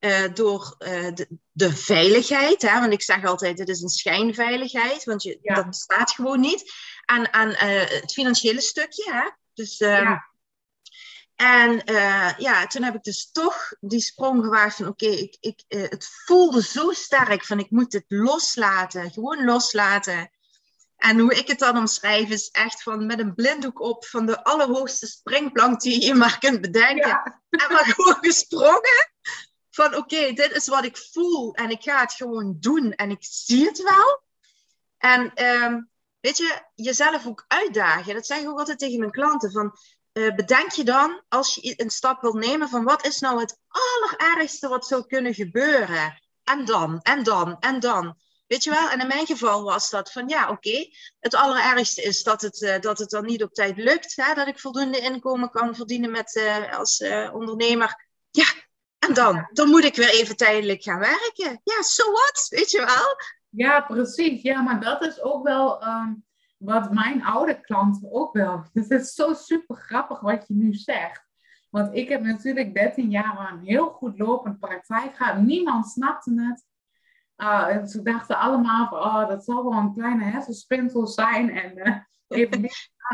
uh, 0.00 0.34
door 0.34 0.76
uh, 0.78 1.14
de, 1.14 1.28
de, 1.52 1.76
veiligheid. 1.76 2.62
Hè? 2.62 2.80
Want 2.80 2.92
ik 2.92 3.02
zeg 3.02 3.24
altijd, 3.24 3.56
dit 3.56 3.68
is 3.68 3.80
een 3.80 3.88
schijnveiligheid. 3.88 5.04
Want 5.04 5.22
je, 5.22 5.38
ja. 5.42 5.54
dat 5.54 5.66
bestaat 5.66 6.10
gewoon 6.10 6.40
niet. 6.40 6.72
En 7.04 7.32
aan 7.32 7.48
uh, 7.48 7.56
het 7.84 8.12
financiële 8.12 8.60
stukje. 8.60 9.12
Hè? 9.12 9.30
Dus, 9.54 9.78
ja. 9.78 10.32
En 11.36 11.82
ja, 12.38 12.66
toen 12.66 12.82
heb 12.82 12.94
ik 12.94 13.02
dus 13.02 13.30
toch 13.30 13.72
die 13.80 14.00
sprong 14.00 14.44
gewaagd 14.44 14.76
van 14.76 14.86
oké, 14.86 15.04
okay, 15.04 15.18
ik, 15.18 15.36
ik, 15.40 15.64
het 15.90 16.08
voelde 16.24 16.62
zo 16.62 16.92
sterk 16.92 17.44
van 17.44 17.58
ik 17.58 17.70
moet 17.70 17.92
het 17.92 18.04
loslaten. 18.08 19.10
Gewoon 19.10 19.44
loslaten. 19.44 20.30
En 20.96 21.18
hoe 21.18 21.34
ik 21.34 21.48
het 21.48 21.58
dan 21.58 21.76
omschrijf 21.76 22.28
is 22.28 22.48
echt 22.50 22.82
van 22.82 23.06
met 23.06 23.18
een 23.18 23.34
blinddoek 23.34 23.80
op 23.80 24.06
van 24.06 24.26
de 24.26 24.44
allerhoogste 24.44 25.06
springplank 25.06 25.80
die 25.80 26.04
je 26.04 26.14
maar 26.14 26.38
kunt 26.38 26.60
bedenken. 26.60 27.08
Ja. 27.08 27.42
En 27.54 27.72
maar 27.72 27.84
gewoon 27.84 28.16
gesprongen 28.20 29.12
van 29.70 29.94
oké, 29.94 30.32
dit 30.32 30.50
is 30.52 30.68
wat 30.68 30.84
ik 30.84 30.96
voel 30.96 31.54
en 31.54 31.70
ik 31.70 31.82
ga 31.82 32.00
het 32.00 32.12
gewoon 32.12 32.56
doen 32.60 32.92
en 32.92 33.10
ik 33.10 33.24
zie 33.24 33.66
het 33.66 33.82
wel. 33.82 34.22
En 34.98 35.44
um, 35.44 35.90
weet 36.20 36.36
je, 36.36 36.62
jezelf 36.74 37.26
ook 37.26 37.44
uitdagen. 37.48 38.14
Dat 38.14 38.26
zeg 38.26 38.38
ik 38.38 38.48
ook 38.48 38.58
altijd 38.58 38.78
tegen 38.78 38.98
mijn 38.98 39.10
klanten. 39.10 39.52
Van, 39.52 39.76
uh, 40.14 40.34
bedenk 40.34 40.70
je 40.70 40.84
dan, 40.84 41.22
als 41.28 41.54
je 41.54 41.74
een 41.76 41.90
stap 41.90 42.20
wil 42.20 42.32
nemen, 42.32 42.68
van 42.68 42.84
wat 42.84 43.06
is 43.06 43.20
nou 43.20 43.40
het 43.40 43.58
allerergste 43.68 44.68
wat 44.68 44.86
zou 44.86 45.06
kunnen 45.06 45.34
gebeuren? 45.34 46.22
En 46.44 46.64
dan, 46.64 47.00
en 47.02 47.22
dan, 47.22 47.56
en 47.60 47.80
dan. 47.80 48.16
Weet 48.46 48.64
je 48.64 48.70
wel? 48.70 48.90
En 48.90 49.00
in 49.00 49.06
mijn 49.06 49.26
geval 49.26 49.62
was 49.62 49.90
dat 49.90 50.12
van 50.12 50.28
ja, 50.28 50.50
oké. 50.50 50.88
Het 51.20 51.34
allerergste 51.34 52.02
is 52.02 52.22
dat 52.22 52.42
het, 52.42 52.60
uh, 52.60 52.80
dat 52.80 52.98
het 52.98 53.10
dan 53.10 53.24
niet 53.24 53.42
op 53.42 53.54
tijd 53.54 53.76
lukt. 53.76 54.16
Hè? 54.16 54.34
Dat 54.34 54.46
ik 54.46 54.58
voldoende 54.58 54.98
inkomen 54.98 55.50
kan 55.50 55.74
verdienen 55.74 56.10
met, 56.10 56.34
uh, 56.34 56.78
als 56.78 57.04
ondernemer. 57.32 58.06
Ja, 58.30 58.46
en 58.98 59.14
dan? 59.14 59.48
Dan 59.52 59.68
moet 59.68 59.84
ik 59.84 59.96
weer 59.96 60.10
even 60.10 60.36
tijdelijk 60.36 60.82
gaan 60.82 60.98
werken. 60.98 61.60
Ja, 61.64 61.82
so 61.82 62.12
what? 62.12 62.46
Weet 62.48 62.70
je 62.70 62.78
wel? 62.78 63.16
Ja, 63.48 63.80
precies. 63.80 64.42
Ja, 64.42 64.60
maar 64.60 64.80
dat 64.80 65.02
is 65.04 65.20
ook 65.20 65.44
wel 65.44 65.86
um, 65.86 66.24
wat 66.64 66.92
mijn 66.92 67.24
oude 67.24 67.60
klanten 67.60 68.12
ook 68.12 68.32
wel. 68.32 68.64
Het 68.72 68.90
is 68.90 69.14
zo 69.14 69.32
super 69.32 69.76
grappig 69.76 70.20
wat 70.20 70.44
je 70.48 70.54
nu 70.54 70.74
zegt. 70.74 71.22
Want 71.70 71.94
ik 71.94 72.08
heb 72.08 72.22
natuurlijk 72.22 72.74
13 72.74 73.10
jaar 73.10 73.52
een 73.52 73.60
heel 73.60 73.88
goed 73.88 74.18
lopend 74.18 74.58
praktijk 74.58 75.16
gehad. 75.16 75.42
Niemand 75.42 75.88
snapte 75.88 76.42
het. 76.42 76.64
Uh, 77.36 77.84
ze 77.84 78.02
dachten 78.02 78.38
allemaal 78.38 78.88
van, 78.88 78.98
oh, 78.98 79.28
dat 79.28 79.44
zal 79.44 79.70
wel 79.70 79.78
een 79.78 79.94
kleine 79.94 80.24
hersenspintel 80.24 81.06
zijn. 81.06 81.50
En 81.50 81.78
uh, 81.78 81.96
even 82.38 82.70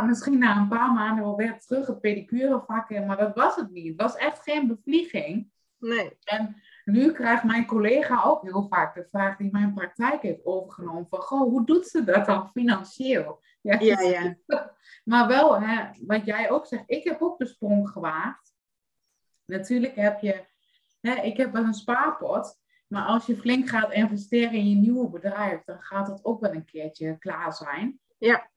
misschien 0.07 0.39
na 0.39 0.57
een 0.57 0.69
paar 0.69 0.93
maanden 0.93 1.25
wel 1.25 1.37
weer 1.37 1.59
terug 1.59 1.87
het 1.87 2.01
pedicurevak 2.01 2.91
in. 2.91 3.07
Maar 3.07 3.17
dat 3.17 3.35
was 3.35 3.57
het 3.57 3.71
niet. 3.71 3.89
Het 3.89 4.01
was 4.01 4.17
echt 4.17 4.43
geen 4.43 4.67
bevlieging. 4.67 5.51
Nee. 5.79 6.19
En 6.25 6.63
nu 6.91 7.13
krijgt 7.13 7.45
mijn 7.45 7.67
collega 7.67 8.23
ook 8.23 8.43
heel 8.43 8.67
vaak 8.69 8.95
de 8.95 9.07
vraag 9.11 9.37
die 9.37 9.51
mijn 9.53 9.75
praktijk 9.75 10.23
heeft 10.23 10.45
overgenomen. 10.45 11.07
Van, 11.11 11.21
goh, 11.21 11.41
hoe 11.41 11.67
doet 11.67 11.87
ze 11.87 12.05
dat 12.05 12.27
dan 12.27 12.51
financieel? 12.51 13.43
Ja, 13.61 13.79
ja. 13.81 14.01
ja. 14.01 14.37
maar 15.11 15.27
wel, 15.27 15.61
hè, 15.61 15.85
wat 16.07 16.25
jij 16.25 16.51
ook 16.51 16.67
zegt, 16.67 16.85
ik 16.87 17.05
heb 17.05 17.23
ook 17.23 17.39
de 17.39 17.47
sprong 17.47 17.89
gewaagd. 17.89 18.55
Natuurlijk 19.45 19.95
heb 19.95 20.21
je, 20.21 20.45
hè, 21.01 21.15
ik 21.15 21.37
heb 21.37 21.53
wel 21.53 21.65
een 21.65 21.75
spaarpot. 21.75 22.59
Maar 22.87 23.07
als 23.07 23.27
je 23.27 23.37
flink 23.37 23.69
gaat 23.69 23.93
investeren 23.93 24.53
in 24.53 24.69
je 24.69 24.77
nieuwe 24.77 25.11
bedrijf, 25.11 25.65
dan 25.65 25.81
gaat 25.81 26.07
het 26.07 26.25
ook 26.25 26.41
wel 26.41 26.53
een 26.53 26.65
keertje 26.65 27.19
klaar 27.19 27.55
zijn. 27.55 28.01
Ja. 28.19 28.51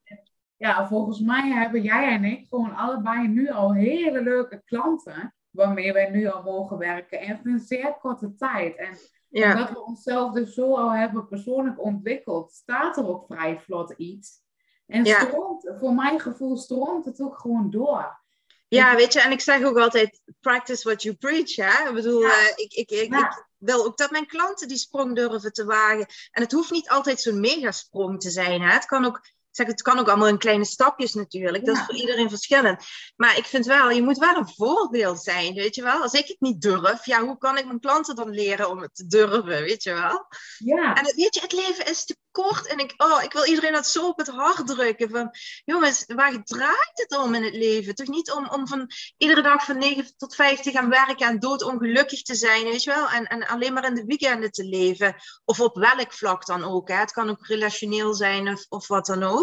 Ja, 0.58 0.88
volgens 0.88 1.20
mij 1.20 1.50
hebben 1.50 1.82
jij 1.82 2.12
en 2.12 2.24
ik 2.24 2.48
gewoon 2.48 2.76
allebei 2.76 3.28
nu 3.28 3.50
al 3.50 3.74
hele 3.74 4.24
leuke 4.24 4.62
klanten 4.66 5.36
waarmee 5.54 5.94
wij 5.94 6.10
nu 6.10 6.28
al 6.28 6.44
mogen 6.44 6.78
werken. 6.78 7.20
En 7.20 7.40
in 7.44 7.52
een 7.52 7.60
zeer 7.60 7.98
korte 8.02 8.36
tijd. 8.36 8.78
En 8.78 8.98
ja. 9.30 9.54
omdat 9.54 9.70
we 9.70 9.84
onszelf 9.84 10.34
dus 10.34 10.54
zo 10.54 10.76
al 10.76 10.92
hebben 10.92 11.28
persoonlijk 11.28 11.84
ontwikkeld, 11.84 12.52
staat 12.52 12.98
er 12.98 13.08
ook 13.08 13.26
vrij 13.26 13.60
vlot 13.60 13.94
iets. 13.98 14.42
En 14.88 15.06
ja. 15.06 15.20
stroomt, 15.20 15.74
voor 15.80 15.94
mijn 15.94 16.20
gevoel 16.20 16.58
stroomt 16.58 17.06
het 17.06 17.22
ook 17.22 17.40
gewoon 17.40 17.70
door. 17.70 18.22
Ja, 18.68 18.96
weet 18.96 19.14
je, 19.14 19.22
en 19.22 19.32
ik 19.32 19.42
zeg 19.42 19.64
ook 19.64 19.78
altijd, 19.78 20.22
practice 20.40 20.84
what 20.84 21.04
you 21.04 21.16
preach. 21.16 21.56
Hè? 21.56 21.88
Ik 21.88 21.94
bedoel, 21.94 22.22
ja. 22.22 22.28
uh, 22.28 22.48
ik, 22.56 22.74
ik, 22.74 22.90
ik, 22.90 23.14
ik, 23.14 23.46
wil 23.58 23.86
ook 23.86 23.98
dat 23.98 24.12
mijn 24.12 24.28
klanten 24.28 24.68
die 24.68 24.78
sprong 24.78 25.16
durven 25.16 25.54
te 25.54 25.66
wagen. 25.66 26.06
En 26.32 26.42
het 26.42 26.52
hoeft 26.52 26.72
niet 26.72 26.90
altijd 26.90 27.22
zo'n 27.22 27.40
megasprong 27.40 28.20
te 28.20 28.30
zijn. 28.30 28.62
Hè? 28.62 28.74
Het 28.74 28.86
kan 28.86 29.06
ook 29.06 29.22
zeg, 29.56 29.68
het 29.68 29.82
kan 29.82 30.00
ook 30.00 30.08
allemaal 30.08 30.28
in 30.28 30.38
kleine 30.38 30.66
stapjes 30.66 31.14
natuurlijk. 31.14 31.66
Dat 31.66 31.76
is 31.76 31.84
voor 31.86 31.96
iedereen 31.96 32.30
verschillend. 32.30 32.86
Maar 33.16 33.38
ik 33.38 33.46
vind 33.46 33.66
wel, 33.66 33.90
je 33.90 34.04
moet 34.04 34.18
wel 34.18 34.36
een 34.36 34.54
voorbeeld 34.56 35.24
zijn, 35.24 35.54
weet 35.54 35.76
je 35.76 35.84
wel. 35.84 36.02
Als 36.02 36.14
ik 36.14 36.28
het 36.28 36.40
niet 36.40 36.62
durf, 36.62 37.06
ja, 37.06 37.26
hoe 37.26 37.38
kan 37.38 37.58
ik 37.58 37.66
mijn 37.66 37.80
klanten 37.80 38.16
dan 38.16 38.30
leren 38.30 38.70
om 38.70 38.82
het 38.82 38.96
te 38.96 39.08
durven, 39.08 39.62
weet 39.64 39.84
je 39.84 39.94
wel? 39.94 40.26
Ja. 40.58 40.96
En 40.96 41.04
weet 41.16 41.36
je, 41.36 41.42
het 41.42 41.54
leven 41.54 41.86
is 41.86 42.06
te 42.06 42.18
kort. 42.34 42.68
En 42.68 42.78
ik, 42.78 42.94
oh, 42.98 43.24
ik 43.24 43.34
wil 43.34 43.46
iedereen 43.46 43.74
dat 43.74 43.88
zo 43.88 44.08
op 44.08 44.18
het 44.18 44.28
hart 44.28 44.68
drukken. 44.68 45.10
Van, 45.10 45.32
jongens, 45.66 46.04
waar 46.08 46.44
draait 46.44 46.92
het 46.94 47.18
om 47.18 47.34
in 47.34 47.44
het 47.44 47.54
leven? 47.54 47.96
Toch 47.96 48.08
niet 48.08 48.32
om, 48.32 48.50
om 48.50 48.68
van 48.68 48.90
iedere 49.18 49.42
dag 49.42 49.66
van 49.66 49.78
9 49.78 50.14
tot 50.18 50.36
5 50.36 50.60
te 50.60 50.72
gaan 50.72 50.90
werken 50.90 51.28
en 51.28 51.40
doodongelukkig 51.40 52.22
te 52.22 52.36
zijn, 52.36 52.64
weet 52.64 52.84
je 52.84 52.94
wel? 52.94 53.10
En, 53.10 53.26
en 53.28 53.48
alleen 53.48 53.74
maar 53.74 53.86
in 53.86 53.96
de 53.96 54.06
weekenden 54.06 54.52
te 54.52 54.64
leven. 54.64 55.16
Of 55.46 55.60
op 55.60 55.76
welk 55.76 56.14
vlak 56.14 56.46
dan 56.46 56.64
ook. 56.64 56.90
Hè? 56.90 56.96
Het 56.96 57.12
kan 57.12 57.30
ook 57.30 57.48
relationeel 57.48 58.14
zijn 58.14 58.48
of, 58.48 58.66
of 58.70 58.88
wat 58.88 59.06
dan 59.06 59.24
ook. 59.24 59.43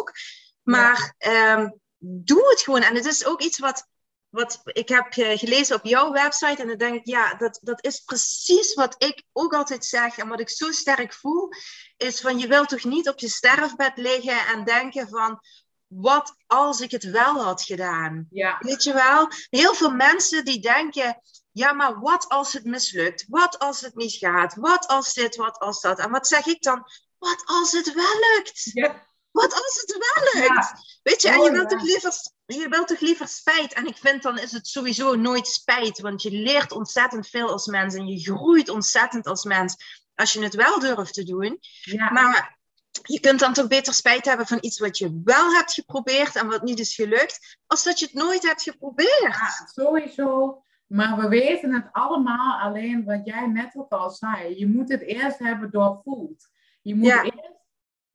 Maar 0.62 1.14
ja. 1.18 1.58
um, 1.58 1.80
doe 1.98 2.48
het 2.50 2.60
gewoon. 2.60 2.82
En 2.82 2.94
het 2.94 3.06
is 3.06 3.24
ook 3.24 3.42
iets 3.42 3.58
wat 3.58 3.88
wat 4.30 4.60
ik 4.64 4.88
heb 4.88 5.06
gelezen 5.10 5.76
op 5.76 5.84
jouw 5.84 6.12
website 6.12 6.62
en 6.62 6.68
dan 6.68 6.76
denk 6.76 6.94
ik, 6.94 7.06
ja, 7.06 7.34
dat, 7.34 7.58
dat 7.62 7.84
is 7.84 8.00
precies 8.00 8.74
wat 8.74 8.94
ik 8.98 9.22
ook 9.32 9.54
altijd 9.54 9.84
zeg 9.84 10.18
en 10.18 10.28
wat 10.28 10.40
ik 10.40 10.50
zo 10.50 10.70
sterk 10.70 11.14
voel, 11.14 11.48
is 11.96 12.20
van 12.20 12.38
je 12.38 12.46
wilt 12.46 12.68
toch 12.68 12.84
niet 12.84 13.08
op 13.08 13.18
je 13.18 13.28
sterfbed 13.28 13.92
liggen 13.96 14.46
en 14.46 14.64
denken 14.64 15.08
van, 15.08 15.40
wat 15.86 16.34
als 16.46 16.80
ik 16.80 16.90
het 16.90 17.04
wel 17.04 17.42
had 17.42 17.62
gedaan? 17.62 18.26
Ja. 18.30 18.56
Weet 18.60 18.82
je 18.82 18.92
wel? 18.92 19.28
Heel 19.48 19.74
veel 19.74 19.90
mensen 19.90 20.44
die 20.44 20.60
denken, 20.60 21.20
ja, 21.52 21.72
maar 21.72 22.00
wat 22.00 22.28
als 22.28 22.52
het 22.52 22.64
mislukt? 22.64 23.24
Wat 23.28 23.58
als 23.58 23.80
het 23.80 23.94
niet 23.94 24.12
gaat? 24.12 24.54
Wat 24.54 24.86
als 24.86 25.12
dit, 25.14 25.36
wat 25.36 25.58
als 25.58 25.80
dat? 25.80 25.98
En 25.98 26.10
wat 26.10 26.26
zeg 26.26 26.46
ik 26.46 26.62
dan? 26.62 26.84
Wat 27.18 27.42
als 27.44 27.72
het 27.72 27.92
wel 27.92 28.18
lukt? 28.34 28.70
Ja. 28.72 29.08
Wat 29.30 29.52
als 29.52 29.84
het 29.86 29.96
wel 29.98 30.42
lukt? 30.42 30.54
Ja. 30.54 30.78
Weet 31.02 31.22
je, 31.22 31.28
en 31.28 31.40
je 31.40 31.50
wilt, 31.50 31.68
toch 31.68 31.82
liever, 31.82 32.12
je 32.46 32.68
wilt 32.68 32.88
toch 32.88 33.00
liever 33.00 33.28
spijt? 33.28 33.72
En 33.72 33.86
ik 33.86 33.96
vind 33.96 34.22
dan 34.22 34.38
is 34.38 34.52
het 34.52 34.66
sowieso 34.66 35.14
nooit 35.14 35.46
spijt, 35.46 36.00
want 36.00 36.22
je 36.22 36.30
leert 36.30 36.72
ontzettend 36.72 37.28
veel 37.28 37.50
als 37.50 37.66
mens 37.66 37.94
en 37.94 38.06
je 38.06 38.20
groeit 38.20 38.68
ontzettend 38.68 39.26
als 39.26 39.44
mens 39.44 39.76
als 40.14 40.32
je 40.32 40.42
het 40.42 40.54
wel 40.54 40.80
durft 40.80 41.14
te 41.14 41.24
doen. 41.24 41.58
Ja. 41.80 42.10
Maar 42.10 42.58
je 43.02 43.20
kunt 43.20 43.40
dan 43.40 43.52
toch 43.52 43.68
beter 43.68 43.94
spijt 43.94 44.24
hebben 44.24 44.46
van 44.46 44.58
iets 44.60 44.78
wat 44.78 44.98
je 44.98 45.20
wel 45.24 45.52
hebt 45.52 45.72
geprobeerd 45.72 46.36
en 46.36 46.46
wat 46.46 46.62
niet 46.62 46.78
is 46.78 46.94
gelukt, 46.94 47.58
als 47.66 47.82
dat 47.82 47.98
je 47.98 48.04
het 48.04 48.14
nooit 48.14 48.42
hebt 48.42 48.62
geprobeerd. 48.62 49.34
Ja, 49.34 49.66
sowieso. 49.72 50.62
Maar 50.86 51.16
we 51.16 51.28
weten 51.28 51.74
het 51.74 51.88
allemaal, 51.92 52.60
alleen 52.60 53.04
wat 53.04 53.20
jij 53.24 53.46
net 53.46 53.76
ook 53.76 53.92
al 53.92 54.10
zei. 54.10 54.58
Je 54.58 54.66
moet 54.66 54.88
het 54.88 55.02
eerst 55.02 55.38
hebben 55.38 55.70
doorvoeld. 55.70 56.48
Je 56.82 56.94
moet 56.94 57.06
Ja. 57.06 57.22
eerst 57.22 57.59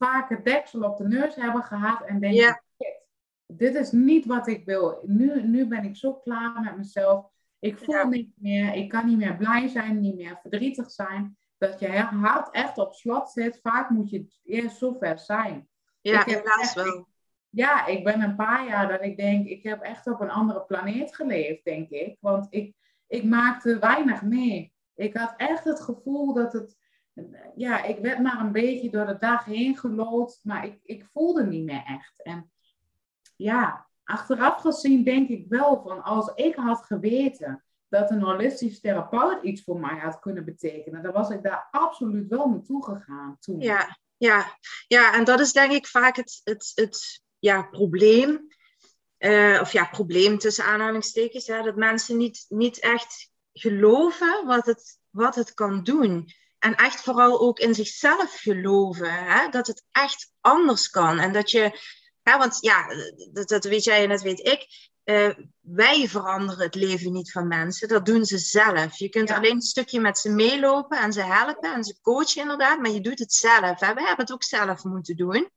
vaak 0.05 0.29
het 0.29 0.45
deksel 0.45 0.81
op 0.81 0.97
de 0.97 1.07
neus 1.07 1.35
hebben 1.35 1.63
gehad 1.63 2.01
en 2.01 2.19
denken, 2.19 2.39
Ja. 2.39 2.61
"Shit, 2.83 2.99
dit 3.45 3.75
is 3.75 3.91
niet 3.91 4.25
wat 4.25 4.47
ik 4.47 4.65
wil. 4.65 5.01
Nu, 5.05 5.43
nu 5.43 5.67
ben 5.67 5.83
ik 5.83 5.95
zo 5.95 6.13
klaar 6.13 6.61
met 6.61 6.77
mezelf. 6.77 7.29
Ik 7.59 7.77
voel 7.77 7.95
Ja. 7.95 8.07
niet 8.07 8.31
meer, 8.35 8.73
ik 8.73 8.89
kan 8.89 9.05
niet 9.05 9.17
meer 9.17 9.35
blij 9.37 9.67
zijn, 9.67 9.99
niet 9.99 10.15
meer 10.15 10.39
verdrietig 10.41 10.91
zijn. 10.91 11.37
Dat 11.57 11.79
je 11.79 11.87
hart 11.97 12.51
echt 12.51 12.77
op 12.77 12.93
slot 12.93 13.29
zit. 13.29 13.59
Vaak 13.61 13.89
moet 13.89 14.09
je 14.09 14.25
eerst 14.43 14.77
zover 14.77 15.19
zijn. 15.19 15.67
Ja, 16.01 16.23
helaas 16.25 16.73
wel. 16.73 17.07
Ja, 17.49 17.85
ik 17.85 18.03
ben 18.03 18.21
een 18.21 18.35
paar 18.35 18.67
jaar 18.67 18.87
dat 18.87 19.01
ik 19.01 19.17
denk, 19.17 19.47
ik 19.47 19.63
heb 19.63 19.81
echt 19.81 20.07
op 20.07 20.19
een 20.21 20.29
andere 20.29 20.61
planeet 20.61 21.15
geleefd, 21.15 21.63
denk 21.63 21.89
ik. 21.89 22.17
Want 22.19 22.47
ik, 22.49 22.75
ik 23.07 23.23
maakte 23.23 23.79
weinig 23.79 24.21
mee. 24.21 24.73
Ik 24.95 25.17
had 25.17 25.33
echt 25.37 25.63
het 25.63 25.81
gevoel 25.81 26.33
dat 26.33 26.53
het, 26.53 26.77
ja, 27.55 27.83
ik 27.83 27.99
werd 27.99 28.19
maar 28.19 28.39
een 28.39 28.51
beetje 28.51 28.89
door 28.89 29.05
de 29.05 29.17
dag 29.19 29.45
heen 29.45 29.77
gelood, 29.77 30.39
maar 30.43 30.65
ik, 30.65 30.79
ik 30.83 31.05
voelde 31.13 31.45
niet 31.45 31.63
meer 31.63 31.83
echt. 31.87 32.23
En 32.23 32.51
ja, 33.35 33.87
achteraf 34.03 34.61
gezien 34.61 35.03
denk 35.03 35.29
ik 35.29 35.45
wel 35.49 35.81
van, 35.81 36.03
als 36.03 36.31
ik 36.35 36.55
had 36.55 36.85
geweten 36.85 37.63
dat 37.89 38.11
een 38.11 38.21
holistisch 38.21 38.79
therapeut 38.79 39.43
iets 39.43 39.63
voor 39.63 39.79
mij 39.79 39.97
had 39.97 40.19
kunnen 40.19 40.45
betekenen, 40.45 41.03
dan 41.03 41.13
was 41.13 41.29
ik 41.29 41.43
daar 41.43 41.67
absoluut 41.71 42.27
wel 42.27 42.49
naartoe 42.49 42.83
gegaan 42.83 43.37
toen. 43.39 43.59
Ja, 43.59 43.97
ja, 44.17 44.57
ja, 44.87 45.13
en 45.13 45.23
dat 45.23 45.39
is 45.39 45.51
denk 45.51 45.71
ik 45.71 45.87
vaak 45.87 46.15
het, 46.15 46.41
het, 46.43 46.71
het 46.75 47.23
ja, 47.39 47.61
probleem. 47.61 48.47
Eh, 49.17 49.57
of 49.61 49.71
ja, 49.71 49.85
probleem 49.85 50.37
tussen 50.37 50.65
aanhalingstekens. 50.65 51.47
Hè, 51.47 51.61
dat 51.61 51.75
mensen 51.75 52.17
niet, 52.17 52.45
niet 52.49 52.79
echt 52.79 53.31
geloven 53.53 54.45
wat 54.45 54.65
het, 54.65 54.99
wat 55.09 55.35
het 55.35 55.53
kan 55.53 55.83
doen. 55.83 56.29
En 56.65 56.75
echt 56.75 57.01
vooral 57.01 57.39
ook 57.39 57.59
in 57.59 57.73
zichzelf 57.73 58.35
geloven. 58.39 59.13
Hè? 59.13 59.49
Dat 59.49 59.67
het 59.67 59.83
echt 59.91 60.31
anders 60.41 60.89
kan. 60.89 61.19
En 61.19 61.33
dat 61.33 61.51
je, 61.51 61.79
hè, 62.21 62.37
want 62.37 62.57
ja, 62.61 62.87
dat, 63.33 63.47
dat 63.47 63.63
weet 63.63 63.83
jij 63.83 64.03
en 64.03 64.09
dat 64.09 64.21
weet 64.21 64.39
ik. 64.39 64.91
Uh, 65.03 65.29
wij 65.59 66.07
veranderen 66.07 66.63
het 66.63 66.75
leven 66.75 67.11
niet 67.11 67.31
van 67.31 67.47
mensen, 67.47 67.87
dat 67.87 68.05
doen 68.05 68.25
ze 68.25 68.37
zelf. 68.37 68.97
Je 68.97 69.09
kunt 69.09 69.31
alleen 69.31 69.55
een 69.55 69.61
stukje 69.61 69.99
met 69.99 70.17
ze 70.17 70.29
meelopen 70.29 70.99
en 70.99 71.13
ze 71.13 71.21
helpen 71.21 71.73
en 71.73 71.83
ze 71.83 71.99
coachen 72.01 72.41
inderdaad, 72.41 72.79
maar 72.79 72.91
je 72.91 73.01
doet 73.01 73.19
het 73.19 73.33
zelf. 73.33 73.79
Hè? 73.79 73.93
We 73.93 74.01
hebben 74.01 74.25
het 74.25 74.31
ook 74.31 74.43
zelf 74.43 74.83
moeten 74.83 75.15
doen. 75.15 75.49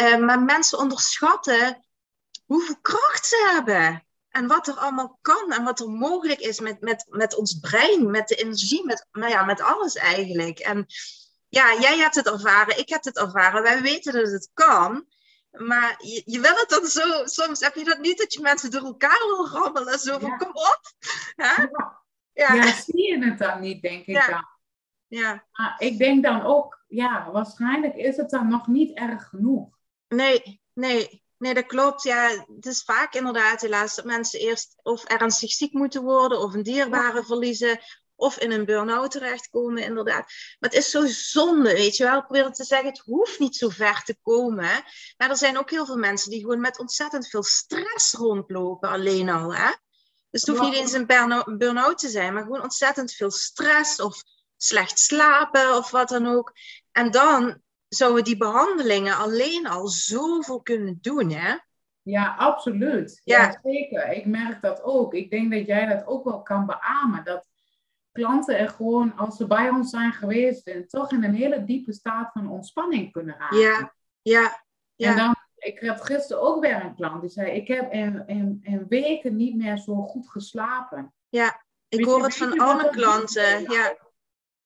Uh, 0.00 0.16
maar 0.16 0.42
mensen 0.42 0.78
onderschatten 0.78 1.86
hoeveel 2.44 2.80
kracht 2.80 3.26
ze 3.26 3.50
hebben. 3.54 4.06
En 4.30 4.46
wat 4.46 4.68
er 4.68 4.74
allemaal 4.74 5.18
kan 5.22 5.52
en 5.52 5.64
wat 5.64 5.80
er 5.80 5.88
mogelijk 5.88 6.40
is 6.40 6.60
met, 6.60 6.80
met, 6.80 7.06
met 7.08 7.34
ons 7.36 7.58
brein, 7.58 8.10
met 8.10 8.28
de 8.28 8.34
energie, 8.34 8.84
met, 8.84 9.06
nou 9.12 9.30
ja, 9.30 9.44
met 9.44 9.60
alles 9.60 9.96
eigenlijk. 9.96 10.58
En 10.58 10.86
ja, 11.48 11.78
jij 11.80 11.98
hebt 11.98 12.14
het 12.14 12.26
ervaren, 12.26 12.78
ik 12.78 12.88
heb 12.88 13.04
het 13.04 13.18
ervaren, 13.18 13.62
wij 13.62 13.82
weten 13.82 14.12
dat 14.12 14.30
het 14.30 14.50
kan. 14.54 15.06
Maar 15.50 15.94
je, 15.98 16.22
je 16.24 16.40
wil 16.40 16.54
het 16.54 16.68
dan 16.68 16.86
zo, 16.86 17.26
soms 17.26 17.60
heb 17.60 17.74
je 17.74 17.84
dat 17.84 17.98
niet 17.98 18.18
dat 18.18 18.32
je 18.32 18.40
mensen 18.40 18.70
door 18.70 18.84
elkaar 18.84 19.18
wil 19.26 19.48
rammelen, 19.48 19.98
zo 19.98 20.18
van 20.18 20.38
kom 20.38 20.48
op. 20.48 20.80
Ja. 21.36 21.70
Ja. 22.32 22.54
ja. 22.54 22.72
zie 22.72 23.08
je 23.08 23.24
het 23.24 23.38
dan 23.38 23.60
niet, 23.60 23.82
denk 23.82 24.06
ik 24.06 24.26
dan. 24.26 24.48
Ja. 25.06 25.44
Maar 25.52 25.74
ik 25.78 25.98
denk 25.98 26.22
dan 26.22 26.42
ook, 26.42 26.84
ja, 26.88 27.30
waarschijnlijk 27.30 27.94
is 27.94 28.16
het 28.16 28.30
dan 28.30 28.48
nog 28.48 28.66
niet 28.66 28.96
erg 28.96 29.28
genoeg. 29.28 29.78
Nee, 30.08 30.62
nee. 30.72 31.19
Nee, 31.40 31.54
dat 31.54 31.66
klopt. 31.66 32.02
Ja, 32.02 32.44
het 32.56 32.66
is 32.66 32.82
vaak 32.82 33.14
inderdaad 33.14 33.60
helaas 33.60 33.94
dat 33.94 34.04
mensen 34.04 34.40
eerst 34.40 34.74
of 34.82 35.04
ernstig 35.04 35.50
ziek 35.50 35.72
moeten 35.72 36.02
worden 36.02 36.38
of 36.38 36.54
een 36.54 36.62
dierbare 36.62 37.24
verliezen 37.24 37.80
of 38.14 38.38
in 38.38 38.50
een 38.50 38.64
burn-out 38.64 39.10
terechtkomen, 39.10 39.82
inderdaad. 39.82 40.32
Maar 40.58 40.70
het 40.70 40.74
is 40.74 40.90
zo 40.90 41.06
zonde, 41.06 41.72
weet 41.72 41.96
je 41.96 42.04
wel. 42.04 42.18
Ik 42.18 42.26
probeer 42.26 42.50
te 42.50 42.64
zeggen, 42.64 42.88
het 42.88 42.98
hoeft 42.98 43.38
niet 43.38 43.56
zo 43.56 43.68
ver 43.68 44.02
te 44.04 44.16
komen. 44.22 44.84
Maar 45.16 45.30
er 45.30 45.36
zijn 45.36 45.58
ook 45.58 45.70
heel 45.70 45.86
veel 45.86 45.96
mensen 45.96 46.30
die 46.30 46.40
gewoon 46.40 46.60
met 46.60 46.78
ontzettend 46.78 47.28
veel 47.28 47.42
stress 47.42 48.12
rondlopen, 48.12 48.88
alleen 48.88 49.28
al. 49.28 49.54
Hè? 49.54 49.70
Dus 50.30 50.40
het 50.40 50.50
hoeft 50.50 50.62
niet 50.62 50.80
eens 50.80 50.92
een 50.92 51.06
burn-out 51.58 51.98
te 51.98 52.08
zijn, 52.08 52.34
maar 52.34 52.42
gewoon 52.42 52.62
ontzettend 52.62 53.12
veel 53.12 53.30
stress 53.30 54.00
of 54.00 54.22
slecht 54.56 54.98
slapen 54.98 55.76
of 55.76 55.90
wat 55.90 56.08
dan 56.08 56.26
ook. 56.26 56.52
En 56.92 57.10
dan 57.10 57.62
zouden 57.90 58.24
die 58.24 58.36
behandelingen 58.36 59.16
alleen 59.16 59.66
al 59.66 59.88
zoveel 59.88 60.62
kunnen 60.62 60.98
doen, 61.00 61.30
hè? 61.30 61.56
Ja, 62.02 62.34
absoluut. 62.38 63.20
Ja. 63.24 63.58
zeker. 63.62 64.12
Ik 64.12 64.26
merk 64.26 64.62
dat 64.62 64.82
ook. 64.82 65.14
Ik 65.14 65.30
denk 65.30 65.52
dat 65.52 65.66
jij 65.66 65.86
dat 65.86 66.06
ook 66.06 66.24
wel 66.24 66.42
kan 66.42 66.66
beamen. 66.66 67.24
Dat 67.24 67.48
klanten 68.12 68.58
er 68.58 68.68
gewoon, 68.68 69.16
als 69.16 69.36
ze 69.36 69.46
bij 69.46 69.68
ons 69.68 69.90
zijn 69.90 70.12
geweest, 70.12 70.66
en 70.66 70.88
toch 70.88 71.12
in 71.12 71.24
een 71.24 71.34
hele 71.34 71.64
diepe 71.64 71.92
staat 71.92 72.32
van 72.32 72.50
ontspanning 72.50 73.12
kunnen 73.12 73.36
raken. 73.38 73.58
Ja, 73.58 73.92
ja. 74.22 74.62
ja. 74.94 75.10
En 75.10 75.16
dan, 75.16 75.36
ik 75.54 75.80
had 75.80 76.04
gisteren 76.04 76.42
ook 76.42 76.60
weer 76.60 76.84
een 76.84 76.94
klant 76.94 77.20
die 77.20 77.30
zei: 77.30 77.50
Ik 77.50 77.68
heb 77.68 77.92
in, 77.92 78.22
in, 78.26 78.58
in 78.62 78.86
weken 78.88 79.36
niet 79.36 79.56
meer 79.56 79.78
zo 79.78 79.94
goed 79.94 80.30
geslapen. 80.30 81.14
Ja, 81.28 81.64
ik 81.88 82.04
hoor 82.04 82.22
het 82.22 82.36
van 82.36 82.58
alle 82.58 82.90
klanten. 82.90 83.62
Ja. 83.72 83.96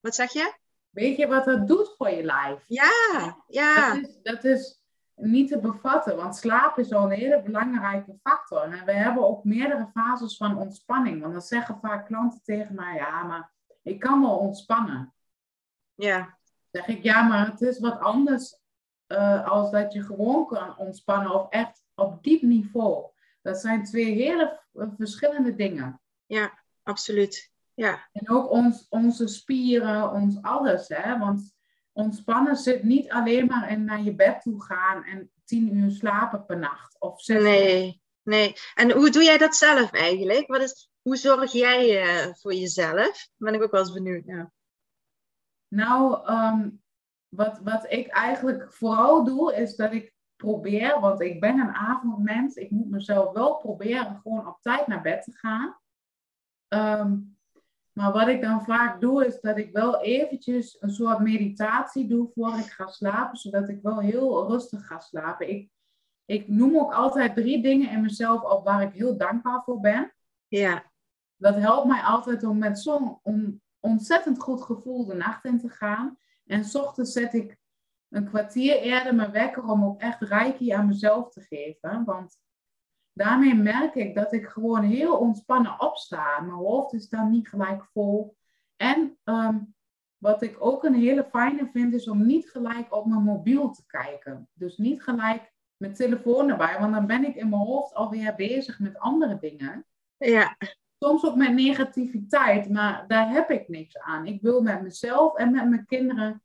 Wat 0.01 0.15
zeg 0.15 0.33
je? 0.33 0.63
Weet 0.95 1.17
je 1.17 1.27
wat 1.27 1.45
dat 1.45 1.69
doet 1.69 1.95
voor 1.97 2.11
je 2.11 2.25
lijf? 2.25 2.65
Ja, 2.67 3.37
ja. 3.47 3.95
Dat 3.95 4.03
is, 4.03 4.23
dat 4.23 4.45
is 4.45 4.83
niet 5.15 5.49
te 5.49 5.59
bevatten, 5.59 6.17
want 6.17 6.37
slaap 6.37 6.79
is 6.79 6.93
al 6.93 7.05
een 7.05 7.19
hele 7.19 7.43
belangrijke 7.43 8.19
factor. 8.23 8.63
En 8.63 8.85
we 8.85 8.93
hebben 8.93 9.29
ook 9.29 9.45
meerdere 9.45 9.89
fases 9.93 10.37
van 10.37 10.59
ontspanning. 10.59 11.21
Want 11.21 11.33
dan 11.33 11.43
zeggen 11.43 11.79
vaak 11.81 12.07
klanten 12.07 12.43
tegen 12.43 12.75
mij, 12.75 12.95
ja, 12.95 13.23
maar 13.23 13.53
ik 13.83 14.01
kan 14.01 14.21
wel 14.21 14.37
ontspannen. 14.37 15.15
Ja. 15.95 16.39
zeg 16.71 16.87
ik, 16.87 17.03
ja, 17.03 17.23
maar 17.23 17.47
het 17.47 17.61
is 17.61 17.79
wat 17.79 17.99
anders 17.99 18.59
uh, 19.09 19.49
als 19.49 19.71
dat 19.71 19.93
je 19.93 20.03
gewoon 20.03 20.47
kan 20.47 20.79
ontspannen 20.79 21.35
of 21.35 21.49
echt 21.49 21.85
op 21.95 22.23
diep 22.23 22.43
niveau. 22.43 23.07
Dat 23.43 23.61
zijn 23.61 23.85
twee 23.85 24.15
hele 24.15 24.61
verschillende 24.97 25.55
dingen. 25.55 26.01
Ja, 26.27 26.59
absoluut. 26.83 27.53
Ja. 27.75 28.09
En 28.13 28.31
ook 28.31 28.51
ons, 28.51 28.87
onze 28.89 29.27
spieren, 29.27 30.13
ons 30.13 30.43
alles. 30.43 30.89
Hè? 30.89 31.19
Want 31.19 31.55
ontspannen 31.93 32.57
zit 32.57 32.83
niet 32.83 33.11
alleen 33.11 33.47
maar 33.47 33.71
in 33.71 33.85
naar 33.85 34.03
je 34.03 34.15
bed 34.15 34.41
toe 34.43 34.63
gaan 34.63 35.05
en 35.05 35.31
tien 35.45 35.77
uur 35.77 35.91
slapen 35.91 36.45
per 36.45 36.59
nacht. 36.59 37.01
Of 37.01 37.23
zes 37.23 37.43
nee, 37.43 38.03
nee. 38.23 38.53
En 38.75 38.93
hoe 38.93 39.11
doe 39.11 39.23
jij 39.23 39.39
dat 39.39 39.57
zelf 39.57 39.93
eigenlijk? 39.93 40.47
Wat 40.47 40.63
is, 40.63 40.91
hoe 41.03 41.17
zorg 41.17 41.53
jij 41.53 42.05
uh, 42.05 42.35
voor 42.35 42.55
jezelf? 42.55 43.29
Ben 43.37 43.55
ik 43.55 43.63
ook 43.63 43.71
wel 43.71 43.81
eens 43.81 43.93
benieuwd. 43.93 44.49
Nou, 45.69 46.27
ehm, 46.27 46.71
wat, 47.29 47.61
wat 47.63 47.93
ik 47.93 48.07
eigenlijk 48.07 48.73
vooral 48.73 49.25
doe, 49.25 49.55
is 49.55 49.77
dat 49.77 49.93
ik 49.93 50.13
probeer, 50.37 51.01
want 51.01 51.21
ik 51.21 51.41
ben 51.41 51.59
een 51.59 51.75
avondmens, 51.75 52.55
ik 52.55 52.71
moet 52.71 52.91
mezelf 52.91 53.33
wel 53.33 53.57
proberen 53.57 54.21
gewoon 54.23 54.47
op 54.47 54.59
tijd 54.61 54.87
naar 54.87 55.03
bed 55.03 55.23
te 55.23 55.33
gaan. 55.33 55.79
Um, 56.69 57.34
maar 57.95 58.13
wat 58.13 58.29
ik 58.29 58.43
dan 58.43 58.65
vaak 58.65 59.01
doe, 59.01 59.27
is 59.27 59.41
dat 59.41 59.59
ik 59.59 59.73
wel 59.73 60.03
eventjes 60.03 60.77
een 60.81 60.91
soort 60.91 61.19
meditatie 61.19 62.07
doe 62.07 62.31
voor 62.35 62.59
ik 62.59 62.65
ga 62.65 62.87
slapen, 62.87 63.37
zodat 63.37 63.69
ik 63.69 63.83
wel 63.83 63.99
heel 63.99 64.49
rustig 64.49 64.87
ga 64.87 64.99
slapen. 64.99 65.49
Ik, 65.49 65.71
ik 66.25 66.49
noem 66.49 66.79
ook 66.79 66.93
altijd 66.93 67.35
drie 67.35 67.63
dingen 67.63 67.91
in 67.91 68.01
mezelf 68.01 68.43
op 68.43 68.65
waar 68.65 68.83
ik 68.83 68.93
heel 68.93 69.17
dankbaar 69.17 69.63
voor 69.65 69.81
ben. 69.81 70.15
Ja. 70.49 70.93
Dat 71.37 71.57
helpt 71.57 71.87
mij 71.87 72.01
altijd 72.01 72.45
om 72.45 72.59
met 72.59 72.79
zo'n 72.79 73.21
ontzettend 73.81 74.41
goed 74.41 74.63
gevoel 74.63 75.07
de 75.07 75.15
nacht 75.15 75.45
in 75.45 75.59
te 75.59 75.69
gaan. 75.69 76.19
En 76.47 76.65
s 76.65 76.75
ochtends 76.75 77.13
zet 77.13 77.35
ik 77.35 77.57
een 78.09 78.29
kwartier 78.29 78.81
eerder 78.81 79.15
mijn 79.15 79.31
wekker 79.31 79.65
om 79.65 79.85
ook 79.85 80.01
echt 80.01 80.21
reiki 80.21 80.71
aan 80.71 80.87
mezelf 80.87 81.31
te 81.31 81.41
geven. 81.41 82.05
Want 82.05 82.39
daarmee 83.15 83.55
merk 83.55 83.95
ik 83.95 84.15
dat 84.15 84.33
ik 84.33 84.47
gewoon 84.47 84.83
heel 84.83 85.17
ontspannen 85.17 85.81
opsta. 85.81 86.41
Mijn 86.41 86.53
hoofd 86.53 86.93
is 86.93 87.09
dan 87.09 87.31
niet 87.31 87.49
gelijk 87.49 87.85
vol. 87.93 88.37
En 88.77 89.19
ehm, 89.25 89.59
wat 90.19 90.43
ik 90.43 90.57
ook 90.59 90.85
een 90.85 90.95
hele 90.95 91.27
fijne 91.31 91.69
vind, 91.73 91.95
is 91.95 92.09
om 92.09 92.27
niet 92.27 92.51
gelijk 92.51 92.95
op 92.95 93.07
mijn 93.07 93.23
mobiel 93.23 93.71
te 93.71 93.87
kijken. 93.87 94.49
Dus 94.53 94.77
niet 94.77 95.03
gelijk 95.03 95.53
mijn 95.77 95.95
telefoon 95.95 96.51
erbij, 96.51 96.77
want 96.81 96.93
dan 96.93 97.07
ben 97.07 97.25
ik 97.25 97.35
in 97.35 97.49
mijn 97.49 97.63
hoofd 97.63 97.95
alweer 97.95 98.35
bezig 98.35 98.79
met 98.79 98.99
andere 98.99 99.39
dingen. 99.39 99.87
Ja. 100.17 100.57
Soms 100.99 101.25
ook 101.25 101.37
met 101.37 101.53
negativiteit, 101.53 102.71
maar 102.71 103.05
daar 103.09 103.31
heb 103.31 103.51
ik 103.51 103.69
niks 103.69 103.99
aan. 103.99 104.27
Ik 104.27 104.43
wil 104.43 104.63
met 104.63 104.83
mezelf 104.83 105.37
en 105.37 105.51
met 105.51 105.69
mijn 105.69 105.87
kinderen 105.87 106.43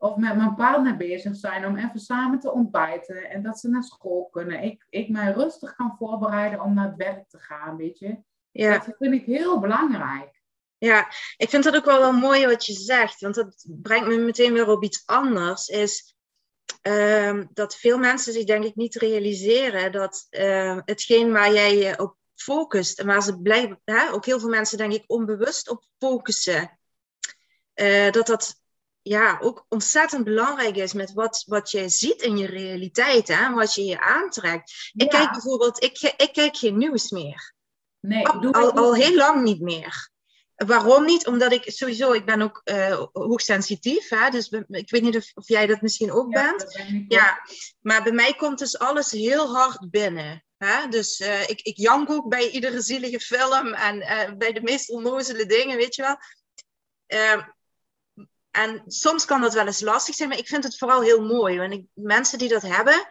of 0.00 0.16
met 0.16 0.36
mijn 0.36 0.54
partner 0.54 0.96
bezig 0.96 1.36
zijn 1.36 1.66
om 1.66 1.76
even 1.76 2.00
samen 2.00 2.40
te 2.40 2.52
ontbijten 2.52 3.30
en 3.30 3.42
dat 3.42 3.58
ze 3.60 3.68
naar 3.68 3.82
school 3.82 4.28
kunnen. 4.30 4.62
Ik, 4.62 4.86
ik 4.90 5.08
mij 5.08 5.32
rustig 5.32 5.74
kan 5.74 5.94
voorbereiden 5.98 6.60
om 6.60 6.74
naar 6.74 6.86
het 6.86 6.96
werk 6.96 7.28
te 7.28 7.38
gaan, 7.38 7.76
weet 7.76 7.98
je. 7.98 8.18
Ja. 8.50 8.78
Dat 8.78 8.96
vind 8.98 9.14
ik 9.14 9.24
heel 9.24 9.60
belangrijk. 9.60 10.42
Ja, 10.78 11.08
ik 11.36 11.48
vind 11.48 11.64
dat 11.64 11.76
ook 11.76 11.84
wel 11.84 11.98
wel 11.98 12.12
mooi 12.12 12.46
wat 12.46 12.66
je 12.66 12.72
zegt, 12.72 13.20
want 13.20 13.34
dat 13.34 13.66
brengt 13.68 14.08
me 14.08 14.16
meteen 14.16 14.52
weer 14.52 14.68
op 14.68 14.82
iets 14.82 15.02
anders. 15.06 15.68
Is 15.68 16.16
uh, 16.82 17.42
dat 17.52 17.76
veel 17.76 17.98
mensen 17.98 18.32
zich 18.32 18.44
denk 18.44 18.64
ik 18.64 18.74
niet 18.74 18.94
realiseren 18.94 19.92
dat 19.92 20.26
uh, 20.30 20.78
hetgeen 20.84 21.32
waar 21.32 21.52
jij 21.52 21.76
je 21.76 21.98
op 21.98 22.16
focust 22.34 22.98
en 22.98 23.06
waar 23.06 23.22
ze 23.22 23.40
blijven, 23.40 23.80
hè, 23.84 24.12
ook 24.12 24.24
heel 24.24 24.40
veel 24.40 24.48
mensen 24.48 24.78
denk 24.78 24.92
ik 24.92 25.04
onbewust 25.06 25.68
op 25.70 25.84
focussen, 25.98 26.78
uh, 27.74 28.10
dat 28.10 28.26
dat 28.26 28.59
ja, 29.02 29.38
ook 29.40 29.66
ontzettend 29.68 30.24
belangrijk 30.24 30.76
is 30.76 30.92
met 30.92 31.12
wat, 31.12 31.44
wat 31.46 31.70
je 31.70 31.88
ziet 31.88 32.22
in 32.22 32.36
je 32.36 32.46
realiteit 32.46 33.28
en 33.28 33.54
wat 33.54 33.74
je 33.74 33.84
je 33.84 34.00
aantrekt. 34.00 34.90
Ik 34.92 35.08
kijk 35.08 35.30
bijvoorbeeld, 35.30 35.82
ik, 35.82 36.14
ik 36.16 36.30
kijk 36.32 36.56
geen 36.56 36.78
nieuws 36.78 37.10
meer. 37.10 37.54
Nee, 38.00 38.26
al, 38.26 38.52
al, 38.52 38.72
al, 38.72 38.94
heel 38.94 39.14
lang 39.14 39.42
niet 39.42 39.60
meer. 39.60 40.10
Waarom 40.54 41.04
niet? 41.04 41.26
Omdat 41.26 41.52
ik 41.52 41.62
sowieso, 41.66 42.12
ik 42.12 42.24
ben 42.24 42.42
ook 42.42 42.60
uh, 42.64 43.04
hoogsensitief. 43.12 44.08
Hè? 44.08 44.30
Dus 44.30 44.48
ik 44.68 44.90
weet 44.90 45.02
niet 45.02 45.16
of, 45.16 45.30
of 45.34 45.48
jij 45.48 45.66
dat 45.66 45.80
misschien 45.80 46.12
ook 46.12 46.32
ja, 46.32 46.42
bent. 46.42 46.72
Ben 46.72 47.04
ja, 47.08 47.40
maar 47.80 48.02
bij 48.02 48.12
mij 48.12 48.34
komt 48.34 48.58
dus 48.58 48.78
alles 48.78 49.10
heel 49.10 49.56
hard 49.56 49.90
binnen. 49.90 50.44
Hè? 50.56 50.88
Dus 50.88 51.20
uh, 51.20 51.48
ik, 51.48 51.60
ik 51.60 51.76
jank 51.76 52.10
ook 52.10 52.28
bij 52.28 52.50
iedere 52.50 52.80
zielige 52.80 53.20
film 53.20 53.74
en 53.74 53.96
uh, 53.96 54.36
bij 54.36 54.52
de 54.52 54.62
meest 54.62 54.90
onnozele 54.90 55.46
dingen, 55.46 55.76
weet 55.76 55.94
je 55.94 56.02
wel. 56.02 56.16
En 58.50 58.82
soms 58.86 59.24
kan 59.24 59.40
dat 59.40 59.54
wel 59.54 59.66
eens 59.66 59.80
lastig 59.80 60.14
zijn, 60.14 60.28
maar 60.28 60.38
ik 60.38 60.48
vind 60.48 60.64
het 60.64 60.78
vooral 60.78 61.02
heel 61.02 61.22
mooi. 61.22 61.58
Want 61.58 61.72
ik, 61.72 61.84
mensen 61.94 62.38
die 62.38 62.48
dat 62.48 62.62
hebben, 62.62 63.08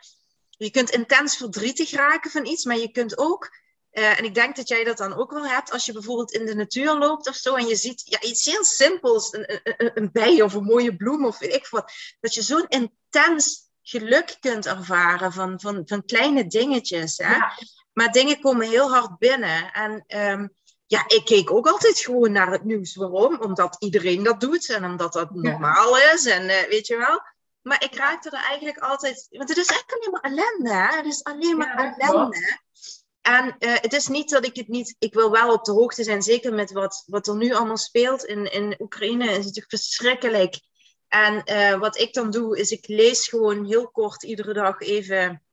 je 0.49 0.71
kunt 0.71 0.89
intens 0.89 1.37
verdrietig 1.37 1.91
raken 1.91 2.31
van 2.31 2.45
iets, 2.45 2.65
maar 2.65 2.77
je 2.77 2.91
kunt 2.91 3.17
ook, 3.17 3.49
uh, 3.91 4.19
en 4.19 4.23
ik 4.23 4.33
denk 4.33 4.55
dat 4.55 4.67
jij 4.67 4.83
dat 4.83 4.97
dan 4.97 5.13
ook 5.13 5.31
wel 5.31 5.47
hebt, 5.47 5.71
als 5.71 5.85
je 5.85 5.93
bijvoorbeeld 5.93 6.31
in 6.31 6.45
de 6.45 6.55
natuur 6.55 6.97
loopt 6.97 7.27
of 7.27 7.35
zo 7.35 7.55
en 7.55 7.67
je 7.67 7.75
ziet 7.75 8.01
ja, 8.05 8.21
iets 8.21 8.45
heel 8.45 8.63
simpels, 8.63 9.33
een, 9.33 9.61
een, 9.63 9.91
een 9.93 10.11
bij 10.11 10.41
of 10.41 10.53
een 10.53 10.63
mooie 10.63 10.95
bloem 10.95 11.25
of 11.25 11.39
weet 11.39 11.53
ik 11.53 11.67
wat, 11.67 11.91
dat 12.19 12.33
je 12.33 12.41
zo'n 12.41 12.67
intens 12.67 13.69
geluk 13.81 14.37
kunt 14.39 14.65
ervaren 14.65 15.33
van, 15.33 15.59
van, 15.59 15.81
van 15.85 16.05
kleine 16.05 16.47
dingetjes. 16.47 17.17
Hè? 17.17 17.37
Maar 17.93 18.11
dingen 18.11 18.39
komen 18.39 18.67
heel 18.67 18.89
hard 18.89 19.17
binnen. 19.17 19.71
En 19.71 20.03
um, 20.07 20.55
ja, 20.89 21.03
ik 21.07 21.25
keek 21.25 21.51
ook 21.51 21.67
altijd 21.67 21.99
gewoon 21.99 22.31
naar 22.31 22.51
het 22.51 22.63
nieuws. 22.63 22.95
Waarom? 22.95 23.41
Omdat 23.41 23.75
iedereen 23.79 24.23
dat 24.23 24.39
doet 24.39 24.69
en 24.69 24.85
omdat 24.85 25.13
dat 25.13 25.33
normaal 25.33 25.97
is 25.97 26.25
en 26.25 26.45
weet 26.69 26.87
je 26.87 26.97
wel. 26.97 27.21
Maar 27.61 27.83
ik 27.83 27.95
raakte 27.95 28.29
er 28.29 28.43
eigenlijk 28.43 28.77
altijd... 28.77 29.27
Want 29.29 29.49
het 29.49 29.57
is 29.57 29.67
echt 29.67 29.93
alleen 29.93 30.11
maar 30.11 30.21
ellende, 30.21 30.73
hè? 30.73 30.97
Het 30.97 31.05
is 31.05 31.23
alleen 31.23 31.57
maar 31.57 31.95
ellende. 31.97 32.59
En 33.21 33.55
uh, 33.59 33.75
het 33.75 33.93
is 33.93 34.07
niet 34.07 34.29
dat 34.29 34.45
ik 34.45 34.55
het 34.55 34.67
niet... 34.67 34.95
Ik 34.99 35.13
wil 35.13 35.31
wel 35.31 35.53
op 35.53 35.65
de 35.65 35.71
hoogte 35.71 36.03
zijn, 36.03 36.21
zeker 36.21 36.53
met 36.53 36.71
wat, 36.71 37.03
wat 37.07 37.27
er 37.27 37.35
nu 37.35 37.53
allemaal 37.53 37.77
speelt 37.77 38.23
in, 38.23 38.51
in 38.51 38.75
Oekraïne. 38.79 39.25
is 39.25 39.37
natuurlijk 39.37 39.69
verschrikkelijk. 39.69 40.59
En 41.07 41.41
uh, 41.45 41.79
wat 41.79 41.97
ik 41.97 42.13
dan 42.13 42.29
doe, 42.29 42.57
is 42.59 42.71
ik 42.71 42.87
lees 42.87 43.27
gewoon 43.27 43.65
heel 43.65 43.89
kort 43.89 44.23
iedere 44.23 44.53
dag 44.53 44.79
even... 44.79 45.43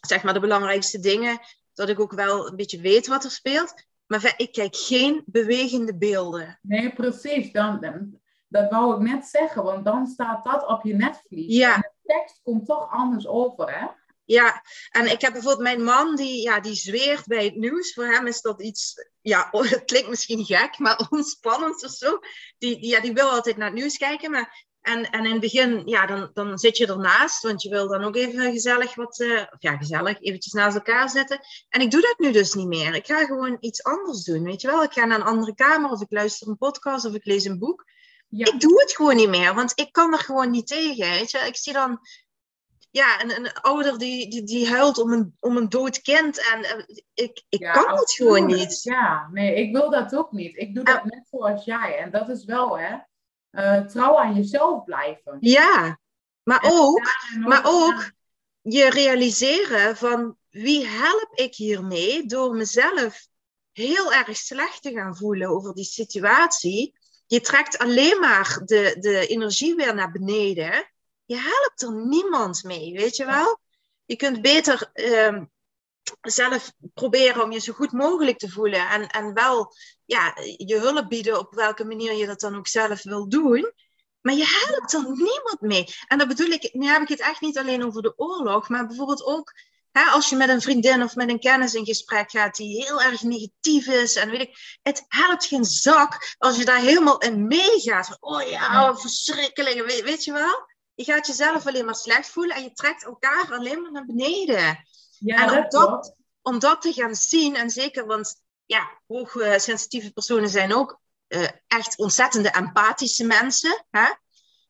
Zeg 0.00 0.22
maar 0.22 0.34
de 0.34 0.40
belangrijkste 0.40 1.00
dingen. 1.00 1.40
Dat 1.74 1.88
ik 1.88 2.00
ook 2.00 2.12
wel 2.12 2.48
een 2.48 2.56
beetje 2.56 2.80
weet 2.80 3.06
wat 3.06 3.24
er 3.24 3.30
speelt. 3.30 3.74
Maar 4.06 4.34
ik 4.36 4.52
kijk 4.52 4.76
geen 4.76 5.22
bewegende 5.26 5.96
beelden. 5.96 6.58
Nee, 6.62 6.92
precies. 6.92 7.52
Dan, 7.52 8.18
dat 8.48 8.70
wou 8.70 8.94
ik 8.94 9.10
net 9.12 9.26
zeggen, 9.26 9.62
want 9.62 9.84
dan 9.84 10.06
staat 10.06 10.44
dat 10.44 10.66
op 10.66 10.84
je 10.84 10.94
netvlies. 10.94 11.56
Ja. 11.56 11.74
En 11.74 11.80
de 11.80 12.14
tekst 12.14 12.40
komt 12.42 12.66
toch 12.66 12.90
anders 12.90 13.26
over, 13.26 13.78
hè? 13.78 13.86
Ja, 14.24 14.62
en 14.90 15.10
ik 15.10 15.20
heb 15.20 15.32
bijvoorbeeld 15.32 15.62
mijn 15.62 15.84
man, 15.84 16.16
die, 16.16 16.42
ja, 16.42 16.60
die 16.60 16.74
zweert 16.74 17.26
bij 17.26 17.44
het 17.44 17.56
nieuws. 17.56 17.92
Voor 17.92 18.06
hem 18.06 18.26
is 18.26 18.40
dat 18.40 18.62
iets, 18.62 18.94
ja, 19.20 19.48
het 19.52 19.84
klinkt 19.84 20.08
misschien 20.08 20.44
gek, 20.44 20.78
maar 20.78 21.06
ontspannend 21.10 21.84
of 21.84 21.90
zo. 21.90 22.18
Die, 22.58 22.80
die, 22.80 22.90
ja, 22.90 23.00
die 23.00 23.12
wil 23.12 23.28
altijd 23.28 23.56
naar 23.56 23.70
het 23.70 23.78
nieuws 23.78 23.96
kijken, 23.96 24.30
maar... 24.30 24.65
En, 24.86 25.10
en 25.10 25.24
in 25.24 25.30
het 25.30 25.40
begin, 25.40 25.82
ja, 25.84 26.06
dan, 26.06 26.30
dan 26.34 26.58
zit 26.58 26.76
je 26.76 26.86
ernaast, 26.86 27.42
want 27.42 27.62
je 27.62 27.68
wil 27.68 27.88
dan 27.88 28.04
ook 28.04 28.16
even 28.16 28.52
gezellig 28.52 28.94
wat, 28.94 29.18
uh, 29.18 29.40
of 29.40 29.56
ja, 29.58 29.76
gezellig, 29.76 30.20
eventjes 30.20 30.52
naast 30.52 30.76
elkaar 30.76 31.10
zitten. 31.10 31.40
En 31.68 31.80
ik 31.80 31.90
doe 31.90 32.00
dat 32.00 32.14
nu 32.18 32.32
dus 32.32 32.54
niet 32.54 32.66
meer. 32.66 32.94
Ik 32.94 33.06
ga 33.06 33.24
gewoon 33.24 33.56
iets 33.60 33.82
anders 33.82 34.24
doen, 34.24 34.42
weet 34.42 34.60
je 34.60 34.68
wel. 34.68 34.82
Ik 34.82 34.92
ga 34.92 35.04
naar 35.04 35.18
een 35.20 35.26
andere 35.26 35.54
kamer, 35.54 35.90
of 35.90 36.00
ik 36.00 36.10
luister 36.10 36.48
een 36.48 36.56
podcast, 36.56 37.04
of 37.04 37.14
ik 37.14 37.24
lees 37.24 37.44
een 37.44 37.58
boek. 37.58 37.84
Ja. 38.28 38.46
Ik 38.46 38.60
doe 38.60 38.80
het 38.80 38.92
gewoon 38.92 39.16
niet 39.16 39.28
meer, 39.28 39.54
want 39.54 39.72
ik 39.74 39.92
kan 39.92 40.12
er 40.12 40.18
gewoon 40.18 40.50
niet 40.50 40.66
tegen. 40.66 41.10
Weet 41.10 41.30
je? 41.30 41.38
Ik 41.38 41.56
zie 41.56 41.72
dan 41.72 42.00
ja, 42.90 43.22
een, 43.22 43.36
een 43.36 43.52
ouder 43.52 43.98
die, 43.98 44.30
die, 44.30 44.42
die 44.42 44.68
huilt 44.68 44.98
om 44.98 45.12
een, 45.12 45.36
om 45.40 45.56
een 45.56 45.68
dood 45.68 46.02
kind. 46.02 46.52
En 46.52 46.60
uh, 46.60 46.96
ik, 47.14 47.42
ik 47.48 47.60
kan 47.60 47.96
het 47.98 48.12
gewoon 48.12 48.46
niet. 48.46 48.82
Ja, 48.82 49.28
nee, 49.32 49.54
ik 49.54 49.72
wil 49.72 49.90
dat 49.90 50.16
ook 50.16 50.32
niet. 50.32 50.56
Ik 50.56 50.74
doe 50.74 50.84
dat 50.84 51.04
net 51.04 51.26
zoals 51.30 51.64
jij. 51.64 51.98
En 51.98 52.10
dat 52.10 52.28
is 52.28 52.44
wel, 52.44 52.78
hè, 52.78 52.96
uh, 53.56 53.80
trouw 53.80 54.18
aan 54.18 54.34
jezelf 54.34 54.84
blijven. 54.84 55.36
Ja, 55.40 55.98
maar 56.42 56.64
ook, 56.66 57.02
maar 57.46 57.62
ook 57.64 58.10
je 58.60 58.90
realiseren 58.90 59.96
van 59.96 60.36
wie 60.50 60.86
help 60.86 61.30
ik 61.34 61.54
hiermee 61.54 62.26
door 62.26 62.54
mezelf 62.54 63.26
heel 63.72 64.12
erg 64.12 64.36
slecht 64.36 64.82
te 64.82 64.92
gaan 64.92 65.16
voelen 65.16 65.48
over 65.48 65.74
die 65.74 65.84
situatie 65.84 66.94
je 67.26 67.40
trekt 67.40 67.78
alleen 67.78 68.20
maar 68.20 68.60
de, 68.64 68.96
de 69.00 69.26
energie 69.26 69.74
weer 69.74 69.94
naar 69.94 70.10
beneden. 70.10 70.90
Je 71.24 71.36
helpt 71.36 71.82
er 71.82 72.06
niemand 72.06 72.64
mee, 72.64 72.92
weet 72.92 73.16
je 73.16 73.24
wel? 73.24 73.58
Je 74.04 74.16
kunt 74.16 74.42
beter 74.42 74.90
ehm, 74.92 75.44
zelf 76.20 76.72
proberen 76.94 77.42
om 77.42 77.52
je 77.52 77.60
zo 77.60 77.72
goed 77.72 77.92
mogelijk 77.92 78.38
te 78.38 78.50
voelen. 78.50 78.88
En, 78.88 79.06
en 79.06 79.34
wel 79.34 79.72
ja, 80.06 80.36
je 80.56 80.78
hulp 80.78 81.08
bieden 81.08 81.38
op 81.38 81.54
welke 81.54 81.84
manier 81.84 82.12
je 82.12 82.26
dat 82.26 82.40
dan 82.40 82.56
ook 82.56 82.68
zelf 82.68 83.02
wil 83.02 83.28
doen. 83.28 83.72
Maar 84.20 84.34
je 84.34 84.64
helpt 84.66 84.92
er 84.92 85.02
niemand 85.02 85.60
mee. 85.60 85.94
En 86.06 86.18
dat 86.18 86.28
bedoel 86.28 86.50
ik, 86.50 86.68
nu 86.72 86.86
heb 86.86 87.02
ik 87.02 87.08
het 87.08 87.20
echt 87.20 87.40
niet 87.40 87.58
alleen 87.58 87.84
over 87.84 88.02
de 88.02 88.12
oorlog, 88.16 88.68
maar 88.68 88.86
bijvoorbeeld 88.86 89.24
ook 89.24 89.52
als 90.04 90.28
je 90.28 90.36
met 90.36 90.48
een 90.48 90.60
vriendin 90.60 91.02
of 91.02 91.14
met 91.14 91.28
een 91.28 91.40
kennis 91.40 91.74
in 91.74 91.84
gesprek 91.84 92.30
gaat 92.30 92.56
die 92.56 92.84
heel 92.84 93.02
erg 93.02 93.22
negatief 93.22 93.86
is 93.86 94.16
en 94.16 94.30
weet 94.30 94.40
ik, 94.40 94.78
het 94.82 95.04
helpt 95.08 95.46
geen 95.46 95.64
zak 95.64 96.34
als 96.38 96.56
je 96.56 96.64
daar 96.64 96.80
helemaal 96.80 97.18
in 97.18 97.46
meegaat. 97.46 98.16
Oh 98.20 98.42
ja, 98.42 98.88
oh, 98.88 98.96
verschrikkelijk, 98.96 99.86
weet, 99.86 100.02
weet, 100.02 100.24
je 100.24 100.32
wel? 100.32 100.68
Je 100.94 101.04
gaat 101.04 101.26
jezelf 101.26 101.66
alleen 101.66 101.84
maar 101.84 101.94
slecht 101.94 102.28
voelen 102.28 102.56
en 102.56 102.62
je 102.62 102.72
trekt 102.72 103.04
elkaar 103.04 103.52
alleen 103.52 103.82
maar 103.82 103.92
naar 103.92 104.06
beneden. 104.06 104.86
Ja, 105.18 105.36
en 105.36 105.64
om 105.64 105.68
dat, 105.68 106.14
om 106.42 106.58
dat 106.58 106.82
te 106.82 106.92
gaan 106.92 107.14
zien, 107.14 107.56
en 107.56 107.70
zeker, 107.70 108.06
want 108.06 108.40
ja, 108.66 109.00
hoogsensitieve 109.06 110.12
personen 110.12 110.48
zijn 110.48 110.74
ook 110.74 111.00
uh, 111.28 111.48
echt 111.66 111.98
ontzettende 111.98 112.50
empathische 112.50 113.24
mensen. 113.24 113.86
Hè? 113.90 114.12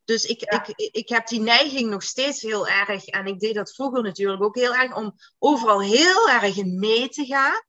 Dus 0.05 0.25
ik, 0.25 0.43
ik, 0.43 0.91
ik 0.93 1.09
heb 1.09 1.27
die 1.27 1.41
neiging 1.41 1.91
nog 1.91 2.03
steeds 2.03 2.41
heel 2.41 2.69
erg. 2.69 3.07
En 3.07 3.27
ik 3.27 3.41
deed 3.41 3.55
dat 3.55 3.75
vroeger 3.75 4.03
natuurlijk 4.03 4.43
ook 4.43 4.57
heel 4.57 4.75
erg. 4.75 4.97
Om 4.97 5.15
overal 5.39 5.81
heel 5.81 6.29
erg 6.29 6.57
in 6.57 6.79
mee 6.79 7.09
te 7.09 7.25
gaan. 7.25 7.63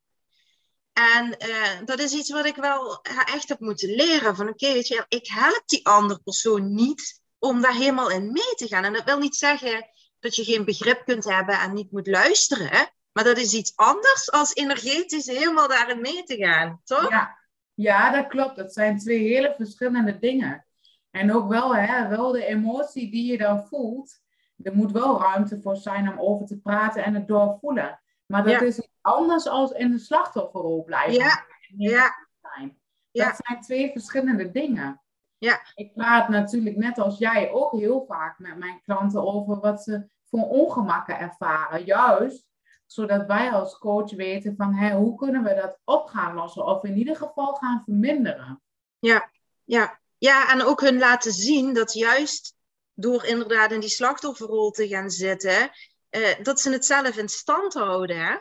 En 0.93 1.35
uh, 1.47 1.85
dat 1.85 1.99
is 1.99 2.13
iets 2.13 2.31
wat 2.31 2.45
ik 2.45 2.55
wel 2.55 3.01
echt 3.25 3.49
heb 3.49 3.59
moeten 3.59 3.89
leren. 3.89 4.35
Van 4.35 4.49
oké, 4.49 4.73
weet 4.73 4.87
je, 4.87 5.05
ik 5.07 5.27
help 5.27 5.63
die 5.65 5.87
andere 5.87 6.19
persoon 6.23 6.73
niet 6.73 7.21
om 7.39 7.61
daar 7.61 7.75
helemaal 7.75 8.09
in 8.09 8.31
mee 8.31 8.53
te 8.55 8.67
gaan. 8.67 8.83
En 8.83 8.93
dat 8.93 9.03
wil 9.03 9.17
niet 9.17 9.35
zeggen 9.35 9.89
dat 10.19 10.35
je 10.35 10.43
geen 10.43 10.65
begrip 10.65 11.05
kunt 11.05 11.23
hebben 11.23 11.59
en 11.59 11.73
niet 11.73 11.91
moet 11.91 12.07
luisteren. 12.07 12.91
Maar 13.17 13.25
dat 13.25 13.37
is 13.37 13.53
iets 13.53 13.75
anders 13.75 14.31
als 14.31 14.55
energetisch 14.55 15.25
helemaal 15.25 15.67
daarin 15.67 16.01
mee 16.01 16.23
te 16.23 16.35
gaan, 16.35 16.81
toch? 16.83 17.09
Ja, 17.09 17.37
ja 17.73 18.11
dat 18.11 18.27
klopt. 18.27 18.55
Dat 18.55 18.73
zijn 18.73 18.97
twee 18.97 19.27
hele 19.27 19.53
verschillende 19.57 20.19
dingen. 20.19 20.65
En 21.11 21.33
ook 21.33 21.49
wel, 21.49 21.75
hè, 21.75 22.07
wel 22.07 22.31
de 22.31 22.45
emotie 22.45 23.11
die 23.11 23.31
je 23.31 23.37
dan 23.37 23.67
voelt. 23.67 24.19
Er 24.63 24.75
moet 24.75 24.91
wel 24.91 25.21
ruimte 25.21 25.61
voor 25.61 25.75
zijn 25.75 26.09
om 26.09 26.19
over 26.19 26.45
te 26.45 26.59
praten 26.59 27.03
en 27.03 27.13
het 27.13 27.27
doorvoelen. 27.27 27.99
Maar 28.25 28.43
dat 28.43 28.61
is 28.61 28.77
iets 28.77 28.97
anders 29.01 29.47
als 29.47 29.71
in 29.71 29.91
de 29.91 29.99
slachtofferrol 29.99 30.83
blijven. 30.83 31.13
Ja. 31.13 31.45
ja. 31.77 32.27
Zijn. 32.41 32.77
Dat 33.11 33.39
zijn 33.45 33.61
twee 33.61 33.91
verschillende 33.91 34.51
dingen. 34.51 35.01
Ja. 35.37 35.61
Ik 35.75 35.93
praat 35.93 36.29
natuurlijk 36.29 36.75
net 36.75 36.99
als 36.99 37.17
jij 37.17 37.51
ook 37.51 37.71
heel 37.71 38.05
vaak 38.07 38.39
met 38.39 38.57
mijn 38.57 38.81
klanten 38.81 39.33
over 39.33 39.59
wat 39.59 39.83
ze 39.83 40.07
voor 40.29 40.47
ongemakken 40.49 41.19
ervaren. 41.19 41.83
Juist 41.83 42.45
zodat 42.87 43.25
wij 43.25 43.51
als 43.51 43.77
coach 43.77 44.11
weten 44.11 44.55
van 44.55 44.73
hé, 44.73 44.95
hoe 44.95 45.15
kunnen 45.15 45.43
we 45.43 45.55
dat 45.55 45.77
op 45.83 46.07
gaan 46.07 46.35
lossen 46.35 46.65
of 46.65 46.83
in 46.83 46.97
ieder 46.97 47.15
geval 47.15 47.53
gaan 47.53 47.81
verminderen. 47.83 48.61
Ja, 48.99 49.29
ja. 49.63 49.99
Ja, 50.17 50.51
en 50.51 50.61
ook 50.61 50.81
hun 50.81 50.97
laten 50.97 51.31
zien 51.31 51.73
dat 51.73 51.93
juist 51.93 52.55
door 52.93 53.25
inderdaad 53.25 53.71
in 53.71 53.79
die 53.79 53.89
slachtofferrol 53.89 54.71
te 54.71 54.87
gaan 54.87 55.09
zitten, 55.09 55.69
uh, 56.11 56.43
dat 56.43 56.59
ze 56.59 56.71
het 56.71 56.85
zelf 56.85 57.17
in 57.17 57.29
stand 57.29 57.73
houden. 57.73 58.25
Hè? 58.25 58.35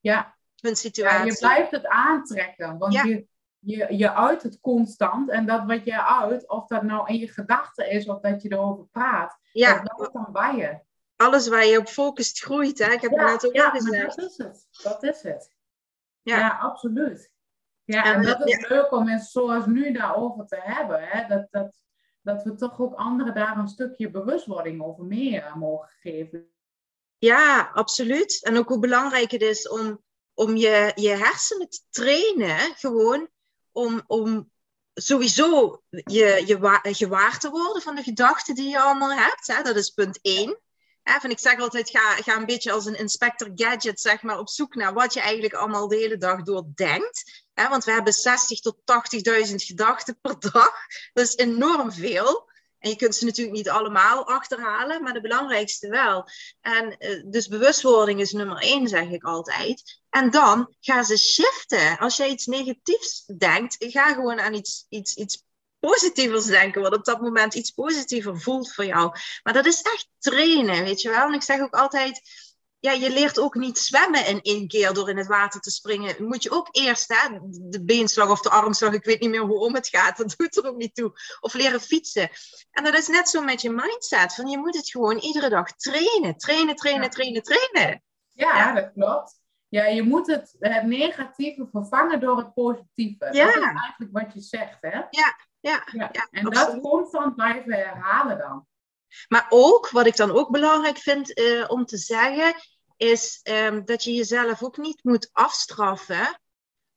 Ja. 0.00 0.36
Hun 0.60 0.76
situatie. 0.76 1.18
Ja, 1.18 1.24
je 1.24 1.38
blijft 1.38 1.70
het 1.70 1.86
aantrekken, 1.86 2.78
want 2.78 2.92
je, 2.92 3.26
je, 3.58 3.96
je 3.96 4.12
uit 4.14 4.42
het 4.42 4.60
constant. 4.60 5.30
En 5.30 5.46
dat 5.46 5.64
wat 5.66 5.84
je 5.84 6.06
uit, 6.06 6.48
of 6.48 6.66
dat 6.66 6.82
nou 6.82 7.08
in 7.08 7.18
je 7.18 7.28
gedachten 7.28 7.90
is 7.90 8.06
of 8.06 8.20
dat 8.20 8.42
je 8.42 8.52
erover 8.52 8.84
praat, 8.84 9.38
ja. 9.52 9.82
dat 9.82 10.00
is 10.00 10.12
dan 10.12 10.28
bij 10.32 10.56
je. 10.56 10.78
Alles 11.20 11.48
waar 11.48 11.66
je 11.66 11.78
op 11.78 11.88
focust 11.88 12.40
groeit, 12.40 12.78
hè? 12.78 12.92
Ik 12.92 13.00
heb 13.00 13.10
ja, 13.10 13.22
het 13.22 13.30
net 13.30 13.46
ook 13.46 13.54
ja, 13.54 13.70
gezegd. 13.70 14.16
dat 14.16 14.30
is 14.30 14.36
het. 14.36 14.68
Dat 14.82 15.02
is 15.02 15.22
het. 15.22 15.50
Ja, 16.22 16.38
ja 16.38 16.58
absoluut. 16.58 17.30
Ja, 17.84 18.04
en, 18.04 18.22
dat 18.22 18.48
is 18.48 18.68
leuk 18.68 18.92
om 18.92 19.08
het 19.08 19.22
zoals 19.22 19.66
nu 19.66 19.92
daarover 19.92 20.46
te 20.46 20.60
hebben. 20.60 21.08
Hè? 21.08 21.26
Dat, 21.26 21.46
dat, 21.50 21.74
dat 22.22 22.42
we 22.42 22.54
toch 22.54 22.80
ook 22.80 22.94
anderen 22.94 23.34
daar 23.34 23.58
een 23.58 23.68
stukje 23.68 24.10
bewustwording 24.10 24.82
over 24.82 25.04
meer 25.04 25.52
mogen 25.56 25.88
geven. 26.00 26.50
Ja, 27.18 27.70
absoluut. 27.74 28.44
En 28.44 28.56
ook 28.56 28.68
hoe 28.68 28.78
belangrijk 28.78 29.30
het 29.30 29.42
is 29.42 29.68
om, 29.68 30.02
om 30.34 30.56
je, 30.56 30.92
je 30.94 31.08
hersenen 31.08 31.68
te 31.68 31.80
trainen. 31.90 32.58
Gewoon 32.76 33.28
om, 33.72 34.02
om 34.06 34.50
sowieso 34.94 35.82
je, 35.88 36.42
je 36.46 36.80
gewaar 36.94 37.38
te 37.38 37.50
worden 37.50 37.82
van 37.82 37.94
de 37.94 38.02
gedachten 38.02 38.54
die 38.54 38.68
je 38.68 38.80
allemaal 38.80 39.12
hebt. 39.12 39.46
Hè? 39.46 39.62
Dat 39.62 39.76
is 39.76 39.90
punt 39.90 40.18
één. 40.22 40.58
Hè, 41.02 41.28
ik 41.28 41.38
zeg 41.38 41.60
altijd, 41.60 41.90
ga, 41.90 42.14
ga 42.14 42.36
een 42.36 42.46
beetje 42.46 42.72
als 42.72 42.86
een 42.86 42.98
inspector 42.98 43.50
gadget 43.54 44.00
zeg 44.00 44.22
maar, 44.22 44.38
op 44.38 44.48
zoek 44.48 44.74
naar 44.74 44.92
wat 44.92 45.14
je 45.14 45.20
eigenlijk 45.20 45.54
allemaal 45.54 45.88
de 45.88 45.96
hele 45.96 46.16
dag 46.16 46.42
door 46.42 46.64
denkt. 46.74 47.44
Want 47.54 47.84
we 47.84 47.92
hebben 47.92 48.12
60 48.12 48.60
tot 48.60 48.76
80.000 49.48 49.54
gedachten 49.54 50.18
per 50.20 50.40
dag. 50.52 50.72
Dat 51.12 51.26
is 51.26 51.36
enorm 51.36 51.92
veel. 51.92 52.48
En 52.78 52.90
je 52.90 52.96
kunt 52.96 53.14
ze 53.14 53.24
natuurlijk 53.24 53.56
niet 53.56 53.68
allemaal 53.68 54.26
achterhalen, 54.26 55.02
maar 55.02 55.12
de 55.12 55.20
belangrijkste 55.20 55.88
wel. 55.88 56.28
En 56.60 56.96
uh, 56.98 57.24
dus 57.26 57.48
bewustwording 57.48 58.20
is 58.20 58.32
nummer 58.32 58.58
één, 58.58 58.88
zeg 58.88 59.08
ik 59.08 59.24
altijd. 59.24 60.00
En 60.10 60.30
dan 60.30 60.74
ga 60.80 61.02
ze 61.02 61.16
shiften. 61.16 61.98
Als 61.98 62.16
jij 62.16 62.28
iets 62.28 62.46
negatiefs 62.46 63.24
denkt, 63.36 63.76
ga 63.78 64.14
gewoon 64.14 64.40
aan 64.40 64.54
iets, 64.54 64.86
iets, 64.88 65.14
iets 65.14 65.44
positievers 65.80 66.44
denken, 66.44 66.82
wat 66.82 66.94
op 66.94 67.04
dat 67.04 67.20
moment 67.20 67.54
iets 67.54 67.70
positiever 67.70 68.40
voelt 68.40 68.74
voor 68.74 68.84
jou. 68.84 69.12
Maar 69.42 69.52
dat 69.52 69.66
is 69.66 69.82
echt 69.82 70.08
trainen, 70.18 70.84
weet 70.84 71.00
je 71.00 71.10
wel. 71.10 71.26
En 71.26 71.32
ik 71.32 71.42
zeg 71.42 71.60
ook 71.60 71.74
altijd, 71.74 72.20
ja, 72.78 72.92
je 72.92 73.10
leert 73.10 73.38
ook 73.38 73.54
niet 73.54 73.78
zwemmen 73.78 74.26
in 74.26 74.40
één 74.40 74.68
keer 74.68 74.92
door 74.92 75.10
in 75.10 75.16
het 75.16 75.26
water 75.26 75.60
te 75.60 75.70
springen. 75.70 76.24
Moet 76.24 76.42
je 76.42 76.50
ook 76.50 76.68
eerst 76.70 77.08
hè, 77.08 77.38
de 77.50 77.84
beenslag 77.84 78.30
of 78.30 78.40
de 78.40 78.50
armslag, 78.50 78.92
ik 78.92 79.04
weet 79.04 79.20
niet 79.20 79.30
meer 79.30 79.40
hoe 79.40 79.58
om 79.58 79.74
het 79.74 79.88
gaat, 79.88 80.16
dat 80.16 80.34
doet 80.36 80.56
er 80.56 80.66
ook 80.66 80.76
niet 80.76 80.94
toe. 80.94 81.12
Of 81.40 81.54
leren 81.54 81.80
fietsen. 81.80 82.30
En 82.70 82.84
dat 82.84 82.94
is 82.94 83.08
net 83.08 83.28
zo 83.28 83.42
met 83.42 83.60
je 83.60 83.70
mindset, 83.70 84.34
van 84.34 84.46
je 84.46 84.58
moet 84.58 84.76
het 84.76 84.90
gewoon 84.90 85.18
iedere 85.18 85.48
dag 85.48 85.76
trainen. 85.76 86.36
Trainen, 86.36 86.76
trainen, 86.76 87.10
trainen, 87.10 87.42
trainen. 87.42 88.02
Ja, 88.28 88.56
ja, 88.56 88.72
dat 88.74 88.92
klopt. 88.92 89.38
Ja, 89.68 89.84
je 89.84 90.02
moet 90.02 90.26
het, 90.26 90.56
het 90.58 90.82
negatieve 90.82 91.68
vervangen 91.72 92.20
door 92.20 92.36
het 92.36 92.54
positieve. 92.54 93.28
Ja. 93.32 93.46
Dat 93.46 93.54
is 93.54 93.62
eigenlijk 93.62 94.12
wat 94.12 94.32
je 94.34 94.40
zegt, 94.40 94.78
hè? 94.80 94.98
Ja, 95.10 95.36
ja. 95.60 95.86
Ja. 95.92 96.08
Ja, 96.12 96.28
en 96.30 96.46
absoluut. 96.46 96.82
dat 96.82 96.92
constant 96.92 97.34
blijven 97.34 97.72
herhalen 97.72 98.38
dan. 98.38 98.66
Maar 99.28 99.46
ook, 99.48 99.90
wat 99.90 100.06
ik 100.06 100.16
dan 100.16 100.30
ook 100.30 100.50
belangrijk 100.50 100.98
vind 100.98 101.34
eh, 101.34 101.64
om 101.70 101.84
te 101.84 101.96
zeggen, 101.96 102.54
is 102.96 103.40
ehm, 103.42 103.84
dat 103.84 104.04
je 104.04 104.14
jezelf 104.14 104.62
ook 104.62 104.76
niet 104.76 105.04
moet 105.04 105.28
afstraffen 105.32 106.40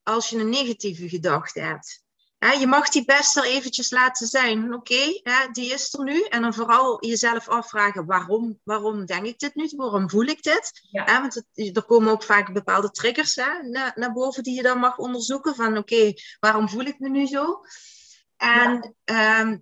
als 0.03 0.29
je 0.29 0.37
een 0.39 0.49
negatieve 0.49 1.09
gedachte 1.09 1.59
hebt. 1.61 2.01
Je 2.59 2.67
mag 2.67 2.89
die 2.89 3.05
best 3.05 3.37
er 3.37 3.43
eventjes 3.43 3.91
laten 3.91 4.27
zijn. 4.27 4.73
Oké, 4.73 5.21
die 5.51 5.71
is 5.73 5.93
er 5.93 6.03
nu. 6.03 6.21
En 6.23 6.41
dan 6.41 6.53
vooral 6.53 7.05
jezelf 7.05 7.47
afvragen, 7.49 8.05
waarom, 8.05 8.59
waarom 8.63 9.05
denk 9.05 9.25
ik 9.25 9.39
dit 9.39 9.55
nu? 9.55 9.69
Waarom 9.75 10.09
voel 10.09 10.23
ik 10.25 10.43
dit? 10.43 10.87
Ja. 10.91 11.21
Want 11.21 11.33
het- 11.33 11.75
er 11.75 11.83
komen 11.83 12.11
ook 12.11 12.23
vaak 12.23 12.53
bepaalde 12.53 12.91
triggers 12.91 13.35
hè, 13.35 13.61
naar, 13.61 13.91
naar 13.95 14.11
boven 14.13 14.43
die 14.43 14.55
je 14.55 14.61
dan 14.61 14.79
mag 14.79 14.97
onderzoeken. 14.97 15.55
Van 15.55 15.77
oké, 15.77 16.13
waarom 16.39 16.69
voel 16.69 16.83
ik 16.85 16.99
me 16.99 17.09
nu 17.09 17.25
zo? 17.27 17.61
En, 18.43 18.95
ehm, 19.03 19.57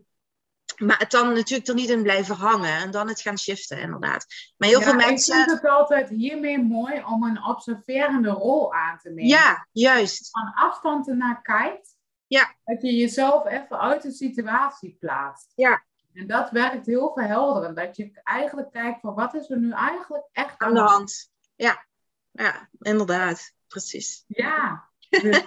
maar 0.77 0.99
het 0.99 1.11
dan 1.11 1.33
natuurlijk 1.33 1.67
er 1.67 1.75
niet 1.75 1.89
in 1.89 2.03
blijven 2.03 2.35
hangen. 2.35 2.75
En 2.75 2.91
dan 2.91 3.07
het 3.07 3.21
gaan 3.21 3.37
shiften, 3.37 3.79
inderdaad. 3.79 4.25
Maar 4.57 4.69
heel 4.69 4.79
Ja, 4.79 4.85
veel 4.85 4.99
Ik 4.99 5.05
mensen... 5.05 5.35
vind 5.35 5.51
het 5.51 5.71
altijd 5.71 6.09
hiermee 6.09 6.63
mooi 6.63 7.03
om 7.03 7.23
een 7.23 7.43
observerende 7.43 8.29
rol 8.29 8.73
aan 8.73 8.97
te 8.97 9.09
nemen. 9.09 9.27
Ja, 9.27 9.67
juist. 9.71 10.29
Van 10.29 10.53
afstand 10.53 11.07
ernaar 11.07 11.41
kijkt. 11.41 11.95
Ja. 12.27 12.55
Dat 12.63 12.81
je 12.81 12.95
jezelf 12.95 13.45
even 13.45 13.79
uit 13.79 14.01
de 14.01 14.11
situatie 14.11 14.97
plaatst. 14.99 15.51
Ja. 15.55 15.83
En 16.13 16.27
dat 16.27 16.49
werkt 16.51 16.85
heel 16.85 17.11
verhelderend. 17.13 17.75
Dat 17.75 17.95
je 17.97 18.19
eigenlijk 18.23 18.71
kijkt 18.71 18.99
van 18.99 19.13
wat 19.13 19.33
is 19.33 19.49
er 19.49 19.59
nu 19.59 19.71
eigenlijk 19.71 20.27
echt 20.31 20.57
Aan 20.57 20.73
de 20.73 20.79
hand. 20.79 21.31
Ja, 21.55 21.85
ja 22.31 22.69
inderdaad. 22.79 23.53
Precies. 23.67 24.23
Ja. 24.27 24.89
Dus- 25.09 25.43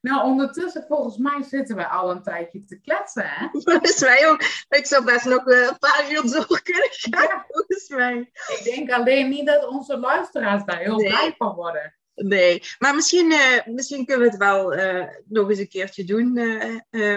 nou, 0.00 0.24
ondertussen 0.24 0.84
volgens 0.88 1.16
mij 1.16 1.42
zitten 1.42 1.76
we 1.76 1.88
al 1.88 2.10
een 2.10 2.22
tijdje 2.22 2.64
te 2.64 2.80
kletsen, 2.80 3.24
hè? 3.26 3.48
Volgens 3.64 4.00
mij 4.00 4.28
ook. 4.28 4.42
Ik 4.68 4.86
zou 4.86 5.04
best 5.04 5.24
nog 5.24 5.46
eh, 5.46 5.60
een 5.66 5.78
paar 5.78 6.06
uur 6.10 6.22
door 6.22 6.62
kunnen 6.62 6.88
gaan. 6.90 7.22
Ja. 7.22 7.44
Volgens 7.48 7.88
mij. 7.88 8.30
Ik 8.58 8.60
denk 8.64 8.90
alleen 8.90 9.28
niet 9.28 9.46
dat 9.46 9.66
onze 9.66 9.98
luisteraars 9.98 10.64
daar 10.64 10.78
heel 10.78 10.96
Nee. 10.96 11.08
blij 11.08 11.34
van 11.38 11.54
worden. 11.54 11.94
Nee, 12.14 12.62
maar 12.78 12.94
misschien, 12.94 13.32
eh, 13.32 13.66
misschien 13.66 14.06
kunnen 14.06 14.24
we 14.24 14.30
het 14.30 14.38
wel 14.40 14.72
eh, 14.74 15.06
nog 15.24 15.48
eens 15.50 15.58
een 15.58 15.68
keertje 15.68 16.04
doen. 16.04 16.26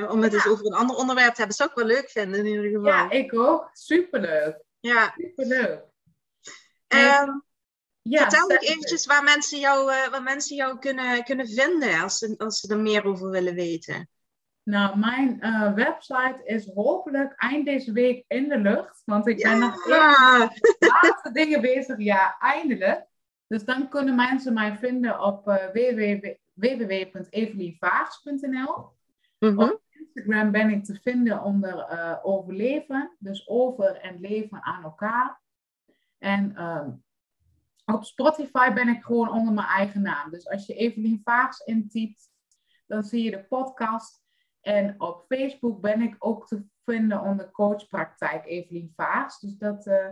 om 0.09 0.21
het 0.21 0.33
eens 0.33 0.47
over 0.47 0.65
een 0.65 0.73
ander 0.73 0.95
onderwerp 0.95 1.31
te 1.31 1.37
hebben. 1.37 1.55
Zou 1.55 1.69
ik 1.69 1.75
wel 1.75 1.85
leuk 1.85 2.09
vinden 2.09 2.39
in 2.39 2.45
ieder 2.45 2.63
geval. 2.65 2.85
Ja, 2.85 3.09
ik 3.09 3.33
ook. 3.33 3.69
Superleuk. 3.73 4.57
Ja. 4.79 5.13
Superleuk. 5.17 5.81
Ehm, 6.87 7.29
Ja, 8.03 8.21
vertel 8.21 8.43
ook 8.43 8.61
eventjes 8.61 9.05
waar 9.05 9.23
mensen 9.23 9.59
jou, 9.59 9.91
eh, 9.91 10.09
waar 10.09 10.23
mensen 10.23 10.55
jou 10.55 10.79
kunnen, 10.79 11.23
kunnen 11.23 11.47
vinden 11.47 12.01
als 12.01 12.17
ze, 12.17 12.35
als 12.37 12.59
ze 12.59 12.73
er 12.73 12.79
meer 12.79 13.05
over 13.05 13.29
willen 13.29 13.55
weten. 13.55 14.07
Nou, 14.63 14.97
mijn 14.97 15.41
eh, 15.41 15.73
website 15.73 16.41
is 16.43 16.69
hopelijk 16.73 17.33
eind 17.35 17.65
deze 17.65 17.91
week 17.91 18.25
in 18.27 18.49
de 18.49 18.57
lucht. 18.57 19.01
Want 19.05 19.27
ik 19.27 19.43
ben 19.43 19.59
nog 19.59 19.85
even 19.85 19.95
Ja. 19.95 20.37
met 20.37 20.75
de 20.79 20.99
laatste 21.01 21.31
dingen 21.31 21.61
bezig. 21.61 21.97
Ja, 21.97 22.37
eindelijk. 22.39 23.05
Dus 23.47 23.65
dan 23.65 23.89
kunnen 23.89 24.15
mensen 24.15 24.53
mij 24.53 24.77
vinden 24.77 25.21
op 25.21 25.47
eh 25.47 25.65
www 25.73 26.27
www.evelienvaags.nl. 26.53 28.91
Mhm. 29.39 29.71
Instagram 29.89 30.51
ben 30.51 30.69
ik 30.69 30.83
te 30.83 30.99
vinden 31.01 31.43
onder 31.43 31.87
overleven. 32.23 33.15
Dus 33.19 33.47
over 33.47 33.95
en 33.95 34.19
leven 34.19 34.63
aan 34.63 34.83
elkaar. 34.83 35.41
En 36.17 36.55
ehm, 36.55 36.89
op 37.85 38.03
Spotify 38.03 38.73
ben 38.73 38.87
ik 38.87 39.03
gewoon 39.03 39.31
onder 39.31 39.53
mijn 39.53 39.67
eigen 39.67 40.01
naam. 40.01 40.31
Dus 40.31 40.49
als 40.49 40.65
je 40.65 40.73
Evelien 40.73 41.21
Vaags 41.23 41.59
intypt, 41.59 42.29
dan 42.85 43.03
zie 43.03 43.23
je 43.23 43.31
de 43.31 43.43
podcast. 43.43 44.21
En 44.61 44.95
op 44.97 45.25
Facebook 45.27 45.81
ben 45.81 46.01
ik 46.01 46.15
ook 46.19 46.47
te 46.47 46.65
vinden 46.85 47.21
onder 47.21 47.51
coachpraktijk 47.51 48.45
Evelien 48.45 48.93
Vaags. 48.95 49.39
Dus 49.39 49.57
dat... 49.57 49.87
eh, 49.87 50.07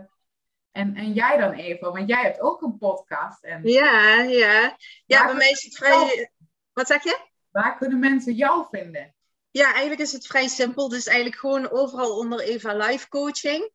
en, 0.70 0.94
en 0.96 1.12
jij 1.12 1.36
dan 1.36 1.52
even, 1.52 1.92
want 1.92 2.08
jij 2.08 2.22
hebt 2.22 2.40
ook 2.40 2.62
een 2.62 2.78
podcast. 2.78 3.44
En 3.44 3.60
Ja, 3.64 4.22
ja. 4.22 4.76
Ja, 5.06 5.26
bij 5.26 5.34
mij 5.34 5.50
is 5.50 5.62
het 5.62 5.76
vrij... 5.76 6.30
Wat 6.72 6.86
zeg 6.86 7.02
je? 7.02 7.30
waar 7.52 7.76
kunnen 7.76 7.98
mensen 7.98 8.34
jou 8.34 8.66
vinden? 8.70 9.14
Ja, 9.50 9.70
eigenlijk 9.72 10.00
is 10.00 10.12
het 10.12 10.26
vrij 10.26 10.48
simpel. 10.48 10.88
Dus 10.88 11.06
eigenlijk 11.06 11.38
gewoon 11.38 11.70
overal 11.70 12.16
onder 12.18 12.40
Eva 12.40 12.76
Life 12.76 13.08
Coaching. 13.08 13.70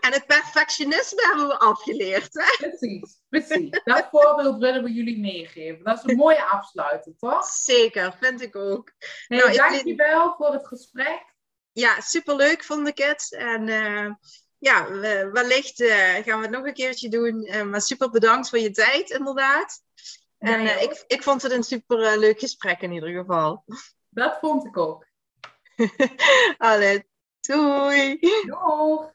En 0.00 0.12
het 0.12 0.26
perfectionisme 0.26 1.22
hebben 1.26 1.46
we 1.48 1.58
afgeleerd. 1.58 2.28
Hè? 2.34 2.68
Precies, 2.68 3.20
precies. 3.28 3.80
Dat 3.84 4.08
voorbeeld 4.12 4.58
willen 4.58 4.84
we 4.84 4.92
jullie 4.92 5.20
meegeven. 5.20 5.84
Dat 5.84 5.96
is 6.04 6.10
een 6.10 6.16
mooie 6.16 6.42
afsluiter, 6.44 7.12
toch? 7.18 7.44
Zeker, 7.46 8.16
vind 8.20 8.40
ik 8.42 8.56
ook. 8.56 8.92
Hey, 9.26 9.38
Nou, 9.38 9.50
ik- 9.50 9.56
dankjewel 9.56 10.34
voor 10.34 10.52
het 10.52 10.66
gesprek. 10.66 11.34
Ja, 11.72 12.00
superleuk 12.00 12.64
vond 12.64 12.88
ik 12.88 12.98
het. 12.98 13.34
En 13.38 13.68
eh, 13.68 14.10
ja, 14.58 14.90
we- 14.90 15.30
wellicht 15.32 15.80
eh, 15.80 16.14
gaan 16.14 16.38
we 16.38 16.46
het 16.46 16.50
nog 16.50 16.64
een 16.66 16.74
keertje 16.74 17.08
doen. 17.08 17.42
Eh, 17.44 17.62
maar 17.62 17.80
super 17.82 18.10
bedankt 18.10 18.48
voor 18.48 18.58
je 18.58 18.70
tijd, 18.70 19.10
inderdaad. 19.10 19.82
En 20.46 20.66
eh, 20.66 20.82
ik, 20.82 21.04
ik 21.06 21.22
vond 21.22 21.42
het 21.42 21.52
een 21.52 21.62
super 21.62 22.02
eh, 22.02 22.18
leuk 22.18 22.38
gesprek 22.38 22.80
in 22.80 22.92
ieder 22.92 23.08
geval. 23.08 23.64
Dat 24.08 24.38
vond 24.40 24.66
ik 24.66 24.76
ook. 24.76 25.06
Allee, 26.58 27.08
doei! 27.40 28.18
Doeg! 28.46 29.14